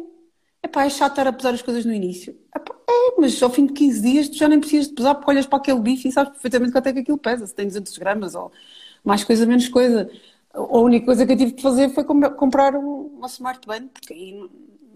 é 0.64 0.68
pá, 0.68 0.86
é 0.86 0.90
chato 0.90 1.12
estar 1.14 1.28
a 1.28 1.34
pesar 1.34 1.54
as 1.54 1.62
coisas 1.62 1.86
no 1.86 1.94
início, 1.94 2.38
epá, 2.56 2.76
é, 2.90 3.22
mas 3.22 3.42
ao 3.42 3.50
fim 3.50 3.66
de 3.66 3.74
15 3.74 4.02
dias 4.02 4.30
tu 4.30 4.38
já 4.38 4.48
nem 4.48 4.60
precisas 4.60 4.88
de 4.88 4.94
pesar 4.94 5.16
porque 5.16 5.32
olhas 5.32 5.46
para 5.46 5.60
aquele 5.60 5.80
bife 5.80 6.08
e 6.08 6.12
sabes 6.12 6.34
perfeitamente 6.34 6.72
quanto 6.72 6.88
é 6.88 6.94
que 6.94 7.00
aquilo 7.00 7.18
pesa, 7.18 7.48
se 7.48 7.56
tem 7.56 7.66
200 7.66 7.98
gramas 7.98 8.36
ou 8.36 8.52
mais 9.04 9.24
coisa, 9.24 9.46
menos 9.46 9.68
coisa. 9.70 10.10
A 10.54 10.78
única 10.78 11.06
coisa 11.06 11.26
que 11.26 11.34
eu 11.34 11.38
tive 11.38 11.54
que 11.54 11.62
fazer 11.62 11.90
foi 11.90 12.04
comprar 12.04 12.76
uma 12.76 13.28
Smart 13.28 13.66
Band, 13.68 13.88
porque 13.94 14.14
aí 14.14 14.50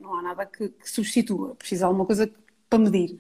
não, 0.03 0.15
há 0.15 0.21
nada 0.21 0.45
que, 0.45 0.67
que 0.67 0.89
substitua, 0.89 1.55
precisa 1.55 1.79
de 1.79 1.85
alguma 1.85 2.05
coisa 2.05 2.29
para 2.69 2.77
medir. 2.77 3.17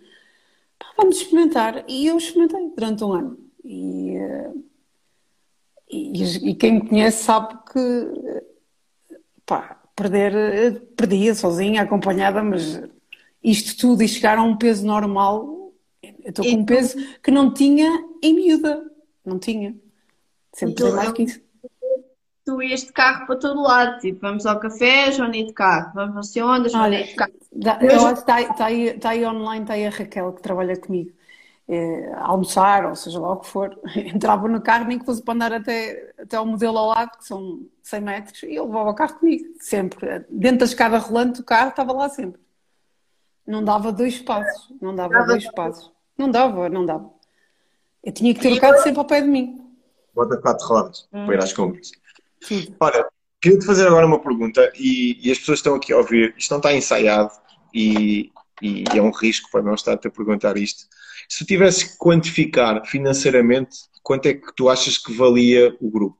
Pá, 0.77 0.85
vamos 0.97 1.17
experimentar. 1.17 1.85
E 1.87 2.07
eu 2.07 2.17
experimentei 2.17 2.71
durante 2.75 3.03
um 3.03 3.13
ano. 3.13 3.39
E, 3.63 4.17
eh, 4.17 4.51
e, 5.89 6.49
e 6.49 6.55
quem 6.55 6.73
me 6.73 6.89
conhece 6.89 7.23
sabe 7.23 7.57
que 7.71 8.43
pá, 9.45 9.81
perder, 9.95 10.35
eh, 10.35 10.71
perdia 10.95 11.33
sozinha, 11.33 11.81
acompanhada, 11.81 12.43
mas 12.43 12.81
isto 13.41 13.77
tudo 13.77 14.03
e 14.03 14.07
chegar 14.07 14.37
a 14.37 14.43
um 14.43 14.57
peso 14.57 14.85
normal, 14.85 15.71
eu 16.01 16.29
estou 16.29 16.45
com 16.45 16.51
um 16.51 16.65
peso 16.65 16.97
que 17.21 17.31
não 17.31 17.53
tinha 17.53 17.89
em 18.21 18.33
miúda, 18.33 18.91
não 19.25 19.39
tinha. 19.39 19.75
Sempre 20.53 20.83
então, 20.83 20.95
mais 20.95 21.11
que 21.13 21.23
isso. 21.23 21.41
Tu 22.45 22.61
ias 22.61 22.81
de 22.81 22.91
carro 22.91 23.25
para 23.25 23.37
todo 23.37 23.61
lado, 23.61 23.99
tipo, 23.99 24.19
vamos 24.19 24.45
ao 24.45 24.59
café, 24.59 25.09
Johnny 25.11 25.45
de 25.45 25.53
carro, 25.53 25.91
vamos 25.95 26.15
não 26.15 26.23
sei 26.23 26.43
onde, 26.43 26.69
Johnny 26.69 27.03
de 27.03 27.15
carro. 27.15 27.33
Está, 27.53 28.41
está, 28.41 28.65
aí, 28.65 28.87
está 28.87 29.09
aí 29.09 29.25
online, 29.25 29.61
está 29.61 29.73
aí 29.75 29.87
a 29.87 29.89
Raquel 29.89 30.33
que 30.33 30.41
trabalha 30.41 30.75
comigo 30.75 31.11
eh, 31.67 32.11
almoçar, 32.17 32.85
ou 32.85 32.95
seja 32.95 33.19
lá 33.19 33.33
o 33.33 33.37
que 33.37 33.47
for, 33.47 33.77
entrava 33.95 34.47
no 34.47 34.61
carro, 34.61 34.85
nem 34.85 34.99
que 34.99 35.05
fosse 35.05 35.21
para 35.21 35.33
andar 35.33 35.53
até, 35.53 36.13
até 36.19 36.35
ao 36.35 36.45
modelo 36.45 36.77
ao 36.77 36.87
lado, 36.89 37.17
que 37.17 37.25
são 37.25 37.61
100 37.81 38.01
metros, 38.01 38.43
e 38.43 38.55
eu 38.55 38.65
levava 38.65 38.89
o 38.89 38.95
carro 38.95 39.19
comigo, 39.19 39.45
sempre. 39.59 40.25
Dentro 40.29 40.59
da 40.59 40.65
escada 40.65 40.97
rolante 40.97 41.39
do 41.39 41.45
carro, 41.45 41.69
estava 41.69 41.93
lá 41.93 42.09
sempre. 42.09 42.41
Não 43.45 43.63
dava 43.63 43.91
dois 43.91 44.19
passos, 44.19 44.73
não 44.81 44.95
dava 44.95 45.13
dava 45.13 45.27
dois 45.27 45.49
passos. 45.51 45.91
Não 46.17 46.29
dava, 46.29 46.69
não 46.69 46.85
dava. 46.85 47.09
Eu 48.03 48.11
tinha 48.11 48.33
que 48.33 48.39
ter 48.39 48.53
o 48.53 48.59
carro 48.59 48.77
sempre 48.79 48.99
ao 48.99 49.05
pé 49.05 49.21
de 49.21 49.27
mim. 49.27 49.59
Bota 50.13 50.37
quatro 50.37 50.65
rodas 50.67 51.07
hum. 51.11 51.25
para 51.25 51.35
ir 51.35 51.39
às 51.39 51.53
compras. 51.53 51.91
Sim. 52.43 52.75
Olha, 52.79 53.07
queria-te 53.41 53.65
fazer 53.65 53.87
agora 53.87 54.05
uma 54.05 54.19
pergunta, 54.19 54.71
e, 54.75 55.19
e, 55.27 55.31
as 55.31 55.39
pessoas 55.39 55.59
estão 55.59 55.75
aqui 55.75 55.93
a 55.93 55.97
ouvir, 55.97 56.33
isto 56.37 56.51
não 56.51 56.57
está 56.57 56.73
ensaiado, 56.73 57.31
e, 57.73 58.31
e 58.61 58.83
é 58.93 59.01
um 59.01 59.11
risco 59.11 59.49
para 59.51 59.61
não 59.61 59.73
estar 59.73 59.93
a 59.93 59.97
perguntar 59.97 60.57
isto. 60.57 60.85
Se 61.27 61.39
tu 61.39 61.47
tivesse 61.47 61.91
que 61.91 61.97
quantificar 61.97 62.85
financeiramente, 62.85 63.77
quanto 64.01 64.27
é 64.27 64.33
que 64.33 64.53
tu 64.55 64.69
achas 64.69 64.97
que 64.97 65.13
valia 65.13 65.75
o 65.81 65.89
grupo, 65.89 66.19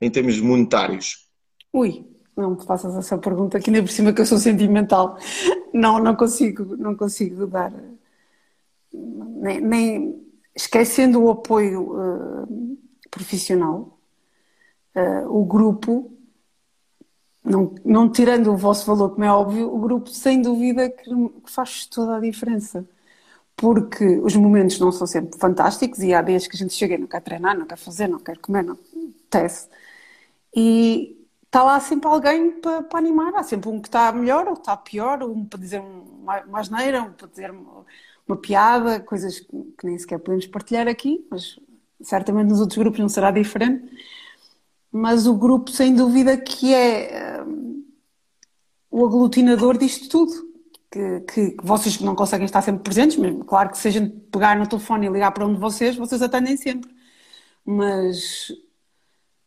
em 0.00 0.10
termos 0.10 0.38
monetários? 0.40 1.28
Ui, 1.72 2.04
não 2.36 2.52
me 2.52 2.64
faças 2.64 2.96
essa 2.96 3.18
pergunta, 3.18 3.60
que 3.60 3.70
ainda 3.70 3.82
por 3.82 3.90
cima 3.90 4.12
que 4.12 4.20
eu 4.20 4.26
sou 4.26 4.38
sentimental. 4.38 5.18
Não, 5.72 5.98
não 5.98 6.16
consigo, 6.16 6.76
não 6.76 6.96
consigo 6.96 7.46
dar. 7.46 7.72
Nem, 8.92 9.60
nem 9.60 10.30
esquecendo 10.54 11.22
o 11.22 11.30
apoio 11.30 11.92
uh, 11.92 12.78
profissional, 13.10 13.99
uh, 15.24 15.40
o 15.40 15.44
grupo, 15.44 16.12
não, 17.44 17.74
não 17.84 18.10
tirando 18.10 18.52
o 18.52 18.56
vosso 18.56 18.86
valor, 18.86 19.10
como 19.10 19.24
é 19.24 19.32
óbvio, 19.32 19.74
o 19.74 19.78
grupo 19.78 20.08
sem 20.10 20.42
dúvida 20.42 20.90
que, 20.90 21.04
que 21.04 21.50
faz 21.50 21.86
toda 21.86 22.16
a 22.16 22.20
diferença 22.20 22.86
porque 23.60 24.18
os 24.20 24.34
momentos 24.34 24.78
não 24.78 24.90
são 24.90 25.06
sempre 25.06 25.38
fantásticos 25.38 25.98
e 25.98 26.14
há 26.14 26.22
dias 26.22 26.46
que 26.46 26.56
a 26.56 26.58
gente 26.58 26.72
chega 26.72 26.94
e 26.94 26.98
não 26.98 27.06
quer 27.06 27.20
treinar, 27.20 27.56
não 27.58 27.66
quer 27.66 27.76
fazer, 27.76 28.08
não 28.08 28.18
quer 28.18 28.38
comer, 28.38 28.64
não 28.64 28.78
tece. 29.28 29.68
E 30.56 31.26
está 31.44 31.62
lá 31.62 31.78
sempre 31.78 32.08
alguém 32.08 32.52
para, 32.52 32.82
para, 32.82 32.98
animar, 32.98 33.34
há 33.34 33.42
sempre 33.42 33.68
um 33.68 33.78
que 33.78 33.88
está 33.88 34.10
melhor 34.12 34.46
ou 34.48 34.54
está 34.54 34.74
pior, 34.78 35.22
um 35.22 35.44
para 35.44 35.60
dizer 35.60 35.80
uma 35.80 36.58
asneira, 36.58 37.02
um 37.02 37.12
para 37.12 37.28
dizer 37.28 37.50
uma, 37.50 37.84
uma 38.26 38.36
piada, 38.38 38.98
coisas 39.00 39.40
que 39.40 39.84
nem 39.84 39.98
sequer 39.98 40.18
podemos 40.20 40.46
partilhar 40.46 40.88
aqui, 40.88 41.26
mas 41.30 41.60
certamente 42.00 42.48
nos 42.48 42.60
outros 42.60 42.78
grupos 42.78 42.98
não 42.98 43.10
será 43.10 43.30
diferente. 43.30 43.84
Mas 44.92 45.26
o 45.26 45.34
grupo, 45.34 45.70
sem 45.70 45.94
dúvida, 45.94 46.36
que 46.36 46.74
é 46.74 47.42
um, 47.42 47.84
o 48.90 49.06
aglutinador 49.06 49.78
disto 49.78 50.08
tudo 50.08 50.50
que, 50.90 51.20
que, 51.20 51.56
vocês 51.62 52.00
não 52.00 52.16
conseguem 52.16 52.44
estar 52.44 52.62
sempre 52.62 52.82
presentes, 52.82 53.16
mesmo. 53.16 53.44
Claro 53.44 53.70
que 53.70 53.78
se 53.78 53.88
a 53.88 53.90
gente 53.90 54.10
pegar 54.32 54.56
no 54.56 54.66
telefone 54.66 55.06
e 55.06 55.10
ligar 55.10 55.30
para 55.32 55.46
um 55.46 55.54
de 55.54 55.60
vocês, 55.60 55.96
vocês 55.96 56.20
atendem 56.20 56.56
sempre. 56.56 56.90
Mas 57.64 58.48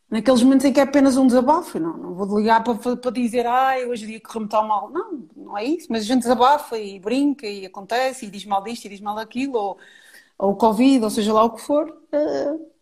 naqueles 0.10 0.42
momentos 0.44 0.66
em 0.66 0.72
que 0.72 0.80
é 0.80 0.84
apenas 0.84 1.18
um 1.18 1.28
desabafo, 1.28 1.80
não, 1.80 1.98
não 1.98 2.14
vou 2.14 2.40
ligar 2.40 2.64
para, 2.64 2.96
para 2.96 3.12
dizer, 3.12 3.46
ah, 3.46 3.74
hoje 3.88 4.06
o 4.06 4.08
dia 4.08 4.22
correu-me 4.22 4.48
tão 4.48 4.68
mal. 4.68 4.90
Não, 4.90 5.28
não 5.36 5.58
é 5.58 5.66
isso, 5.66 5.88
mas 5.90 6.04
a 6.04 6.06
gente 6.06 6.22
desabafa 6.22 6.78
e 6.78 7.00
brinca 7.00 7.46
e 7.46 7.66
acontece 7.66 8.26
e 8.26 8.30
diz 8.30 8.46
mal 8.46 8.64
disto 8.64 8.86
e 8.86 8.90
diz 8.90 9.02
mal 9.02 9.16
daquilo, 9.16 9.58
ou, 9.58 9.78
ou 10.38 10.56
Covid, 10.56 11.04
ou 11.04 11.10
seja 11.10 11.34
lá 11.34 11.44
o 11.44 11.52
que 11.52 11.62
for. 11.62 11.90
Uh, 11.90 12.73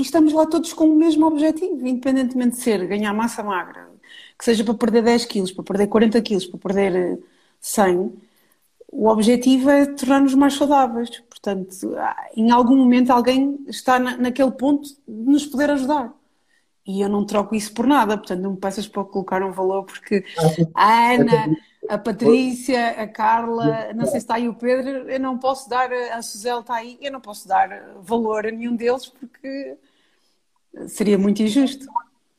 e 0.00 0.02
estamos 0.02 0.32
lá 0.32 0.46
todos 0.46 0.72
com 0.72 0.86
o 0.86 0.96
mesmo 0.96 1.26
objetivo, 1.26 1.86
independentemente 1.86 2.56
de 2.56 2.62
ser 2.62 2.86
ganhar 2.86 3.12
massa 3.12 3.42
magra, 3.42 3.86
que 4.38 4.44
seja 4.44 4.64
para 4.64 4.72
perder 4.72 5.02
10 5.02 5.26
quilos, 5.26 5.52
para 5.52 5.62
perder 5.62 5.86
40 5.88 6.22
quilos, 6.22 6.46
para 6.46 6.58
perder 6.58 7.22
100, 7.60 8.10
o 8.90 9.08
objetivo 9.08 9.68
é 9.68 9.84
tornar-nos 9.84 10.34
mais 10.34 10.54
saudáveis. 10.54 11.20
Portanto, 11.28 11.94
em 12.34 12.50
algum 12.50 12.76
momento 12.76 13.10
alguém 13.10 13.58
está 13.68 13.98
na, 13.98 14.16
naquele 14.16 14.50
ponto 14.52 14.88
de 14.88 15.30
nos 15.30 15.44
poder 15.44 15.70
ajudar. 15.70 16.14
E 16.86 17.02
eu 17.02 17.08
não 17.08 17.26
troco 17.26 17.54
isso 17.54 17.72
por 17.74 17.86
nada, 17.86 18.16
portanto, 18.16 18.40
não 18.40 18.52
me 18.52 18.56
peças 18.56 18.88
para 18.88 19.04
colocar 19.04 19.42
um 19.42 19.52
valor, 19.52 19.84
porque 19.84 20.24
a 20.74 21.12
Ana, 21.12 21.56
a 21.90 21.98
Patrícia, 21.98 23.02
a 23.02 23.06
Carla, 23.06 23.92
não 23.92 24.06
sei 24.06 24.12
se 24.12 24.24
está 24.24 24.36
aí 24.36 24.48
o 24.48 24.54
Pedro, 24.54 25.10
eu 25.10 25.20
não 25.20 25.38
posso 25.38 25.68
dar, 25.68 25.92
a 25.92 26.22
Suzela 26.22 26.60
está 26.60 26.76
aí, 26.76 26.98
eu 27.02 27.12
não 27.12 27.20
posso 27.20 27.46
dar 27.46 27.68
valor 28.00 28.46
a 28.46 28.50
nenhum 28.50 28.74
deles, 28.74 29.06
porque 29.06 29.76
seria 30.86 31.18
muito 31.18 31.42
injusto. 31.42 31.86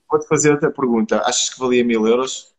Vou-te 0.10 0.28
fazer 0.28 0.52
outra 0.52 0.72
pergunta. 0.72 1.22
Achas 1.26 1.50
que 1.50 1.60
valia 1.60 1.84
mil 1.84 2.08
euros? 2.08 2.52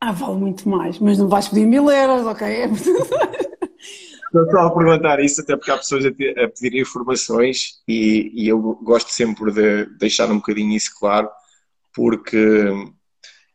Ah, 0.00 0.12
vale 0.12 0.36
muito 0.36 0.68
mais, 0.68 0.98
mas 0.98 1.18
não 1.18 1.28
vais 1.28 1.48
pedir 1.48 1.66
mil 1.66 1.90
euros, 1.90 2.26
ok? 2.26 2.46
É 2.46 2.66
Estou 4.32 4.48
só 4.48 4.58
a 4.60 4.70
perguntar 4.70 5.18
isso, 5.18 5.40
até 5.40 5.56
porque 5.56 5.72
há 5.72 5.76
pessoas 5.76 6.04
a, 6.06 6.08
a 6.08 6.48
pedir 6.48 6.80
informações 6.80 7.82
e, 7.86 8.30
e, 8.32 8.48
eu 8.48 8.60
gosto 8.80 9.10
sempre 9.10 9.52
de 9.52 9.86
deixar 9.98 10.30
um 10.30 10.36
bocadinho 10.36 10.72
isso 10.76 10.92
claro, 10.96 11.28
porque 11.92 12.68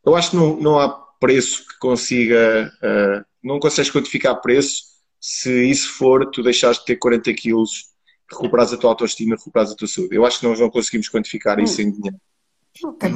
eu 0.05 0.15
acho 0.17 0.31
que 0.31 0.35
não, 0.35 0.57
não 0.57 0.77
há 0.77 0.89
preço 1.17 1.65
que 1.65 1.79
consiga, 1.79 2.69
uh, 2.83 3.25
não 3.41 3.57
consegues 3.57 3.89
quantificar 3.89 4.41
preço 4.41 4.83
se 5.19 5.63
isso 5.63 5.93
for 5.93 6.29
tu 6.29 6.43
deixares 6.43 6.77
de 6.79 6.85
ter 6.85 6.97
40 6.97 7.33
quilos, 7.33 7.94
recuperares 8.29 8.73
a 8.73 8.77
tua 8.77 8.89
autoestima, 8.91 9.35
recuperares 9.35 9.71
a 9.71 9.75
tua 9.75 9.87
saúde. 9.87 10.15
Eu 10.15 10.25
acho 10.25 10.39
que 10.39 10.47
nós 10.47 10.59
não 10.59 10.69
conseguimos 10.69 11.09
quantificar 11.09 11.59
isso 11.59 11.81
em 11.81 11.91
dinheiro. 11.91 12.17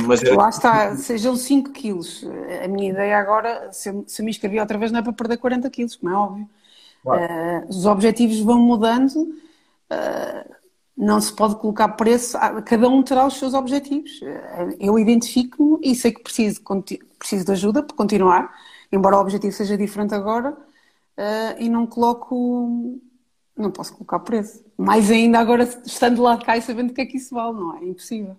Mas 0.07 0.24
é... 0.24 0.34
Lá 0.34 0.49
está, 0.49 0.95
sejam 0.95 1.36
5 1.36 1.72
quilos. 1.72 2.26
A 2.64 2.68
minha 2.68 2.91
ideia 2.91 3.18
agora, 3.18 3.72
se 3.74 3.89
eu, 3.89 4.03
se 4.07 4.22
eu 4.22 4.26
me 4.26 4.32
inscrevi 4.32 4.60
outra 4.60 4.78
vez, 4.78 4.91
não 4.91 4.99
é 4.99 5.03
para 5.03 5.14
perder 5.14 5.38
40 5.38 5.70
quilos, 5.70 5.95
como 5.95 6.14
é 6.14 6.16
óbvio. 6.16 6.49
Claro. 7.03 7.24
Uh, 7.24 7.70
os 7.70 7.86
objetivos 7.86 8.39
vão 8.39 8.60
mudando, 8.60 9.16
uh, 9.16 10.55
não 10.95 11.20
se 11.20 11.34
pode 11.34 11.55
colocar 11.55 11.89
preço, 11.89 12.38
cada 12.66 12.88
um 12.88 13.01
terá 13.03 13.26
os 13.26 13.38
seus 13.38 13.53
objetivos. 13.53 14.20
Eu 14.80 14.97
identifico-me 14.99 15.80
e 15.82 15.95
sei 15.95 16.12
que 16.12 16.22
preciso, 16.22 16.62
preciso 17.18 17.45
de 17.45 17.51
ajuda 17.51 17.84
para 17.84 17.95
continuar, 17.95 18.53
embora 18.91 19.18
o 19.18 19.22
objetivo 19.22 19.53
seja 19.53 19.78
diferente 19.78 20.14
agora, 20.14 20.51
uh, 20.51 21.55
e 21.57 21.70
não 21.70 21.86
coloco, 21.86 22.99
não 23.57 23.72
posso 23.72 23.93
colocar 23.93 24.20
preço. 24.20 24.68
Mais 24.80 25.11
ainda 25.11 25.39
agora 25.39 25.65
estando 25.86 26.21
lá 26.21 26.38
cá 26.38 26.55
e 26.55 26.61
sabendo 26.61 26.91
o 26.91 26.93
que 26.93 27.01
é 27.01 27.05
que 27.05 27.17
isso 27.17 27.36
vale, 27.36 27.53
não 27.53 27.75
é? 27.75 27.82
É 27.82 27.88
impossível. 27.89 28.38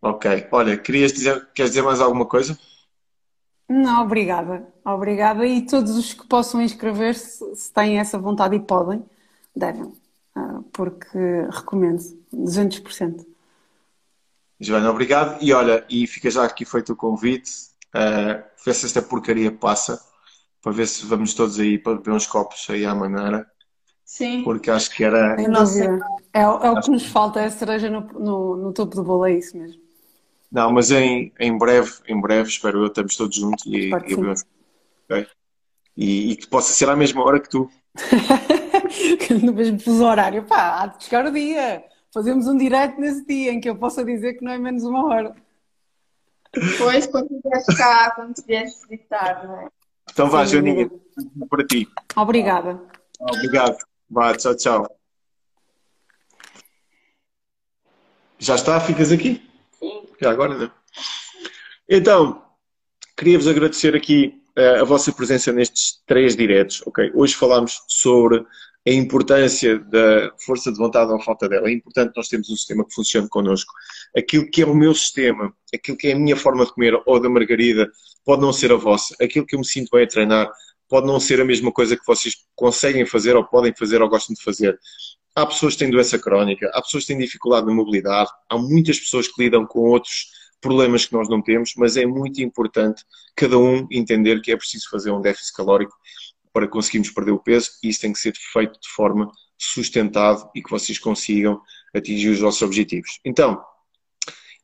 Ok, 0.00 0.46
olha, 0.52 0.78
querias 0.78 1.12
dizer, 1.12 1.48
queres 1.52 1.72
dizer 1.72 1.82
mais 1.82 2.00
alguma 2.00 2.24
coisa? 2.24 2.56
Não, 3.68 4.04
obrigada. 4.04 4.72
Obrigada 4.84 5.44
e 5.44 5.66
todos 5.66 5.96
os 5.96 6.14
que 6.14 6.24
possam 6.28 6.62
inscrever-se, 6.62 7.44
se 7.56 7.72
têm 7.72 7.98
essa 7.98 8.18
vontade 8.18 8.54
e 8.54 8.60
podem, 8.60 9.04
devem. 9.54 9.92
Ah, 10.32 10.60
porque 10.72 11.18
recomendo 11.50 12.00
200%. 12.32 13.26
Joana, 14.60 14.90
obrigado. 14.90 15.42
E 15.42 15.52
olha, 15.52 15.84
e 15.90 16.06
fica 16.06 16.30
já 16.30 16.44
aqui 16.44 16.64
feito 16.64 16.92
o 16.92 16.96
convite. 16.96 17.50
Uh, 17.88 18.44
vê 18.64 18.72
se 18.72 18.86
esta 18.86 19.02
porcaria 19.02 19.50
passa, 19.50 20.00
para 20.62 20.70
ver 20.70 20.86
se 20.86 21.04
vamos 21.04 21.34
todos 21.34 21.58
aí 21.58 21.80
para 21.80 21.96
beber 21.96 22.12
uns 22.12 22.28
copos 22.28 22.70
aí 22.70 22.86
à 22.86 22.94
maneira. 22.94 23.50
Sim. 24.10 24.42
Porque 24.42 24.68
acho 24.68 24.90
que 24.90 25.04
era. 25.04 25.36
É, 26.32 26.40
é 26.40 26.48
o 26.48 26.80
que 26.80 26.90
nos 26.90 27.06
falta, 27.06 27.40
é 27.40 27.44
a 27.44 27.50
cereja 27.50 27.88
no, 27.88 28.00
no, 28.00 28.56
no, 28.56 28.72
topo 28.72 28.96
do 28.96 29.04
bolo, 29.04 29.24
é 29.24 29.34
isso 29.34 29.56
mesmo. 29.56 29.80
Não, 30.50 30.72
mas 30.72 30.90
em, 30.90 31.32
em 31.38 31.56
breve, 31.56 31.92
em 32.08 32.20
breve, 32.20 32.48
espero 32.48 32.80
eu, 32.80 32.86
estamos 32.88 33.16
todos 33.16 33.36
juntos 33.36 33.64
e, 33.66 33.88
e, 33.88 33.94
okay? 33.94 35.26
e, 35.96 36.32
e 36.32 36.36
que 36.36 36.48
possa 36.48 36.72
ser 36.72 36.88
à 36.88 36.96
mesma 36.96 37.22
hora 37.22 37.38
que 37.38 37.48
tu. 37.48 37.70
no 39.44 39.52
mesmo 39.52 39.78
fuso 39.78 40.04
horário. 40.04 40.42
Pá, 40.42 40.82
há 40.82 40.86
de 40.88 41.04
chegar 41.04 41.24
o 41.24 41.32
dia. 41.32 41.84
Fazemos 42.12 42.48
um 42.48 42.56
direto 42.56 43.00
nesse 43.00 43.24
dia 43.24 43.52
em 43.52 43.60
que 43.60 43.70
eu 43.70 43.76
possa 43.76 44.04
dizer 44.04 44.34
que 44.34 44.44
não 44.44 44.50
é 44.50 44.58
menos 44.58 44.82
uma 44.82 45.06
hora. 45.06 45.36
Depois, 46.52 47.06
quando 47.06 47.30
estiveres 47.30 47.66
cá, 47.78 48.10
quando 48.16 48.36
estiveres 48.36 48.72
visitar, 48.88 49.46
não 49.46 49.60
é? 49.60 49.68
Então 50.10 50.28
vá, 50.28 50.44
Joaninha, 50.44 50.90
para 51.48 51.64
ti. 51.64 51.88
Obrigada. 52.16 52.82
Obrigado. 53.20 53.88
Vá, 54.10 54.36
tchau, 54.36 54.56
tchau. 54.56 55.00
Já 58.40 58.56
está? 58.56 58.80
Ficas 58.80 59.12
aqui? 59.12 59.48
Sim. 59.78 60.08
Já 60.20 60.32
agora, 60.32 60.58
né? 60.58 60.70
Então, 61.88 62.42
queria-vos 63.16 63.46
agradecer 63.46 63.94
aqui 63.94 64.42
uh, 64.58 64.80
a 64.80 64.84
vossa 64.84 65.12
presença 65.12 65.52
nestes 65.52 66.02
três 66.06 66.34
diretos, 66.34 66.82
ok? 66.86 67.12
Hoje 67.14 67.36
falámos 67.36 67.84
sobre 67.86 68.44
a 68.88 68.90
importância 68.90 69.78
da 69.78 70.32
força 70.44 70.72
de 70.72 70.78
vontade 70.78 71.12
ou 71.12 71.20
falta 71.20 71.48
dela. 71.48 71.68
É 71.68 71.72
importante 71.72 72.16
nós 72.16 72.28
termos 72.28 72.50
um 72.50 72.56
sistema 72.56 72.84
que 72.84 72.94
funcione 72.94 73.28
connosco. 73.28 73.72
Aquilo 74.16 74.50
que 74.50 74.62
é 74.62 74.66
o 74.66 74.74
meu 74.74 74.92
sistema, 74.92 75.54
aquilo 75.72 75.96
que 75.96 76.08
é 76.08 76.12
a 76.14 76.18
minha 76.18 76.34
forma 76.34 76.66
de 76.66 76.72
comer 76.72 77.00
ou 77.06 77.20
da 77.20 77.28
Margarida, 77.28 77.88
pode 78.24 78.42
não 78.42 78.52
ser 78.52 78.72
a 78.72 78.76
vossa. 78.76 79.14
Aquilo 79.22 79.46
que 79.46 79.54
eu 79.54 79.60
me 79.60 79.66
sinto 79.66 79.90
bem 79.92 80.04
a 80.04 80.08
treinar 80.08 80.50
pode 80.90 81.06
não 81.06 81.20
ser 81.20 81.40
a 81.40 81.44
mesma 81.44 81.70
coisa 81.70 81.96
que 81.96 82.04
vocês 82.04 82.34
conseguem 82.56 83.06
fazer 83.06 83.36
ou 83.36 83.44
podem 83.44 83.72
fazer 83.72 84.02
ou 84.02 84.08
gostam 84.08 84.34
de 84.34 84.42
fazer. 84.42 84.78
Há 85.34 85.46
pessoas 85.46 85.74
que 85.74 85.78
têm 85.78 85.90
doença 85.90 86.18
crónica, 86.18 86.68
há 86.74 86.82
pessoas 86.82 87.04
que 87.04 87.12
têm 87.12 87.18
dificuldade 87.18 87.64
na 87.64 87.72
mobilidade, 87.72 88.28
há 88.48 88.58
muitas 88.58 88.98
pessoas 88.98 89.28
que 89.28 89.40
lidam 89.40 89.64
com 89.64 89.78
outros 89.78 90.26
problemas 90.60 91.06
que 91.06 91.12
nós 91.12 91.28
não 91.28 91.40
temos, 91.40 91.72
mas 91.76 91.96
é 91.96 92.04
muito 92.04 92.42
importante 92.42 93.04
cada 93.36 93.56
um 93.56 93.86
entender 93.90 94.42
que 94.42 94.50
é 94.50 94.56
preciso 94.56 94.90
fazer 94.90 95.12
um 95.12 95.20
déficit 95.20 95.54
calórico 95.54 95.96
para 96.52 96.66
conseguirmos 96.66 97.10
perder 97.10 97.30
o 97.30 97.38
peso 97.38 97.70
e 97.82 97.88
isso 97.88 98.00
tem 98.00 98.12
que 98.12 98.18
ser 98.18 98.34
feito 98.52 98.78
de 98.80 98.88
forma 98.88 99.30
sustentada 99.56 100.50
e 100.54 100.60
que 100.60 100.70
vocês 100.70 100.98
consigam 100.98 101.60
atingir 101.94 102.30
os 102.30 102.40
vossos 102.40 102.62
objetivos. 102.62 103.20
Então, 103.24 103.62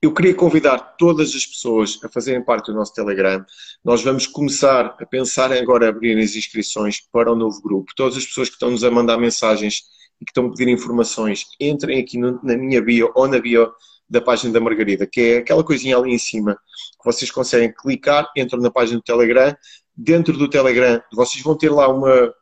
eu 0.07 0.15
queria 0.15 0.35
convidar 0.35 0.79
todas 0.97 1.35
as 1.35 1.45
pessoas 1.45 1.99
a 2.05 2.09
fazerem 2.09 2.45
parte 2.45 2.67
do 2.67 2.75
nosso 2.75 2.95
Telegram. 2.95 3.45
Nós 3.85 4.05
vamos 4.05 4.25
começar 4.25 4.97
a 5.01 5.05
pensar 5.05 5.53
agora 5.53 5.89
abrir 5.89 6.17
as 6.17 6.37
inscrições 6.37 7.01
para 7.11 7.33
o 7.33 7.35
novo 7.35 7.61
grupo. 7.61 7.93
Todas 7.97 8.17
as 8.17 8.25
pessoas 8.25 8.49
que 8.49 8.55
estão-nos 8.55 8.85
a 8.85 8.91
mandar 8.91 9.19
mensagens 9.19 9.83
e 10.21 10.25
que 10.25 10.31
estão 10.31 10.47
a 10.47 10.51
pedir 10.51 10.69
informações, 10.69 11.47
entrem 11.61 12.01
aqui 12.01 12.19
no, 12.19 12.41
na 12.41 12.57
minha 12.57 12.81
bio 12.81 13.11
ou 13.17 13.27
na 13.27 13.41
bio 13.41 13.73
da 14.09 14.21
página 14.21 14.53
da 14.53 14.61
Margarida, 14.61 15.09
que 15.09 15.21
é 15.21 15.37
aquela 15.39 15.65
coisinha 15.65 15.97
ali 15.97 16.15
em 16.15 16.19
cima 16.19 16.55
que 16.55 17.05
vocês 17.05 17.29
conseguem 17.29 17.75
clicar, 17.77 18.31
entram 18.37 18.61
na 18.61 18.71
página 18.71 18.99
do 18.99 19.03
Telegram 19.03 19.57
dentro 19.97 20.39
do 20.39 20.49
Telegram, 20.49 21.03
vocês 21.13 21.43
vão 21.43 21.59
ter 21.59 21.71
lá 21.71 21.89
uma, 21.89 22.33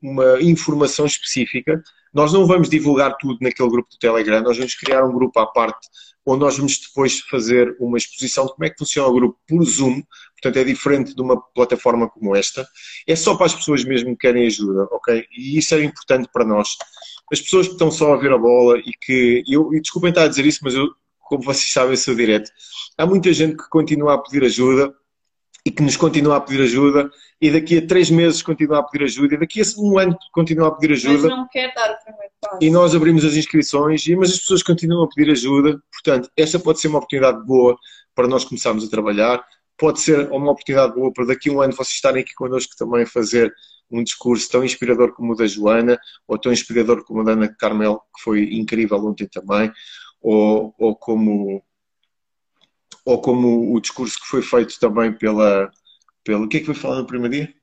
uma 0.00 0.40
informação 0.40 1.04
específica. 1.04 1.82
Nós 2.14 2.32
não 2.32 2.46
vamos 2.46 2.70
divulgar 2.70 3.16
tudo 3.18 3.38
naquele 3.40 3.68
grupo 3.68 3.90
do 3.90 3.98
Telegram, 3.98 4.40
nós 4.40 4.56
vamos 4.56 4.76
criar 4.76 5.04
um 5.04 5.12
grupo 5.12 5.40
à 5.40 5.46
parte 5.46 5.88
onde 6.28 6.40
nós 6.40 6.56
vamos 6.58 6.78
depois 6.78 7.20
fazer 7.20 7.74
uma 7.80 7.96
exposição 7.96 8.44
de 8.44 8.52
como 8.52 8.64
é 8.64 8.70
que 8.70 8.78
funciona 8.78 9.08
o 9.08 9.14
grupo 9.14 9.38
por 9.46 9.64
Zoom, 9.64 10.02
portanto 10.40 10.56
é 10.58 10.64
diferente 10.64 11.14
de 11.14 11.22
uma 11.22 11.40
plataforma 11.54 12.08
como 12.08 12.36
esta. 12.36 12.68
É 13.06 13.16
só 13.16 13.34
para 13.34 13.46
as 13.46 13.54
pessoas 13.54 13.82
mesmo 13.84 14.10
que 14.10 14.26
querem 14.26 14.46
ajuda, 14.46 14.84
ok? 14.92 15.24
E 15.36 15.58
isso 15.58 15.74
é 15.74 15.82
importante 15.82 16.28
para 16.32 16.44
nós. 16.44 16.76
As 17.32 17.40
pessoas 17.40 17.66
que 17.66 17.72
estão 17.72 17.90
só 17.90 18.12
a 18.12 18.16
ver 18.16 18.32
a 18.32 18.38
bola 18.38 18.78
e 18.78 18.92
que, 19.00 19.42
eu, 19.48 19.72
e 19.72 19.80
desculpem 19.80 20.10
estar 20.10 20.24
a 20.24 20.28
dizer 20.28 20.44
isso, 20.44 20.60
mas 20.62 20.74
eu, 20.74 20.88
como 21.20 21.42
vocês 21.42 21.72
sabem, 21.72 21.96
sou 21.96 22.14
direto. 22.14 22.50
Há 22.96 23.06
muita 23.06 23.32
gente 23.32 23.56
que 23.56 23.68
continua 23.70 24.14
a 24.14 24.18
pedir 24.18 24.44
ajuda 24.44 24.94
e 25.68 25.70
que 25.70 25.82
nos 25.82 25.98
continua 25.98 26.36
a 26.38 26.40
pedir 26.40 26.62
ajuda, 26.62 27.10
e 27.38 27.50
daqui 27.50 27.76
a 27.76 27.86
três 27.86 28.08
meses 28.08 28.40
continua 28.40 28.78
a 28.78 28.82
pedir 28.82 29.04
ajuda, 29.04 29.34
e 29.34 29.38
daqui 29.38 29.60
a 29.60 29.64
um 29.78 29.98
ano 29.98 30.16
continua 30.32 30.68
a 30.68 30.70
pedir 30.70 30.94
ajuda. 30.94 31.28
Mas 31.28 31.36
não 31.36 31.46
quer 31.46 31.74
dar 31.74 31.90
o 31.90 32.04
primeiro 32.04 32.32
passo. 32.40 32.58
E 32.62 32.70
nós 32.70 32.94
abrimos 32.94 33.22
as 33.22 33.36
inscrições, 33.36 34.02
mas 34.16 34.30
as 34.30 34.38
pessoas 34.38 34.62
continuam 34.62 35.04
a 35.04 35.08
pedir 35.14 35.30
ajuda, 35.30 35.78
portanto, 35.92 36.30
essa 36.34 36.58
pode 36.58 36.80
ser 36.80 36.88
uma 36.88 36.96
oportunidade 36.96 37.44
boa 37.44 37.76
para 38.14 38.26
nós 38.26 38.46
começarmos 38.46 38.82
a 38.82 38.88
trabalhar, 38.88 39.44
pode 39.76 40.00
ser 40.00 40.32
uma 40.32 40.52
oportunidade 40.52 40.94
boa 40.94 41.12
para 41.12 41.26
daqui 41.26 41.50
a 41.50 41.52
um 41.52 41.60
ano 41.60 41.74
vocês 41.74 41.96
estarem 41.96 42.22
aqui 42.22 42.32
connosco 42.34 42.72
também 42.78 43.04
fazer 43.04 43.52
um 43.90 44.02
discurso 44.02 44.50
tão 44.50 44.64
inspirador 44.64 45.12
como 45.12 45.34
o 45.34 45.36
da 45.36 45.46
Joana, 45.46 45.98
ou 46.26 46.38
tão 46.38 46.50
inspirador 46.50 47.04
como 47.04 47.20
o 47.20 47.24
da 47.24 47.32
Ana 47.32 47.54
Carmel, 47.58 48.00
que 48.16 48.22
foi 48.22 48.54
incrível 48.54 49.04
ontem 49.04 49.28
também, 49.30 49.70
ou, 50.22 50.74
ou 50.78 50.96
como 50.96 51.62
ou 53.08 53.22
como 53.22 53.74
o 53.74 53.80
discurso 53.80 54.20
que 54.20 54.26
foi 54.26 54.42
feito 54.42 54.78
também 54.78 55.10
pela. 55.10 55.70
pela 56.22 56.44
o 56.44 56.48
que 56.48 56.58
é 56.58 56.60
que 56.60 56.66
foi 56.66 56.74
falado 56.74 56.98
no 56.98 57.06
primeiro 57.06 57.34
dia? 57.34 57.54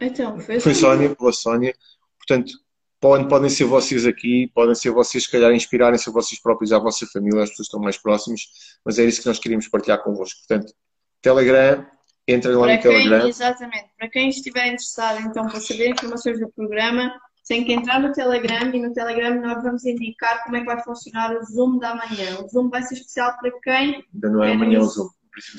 Então, 0.00 0.40
foi, 0.40 0.58
foi 0.58 0.74
Sónia, 0.74 1.14
pela 1.14 1.32
Sónia. 1.34 1.74
Portanto, 2.16 2.54
podem, 2.98 3.28
podem 3.28 3.50
ser 3.50 3.64
vocês 3.64 4.06
aqui, 4.06 4.50
podem 4.54 4.74
ser 4.74 4.90
vocês, 4.92 5.24
se 5.24 5.30
calhar, 5.30 5.52
inspirarem-se 5.52 6.08
a 6.08 6.12
vocês 6.12 6.40
próprios, 6.40 6.72
à 6.72 6.78
vossa 6.78 7.06
família, 7.12 7.42
as 7.42 7.50
pessoas 7.50 7.68
que 7.68 7.74
estão 7.74 7.80
mais 7.80 7.98
próximas, 7.98 8.40
mas 8.82 8.98
é 8.98 9.04
isso 9.04 9.20
que 9.20 9.28
nós 9.28 9.38
queríamos 9.38 9.68
partilhar 9.68 10.02
convosco. 10.02 10.40
Portanto, 10.48 10.72
Telegram, 11.20 11.86
entrem 12.26 12.54
lá 12.54 12.66
para 12.66 12.76
no 12.76 12.82
Telegram. 12.82 13.28
Exatamente. 13.28 13.90
Para 13.98 14.08
quem 14.08 14.30
estiver 14.30 14.66
interessado, 14.66 15.20
então, 15.20 15.46
para 15.46 15.60
saber 15.60 15.90
informações 15.90 16.40
do 16.40 16.50
programa, 16.52 17.12
tem 17.46 17.64
que 17.64 17.72
entrar 17.72 18.00
no 18.00 18.12
Telegram 18.12 18.74
e 18.74 18.82
no 18.82 18.92
Telegram 18.92 19.40
nós 19.40 19.62
vamos 19.62 19.84
indicar 19.84 20.42
como 20.42 20.56
é 20.56 20.60
que 20.60 20.66
vai 20.66 20.82
funcionar 20.82 21.36
o 21.36 21.44
Zoom 21.44 21.78
da 21.78 21.94
manhã. 21.94 22.40
O 22.40 22.48
Zoom 22.48 22.68
vai 22.68 22.82
ser 22.82 22.94
especial 22.94 23.36
para 23.38 23.52
quem. 23.60 24.04
Ainda 24.12 24.30
não 24.30 24.42
é 24.42 24.52
amanhã 24.52 24.80
o 24.80 24.84
Zoom. 24.84 25.08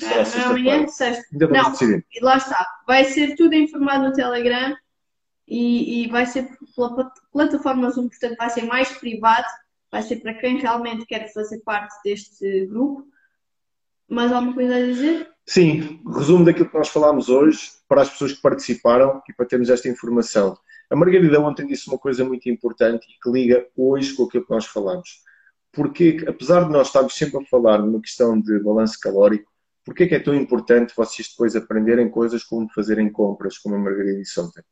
Não, 0.02 0.08
não 0.08 0.16
é 0.16 0.44
amanhã, 0.44 0.88
sexta. 0.88 1.24
Ainda 1.32 1.46
não, 1.48 1.70
decidir. 1.70 2.04
lá 2.20 2.36
está. 2.36 2.66
Vai 2.86 3.04
ser 3.04 3.36
tudo 3.36 3.54
informado 3.54 4.04
no 4.04 4.12
Telegram 4.12 4.76
e, 5.46 6.04
e 6.04 6.08
vai 6.08 6.26
ser 6.26 6.48
pela 6.76 7.10
plataforma 7.32 7.90
Zoom, 7.90 8.08
portanto 8.08 8.36
vai 8.36 8.50
ser 8.50 8.62
mais 8.62 8.92
privado, 8.98 9.46
vai 9.90 10.02
ser 10.02 10.16
para 10.16 10.34
quem 10.34 10.58
realmente 10.58 11.06
quer 11.06 11.32
fazer 11.32 11.60
parte 11.60 11.94
deste 12.04 12.66
grupo. 12.66 13.06
Mais 14.06 14.30
alguma 14.30 14.54
coisa 14.54 14.76
a 14.76 14.80
dizer? 14.80 15.30
Sim, 15.46 16.02
resumo 16.14 16.44
daquilo 16.44 16.68
que 16.68 16.76
nós 16.76 16.88
falámos 16.88 17.30
hoje 17.30 17.70
para 17.88 18.02
as 18.02 18.10
pessoas 18.10 18.34
que 18.34 18.42
participaram 18.42 19.22
e 19.26 19.32
para 19.32 19.46
termos 19.46 19.70
esta 19.70 19.88
informação. 19.88 20.58
A 20.90 20.96
Margarida 20.96 21.40
ontem 21.40 21.66
disse 21.66 21.88
uma 21.88 21.98
coisa 21.98 22.24
muito 22.24 22.48
importante 22.48 23.06
e 23.10 23.20
que 23.20 23.30
liga 23.30 23.66
hoje 23.76 24.14
com 24.14 24.24
aquilo 24.24 24.44
que 24.44 24.50
nós 24.50 24.66
falamos. 24.66 25.22
Porque, 25.70 26.24
apesar 26.26 26.64
de 26.64 26.70
nós 26.70 26.86
estarmos 26.86 27.14
sempre 27.14 27.42
a 27.42 27.44
falar 27.44 27.78
numa 27.78 28.00
questão 28.00 28.40
de 28.40 28.58
balanço 28.60 28.98
calórico, 28.98 29.52
porquê 29.84 30.04
é 30.04 30.08
que 30.08 30.14
é 30.14 30.20
tão 30.20 30.34
importante 30.34 30.94
vocês 30.96 31.28
depois 31.28 31.54
aprenderem 31.54 32.08
coisas 32.08 32.42
como 32.42 32.72
fazerem 32.72 33.10
compras, 33.12 33.58
como 33.58 33.74
a 33.74 33.78
Margarida 33.78 34.18
disse 34.18 34.40
ontem? 34.40 34.62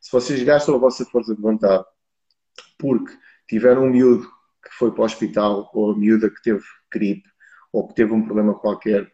Se 0.00 0.10
vocês 0.12 0.42
gastam 0.42 0.76
a 0.76 0.78
vossa 0.78 1.04
força 1.04 1.34
de 1.34 1.40
vontade 1.40 1.84
porque 2.78 3.12
tiveram 3.48 3.84
um 3.84 3.90
miúdo 3.90 4.26
que 4.64 4.72
foi 4.78 4.92
para 4.92 5.02
o 5.02 5.04
hospital, 5.04 5.70
ou 5.74 5.92
a 5.92 5.96
miúda 5.96 6.30
que 6.30 6.40
teve 6.42 6.62
gripe, 6.92 7.28
ou 7.72 7.88
que 7.88 7.94
teve 7.94 8.12
um 8.12 8.24
problema 8.24 8.54
qualquer, 8.54 9.10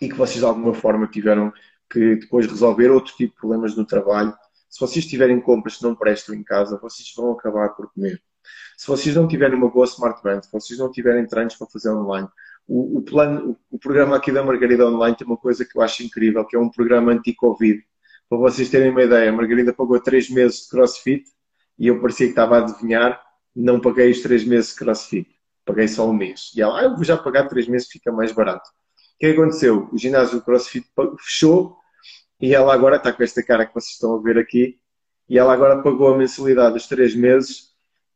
e 0.00 0.08
que 0.08 0.14
vocês 0.14 0.40
de 0.40 0.44
alguma 0.44 0.74
forma 0.74 1.06
tiveram 1.06 1.52
que 1.90 2.16
depois 2.16 2.46
resolver 2.46 2.90
outro 2.90 3.14
tipo 3.14 3.34
de 3.34 3.40
problemas 3.40 3.76
no 3.76 3.86
trabalho, 3.86 4.34
se 4.72 4.80
vocês 4.80 5.06
tiverem 5.06 5.40
compras 5.40 5.76
que 5.76 5.82
não 5.82 5.94
prestam 5.94 6.34
em 6.34 6.42
casa, 6.42 6.78
vocês 6.78 7.12
vão 7.14 7.32
acabar 7.32 7.68
por 7.70 7.92
comer. 7.92 8.20
Se 8.76 8.86
vocês 8.86 9.14
não 9.14 9.28
tiverem 9.28 9.56
uma 9.56 9.70
boa 9.70 9.84
smart 9.84 10.20
se 10.42 10.50
vocês 10.50 10.78
não 10.78 10.90
tiverem 10.90 11.26
treinos 11.26 11.54
para 11.54 11.66
fazer 11.66 11.90
online, 11.90 12.28
o, 12.66 12.98
o, 12.98 13.02
plano, 13.02 13.56
o, 13.70 13.78
programa 13.78 14.16
aqui 14.16 14.32
da 14.32 14.42
Margarida 14.42 14.86
Online 14.86 15.16
tem 15.16 15.26
uma 15.26 15.36
coisa 15.36 15.64
que 15.64 15.76
eu 15.76 15.82
acho 15.82 16.02
incrível, 16.02 16.44
que 16.44 16.56
é 16.56 16.58
um 16.58 16.70
programa 16.70 17.12
anti-Covid. 17.12 17.82
Para 18.28 18.38
vocês 18.38 18.70
terem 18.70 18.90
uma 18.90 19.02
ideia, 19.02 19.28
a 19.28 19.32
Margarida 19.32 19.72
pagou 19.72 20.00
três 20.00 20.30
meses 20.30 20.62
de 20.62 20.68
crossfit 20.70 21.24
e 21.78 21.88
eu 21.88 22.00
parecia 22.00 22.26
que 22.26 22.32
estava 22.32 22.56
a 22.56 22.62
adivinhar 22.62 23.20
não 23.54 23.80
paguei 23.80 24.10
os 24.10 24.20
três 24.22 24.44
meses 24.44 24.70
de 24.70 24.76
CrossFit, 24.76 25.28
paguei 25.64 25.86
só 25.86 26.08
um 26.08 26.12
mês. 26.12 26.50
E 26.56 26.62
ela, 26.62 26.80
ah, 26.80 26.84
eu 26.84 26.94
vou 26.94 27.04
já 27.04 27.16
pagar 27.16 27.48
três 27.48 27.68
meses, 27.68 27.88
fica 27.88 28.10
mais 28.10 28.32
barato. 28.32 28.68
O 29.14 29.18
que 29.18 29.26
aconteceu? 29.26 29.88
O 29.92 29.98
ginásio 29.98 30.38
do 30.38 30.44
CrossFit 30.44 30.86
fechou 31.20 31.76
e 32.42 32.52
ela 32.52 32.74
agora 32.74 32.96
está 32.96 33.12
com 33.12 33.22
esta 33.22 33.40
cara 33.40 33.64
que 33.64 33.72
vocês 33.72 33.92
estão 33.92 34.16
a 34.16 34.20
ver 34.20 34.36
aqui 34.36 34.80
e 35.28 35.38
ela 35.38 35.52
agora 35.52 35.80
pagou 35.80 36.12
a 36.12 36.18
mensalidade 36.18 36.74
dos 36.74 36.88
três 36.88 37.14
meses 37.14 37.68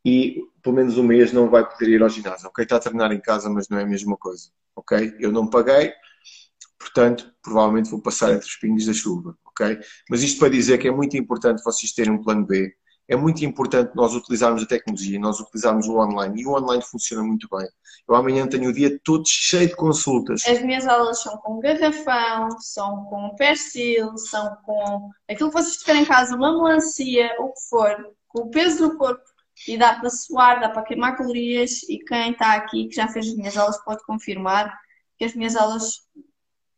e 0.05 0.43
pelo 0.61 0.75
menos 0.75 0.99
um 0.99 1.05
mês 1.05 1.33
não 1.33 1.49
vai 1.49 1.65
poder 1.65 1.89
ir 1.89 2.03
ao 2.03 2.09
ginásio. 2.09 2.49
Ok, 2.49 2.65
está 2.65 2.75
a 2.77 2.81
treinar 2.81 3.13
em 3.13 3.21
casa, 3.21 3.49
mas 3.49 3.69
não 3.69 3.79
é 3.79 3.85
a 3.85 3.87
mesma 3.87 4.17
coisa. 4.17 4.51
Ok? 4.75 5.15
Eu 5.21 5.31
não 5.31 5.49
paguei, 5.49 5.93
portanto, 6.77 7.33
provavelmente 7.41 7.89
vou 7.89 8.03
passar 8.03 8.33
entre 8.33 8.47
os 8.47 8.57
pingos 8.57 8.85
da 8.85 8.93
chuva. 8.93 9.39
Ok? 9.47 9.79
Mas 10.11 10.23
isto 10.23 10.41
para 10.41 10.49
dizer 10.49 10.79
que 10.79 10.89
é 10.89 10.91
muito 10.91 11.17
importante 11.17 11.63
vocês 11.63 11.93
terem 11.93 12.13
um 12.13 12.21
plano 12.21 12.45
B 12.45 12.75
é 13.09 13.15
muito 13.15 13.45
importante 13.45 13.95
nós 13.95 14.15
utilizarmos 14.15 14.63
a 14.63 14.67
tecnologia, 14.67 15.19
nós 15.19 15.39
utilizarmos 15.39 15.87
o 15.87 15.99
online 15.99 16.43
e 16.43 16.47
o 16.47 16.55
online 16.55 16.83
funciona 16.83 17.23
muito 17.23 17.49
bem. 17.51 17.69
Eu 18.09 18.15
amanhã 18.15 18.47
tenho 18.47 18.71
o 18.71 18.73
dia 18.73 18.99
todo 19.05 19.27
cheio 19.27 19.69
de 19.69 19.77
consultas. 19.77 20.45
As 20.47 20.61
minhas 20.63 20.87
aulas 20.87 21.21
são 21.23 21.37
com 21.39 21.61
garrafão, 21.61 22.51
são 22.61 23.05
com 23.05 23.35
persil, 23.37 24.17
são 24.19 24.57
com 24.65 25.11
aquilo 25.29 25.51
que 25.51 25.57
vocês 25.57 25.77
tiverem 25.77 26.03
em 26.03 26.07
casa, 26.07 26.35
uma 26.35 26.53
melancia, 26.53 27.31
o 27.39 27.53
que 27.53 27.61
for, 27.69 28.15
com 28.29 28.43
o 28.43 28.51
peso 28.51 28.89
do 28.89 28.99
corpo 28.99 29.23
e 29.69 29.79
dá 29.79 29.95
para 29.99 30.11
suar, 30.11 30.61
dá 30.61 30.69
para 30.69 30.83
queimar 30.83 31.17
calorias 31.17 31.83
e 31.89 31.99
quem 31.99 32.33
está 32.33 32.55
aqui 32.55 32.89
que 32.89 32.97
já 32.97 33.09
fez 33.09 33.29
as 33.29 33.35
minhas 33.35 33.57
aulas 33.57 33.83
pode 33.85 34.05
confirmar 34.05 34.77
que 35.17 35.25
as 35.25 35.35
minhas 35.35 35.57
aulas 35.57 36.07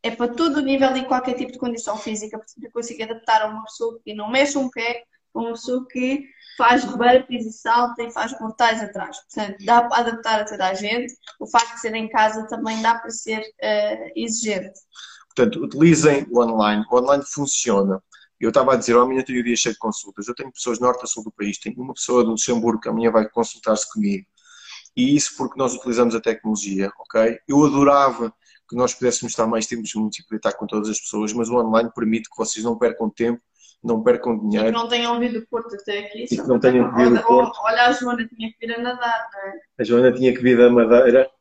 é 0.01 0.11
para 0.11 0.33
todo 0.33 0.57
o 0.57 0.61
nível 0.61 0.95
e 0.95 1.05
qualquer 1.05 1.33
tipo 1.33 1.51
de 1.51 1.57
condição 1.57 1.97
física, 1.97 2.37
porque 2.37 2.67
eu 2.67 2.71
consigo 2.71 3.03
adaptar 3.03 3.41
a 3.41 3.47
uma 3.47 3.63
pessoa 3.65 3.99
que 4.03 4.13
não 4.13 4.29
mexe 4.29 4.57
um 4.57 4.69
pé 4.69 5.03
uma 5.33 5.51
pessoa 5.51 5.85
que 5.89 6.25
faz 6.57 6.83
burpees 6.83 7.45
e 7.45 7.53
salta 7.53 8.03
e 8.03 8.11
faz 8.11 8.37
mortais 8.39 8.81
atrás. 8.81 9.17
Portanto, 9.17 9.63
dá 9.65 9.83
para 9.83 9.97
adaptar 9.99 10.41
a 10.41 10.45
toda 10.45 10.67
a 10.67 10.73
gente. 10.73 11.13
O 11.39 11.47
facto 11.47 11.75
de 11.75 11.79
ser 11.79 11.95
em 11.95 12.09
casa 12.09 12.45
também 12.47 12.81
dá 12.81 12.95
para 12.95 13.09
ser 13.09 13.39
uh, 13.39 14.11
exigente. 14.15 14.79
Portanto, 15.33 15.63
utilizem 15.63 16.27
o 16.29 16.41
online. 16.41 16.83
O 16.91 16.97
online 16.97 17.23
funciona. 17.25 18.03
Eu 18.39 18.49
estava 18.49 18.73
a 18.73 18.75
dizer, 18.75 18.95
oh, 18.95 19.01
amanhã 19.01 19.23
tenho 19.23 19.39
o 19.39 19.43
dia 19.43 19.55
cheio 19.55 19.73
de 19.73 19.79
consultas. 19.79 20.27
Eu 20.27 20.35
tenho 20.35 20.51
pessoas 20.51 20.79
norte 20.79 21.03
a 21.03 21.07
sul 21.07 21.23
do 21.23 21.31
país. 21.31 21.57
Tenho 21.57 21.81
uma 21.81 21.93
pessoa 21.93 22.23
do 22.23 22.31
Luxemburgo 22.31 22.81
que 22.81 22.89
amanhã 22.89 23.11
vai 23.11 23.27
consultar-se 23.29 23.89
comigo. 23.91 24.25
E 24.95 25.15
isso 25.15 25.35
porque 25.37 25.57
nós 25.57 25.73
utilizamos 25.73 26.13
a 26.15 26.19
tecnologia, 26.21 26.91
ok? 26.99 27.39
Eu 27.47 27.63
adorava 27.65 28.33
que 28.67 28.75
nós 28.75 28.93
pudéssemos 28.93 29.31
estar 29.31 29.47
mais 29.47 29.65
tempo 29.65 29.85
juntos 29.85 30.19
e 30.19 30.23
poder 30.23 30.37
estar 30.37 30.53
com 30.53 30.67
todas 30.67 30.89
as 30.89 30.99
pessoas, 30.99 31.31
mas 31.33 31.49
o 31.49 31.55
online 31.55 31.89
permite 31.95 32.29
que 32.29 32.37
vocês 32.37 32.63
não 32.63 32.77
percam 32.77 33.09
tempo 33.09 33.41
não 33.83 34.03
percam 34.03 34.37
dinheiro. 34.37 34.67
Que 34.67 34.71
não 34.71 34.87
tenham 34.87 35.19
vindo 35.19 35.39
do 35.39 35.47
Porto 35.47 35.75
até 35.75 35.99
aqui. 35.99 36.23
E 36.25 36.27
que 36.27 36.47
não 36.47 36.59
tenham 36.59 36.93
vindo 36.95 37.15
do 37.15 37.23
Porto. 37.23 37.57
Olha, 37.63 37.87
a 37.87 37.91
Joana 37.91 38.27
tinha 38.27 38.51
que 38.51 38.67
vir 38.67 38.75
a 38.75 38.81
nadar, 38.81 39.29
não 39.33 39.39
é? 39.39 39.59
A 39.79 39.83
Joana 39.83 40.11
tinha 40.11 40.33
que 40.33 40.41
vir 40.41 40.57
da 40.57 40.69
Madeira. 40.69 41.29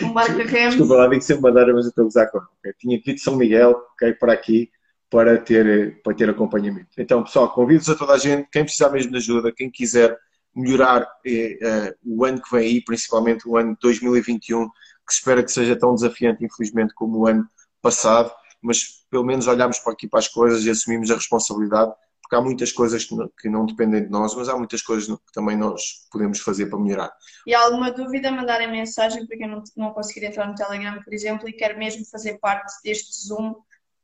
Um 0.00 0.12
barco 0.12 0.40
a 0.40 0.44
remos. 0.44 0.76
Desculpa 0.76 0.94
lá, 0.94 1.08
digo 1.08 1.20
sempre 1.20 1.42
Madeira, 1.42 1.74
mas 1.74 1.84
eu 1.84 1.88
estou 1.88 2.04
a 2.04 2.06
usar 2.06 2.26
com 2.28 2.38
okay? 2.38 2.72
Tinha 2.78 2.96
que 2.96 3.06
vir 3.06 3.14
de 3.16 3.20
São 3.20 3.34
Miguel, 3.34 3.70
ok, 3.70 4.12
para 4.14 4.32
aqui, 4.32 4.70
para 5.10 5.36
ter, 5.36 6.00
para 6.02 6.14
ter 6.14 6.30
acompanhamento. 6.30 6.90
Então, 6.96 7.24
pessoal, 7.24 7.52
convido-vos 7.52 7.88
a 7.88 7.96
toda 7.96 8.12
a 8.12 8.18
gente, 8.18 8.48
quem 8.52 8.62
precisar 8.62 8.90
mesmo 8.90 9.10
de 9.10 9.18
ajuda, 9.18 9.52
quem 9.52 9.68
quiser 9.68 10.16
melhorar 10.54 11.08
eh, 11.26 11.58
eh, 11.60 11.94
o 12.04 12.24
ano 12.24 12.40
que 12.40 12.54
vem 12.54 12.68
aí, 12.68 12.84
principalmente 12.84 13.48
o 13.48 13.56
ano 13.56 13.76
2021, 13.82 14.68
que 14.68 15.12
espera 15.12 15.42
que 15.42 15.50
seja 15.50 15.74
tão 15.76 15.92
desafiante, 15.92 16.44
infelizmente, 16.44 16.94
como 16.94 17.18
o 17.18 17.26
ano 17.26 17.44
passado, 17.82 18.30
mas 18.62 18.99
pelo 19.10 19.24
menos 19.24 19.46
olhamos 19.46 19.78
para 19.78 19.92
aqui 19.92 20.08
para 20.08 20.20
as 20.20 20.28
coisas 20.28 20.64
e 20.64 20.70
assumimos 20.70 21.10
a 21.10 21.14
responsabilidade, 21.14 21.92
porque 22.22 22.36
há 22.36 22.40
muitas 22.40 22.70
coisas 22.70 23.04
que 23.04 23.14
não, 23.16 23.28
que 23.40 23.48
não 23.48 23.66
dependem 23.66 24.04
de 24.04 24.10
nós, 24.10 24.34
mas 24.36 24.48
há 24.48 24.56
muitas 24.56 24.82
coisas 24.82 25.06
que 25.08 25.32
também 25.32 25.56
nós 25.56 26.06
podemos 26.12 26.38
fazer 26.38 26.66
para 26.66 26.78
melhorar. 26.78 27.12
E 27.44 27.52
há 27.52 27.64
alguma 27.64 27.90
dúvida, 27.90 28.30
mandarem 28.30 28.70
mensagem, 28.70 29.26
porque 29.26 29.44
eu 29.44 29.48
não, 29.48 29.64
não 29.76 29.92
conseguir 29.92 30.26
entrar 30.26 30.46
no 30.46 30.54
Telegram, 30.54 31.02
por 31.02 31.12
exemplo, 31.12 31.48
e 31.48 31.52
quero 31.52 31.76
mesmo 31.76 32.04
fazer 32.06 32.38
parte 32.38 32.72
deste 32.84 33.26
Zoom 33.26 33.54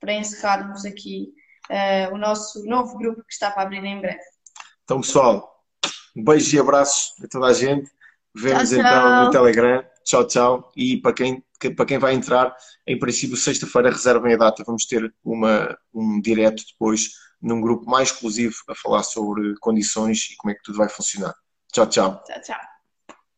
para 0.00 0.12
encerrarmos 0.12 0.84
aqui 0.84 1.32
uh, 1.70 2.14
o 2.14 2.18
nosso 2.18 2.64
novo 2.64 2.98
grupo 2.98 3.22
que 3.22 3.32
está 3.32 3.50
para 3.50 3.62
abrir 3.62 3.84
em 3.84 4.00
breve. 4.00 4.20
Então, 4.82 5.00
pessoal, 5.00 5.64
um 6.16 6.24
beijo 6.24 6.56
e 6.56 6.58
abraços 6.58 7.12
a 7.22 7.28
toda 7.28 7.46
a 7.46 7.52
gente. 7.52 7.90
Vemos 8.34 8.70
tchau, 8.70 8.78
então 8.78 8.90
tchau. 8.90 9.24
no 9.24 9.30
Telegram. 9.30 9.84
Tchau, 10.04 10.26
tchau. 10.26 10.72
E 10.76 10.96
para 10.96 11.12
quem 11.12 11.44
que, 11.58 11.70
para 11.70 11.86
quem 11.86 11.98
vai 11.98 12.14
entrar, 12.14 12.54
em 12.86 12.98
princípio, 12.98 13.36
sexta-feira 13.36 13.90
reservem 13.90 14.34
a 14.34 14.36
data. 14.36 14.64
Vamos 14.66 14.86
ter 14.86 15.12
uma, 15.24 15.76
um 15.92 16.20
direto 16.20 16.62
depois 16.70 17.10
num 17.40 17.60
grupo 17.60 17.88
mais 17.88 18.10
exclusivo 18.10 18.54
a 18.68 18.74
falar 18.74 19.02
sobre 19.02 19.54
condições 19.60 20.30
e 20.30 20.36
como 20.36 20.52
é 20.52 20.54
que 20.54 20.62
tudo 20.62 20.78
vai 20.78 20.88
funcionar. 20.88 21.34
Tchau, 21.72 21.86
tchau. 21.86 22.22
Tchau, 22.24 22.40
tchau. 22.42 22.75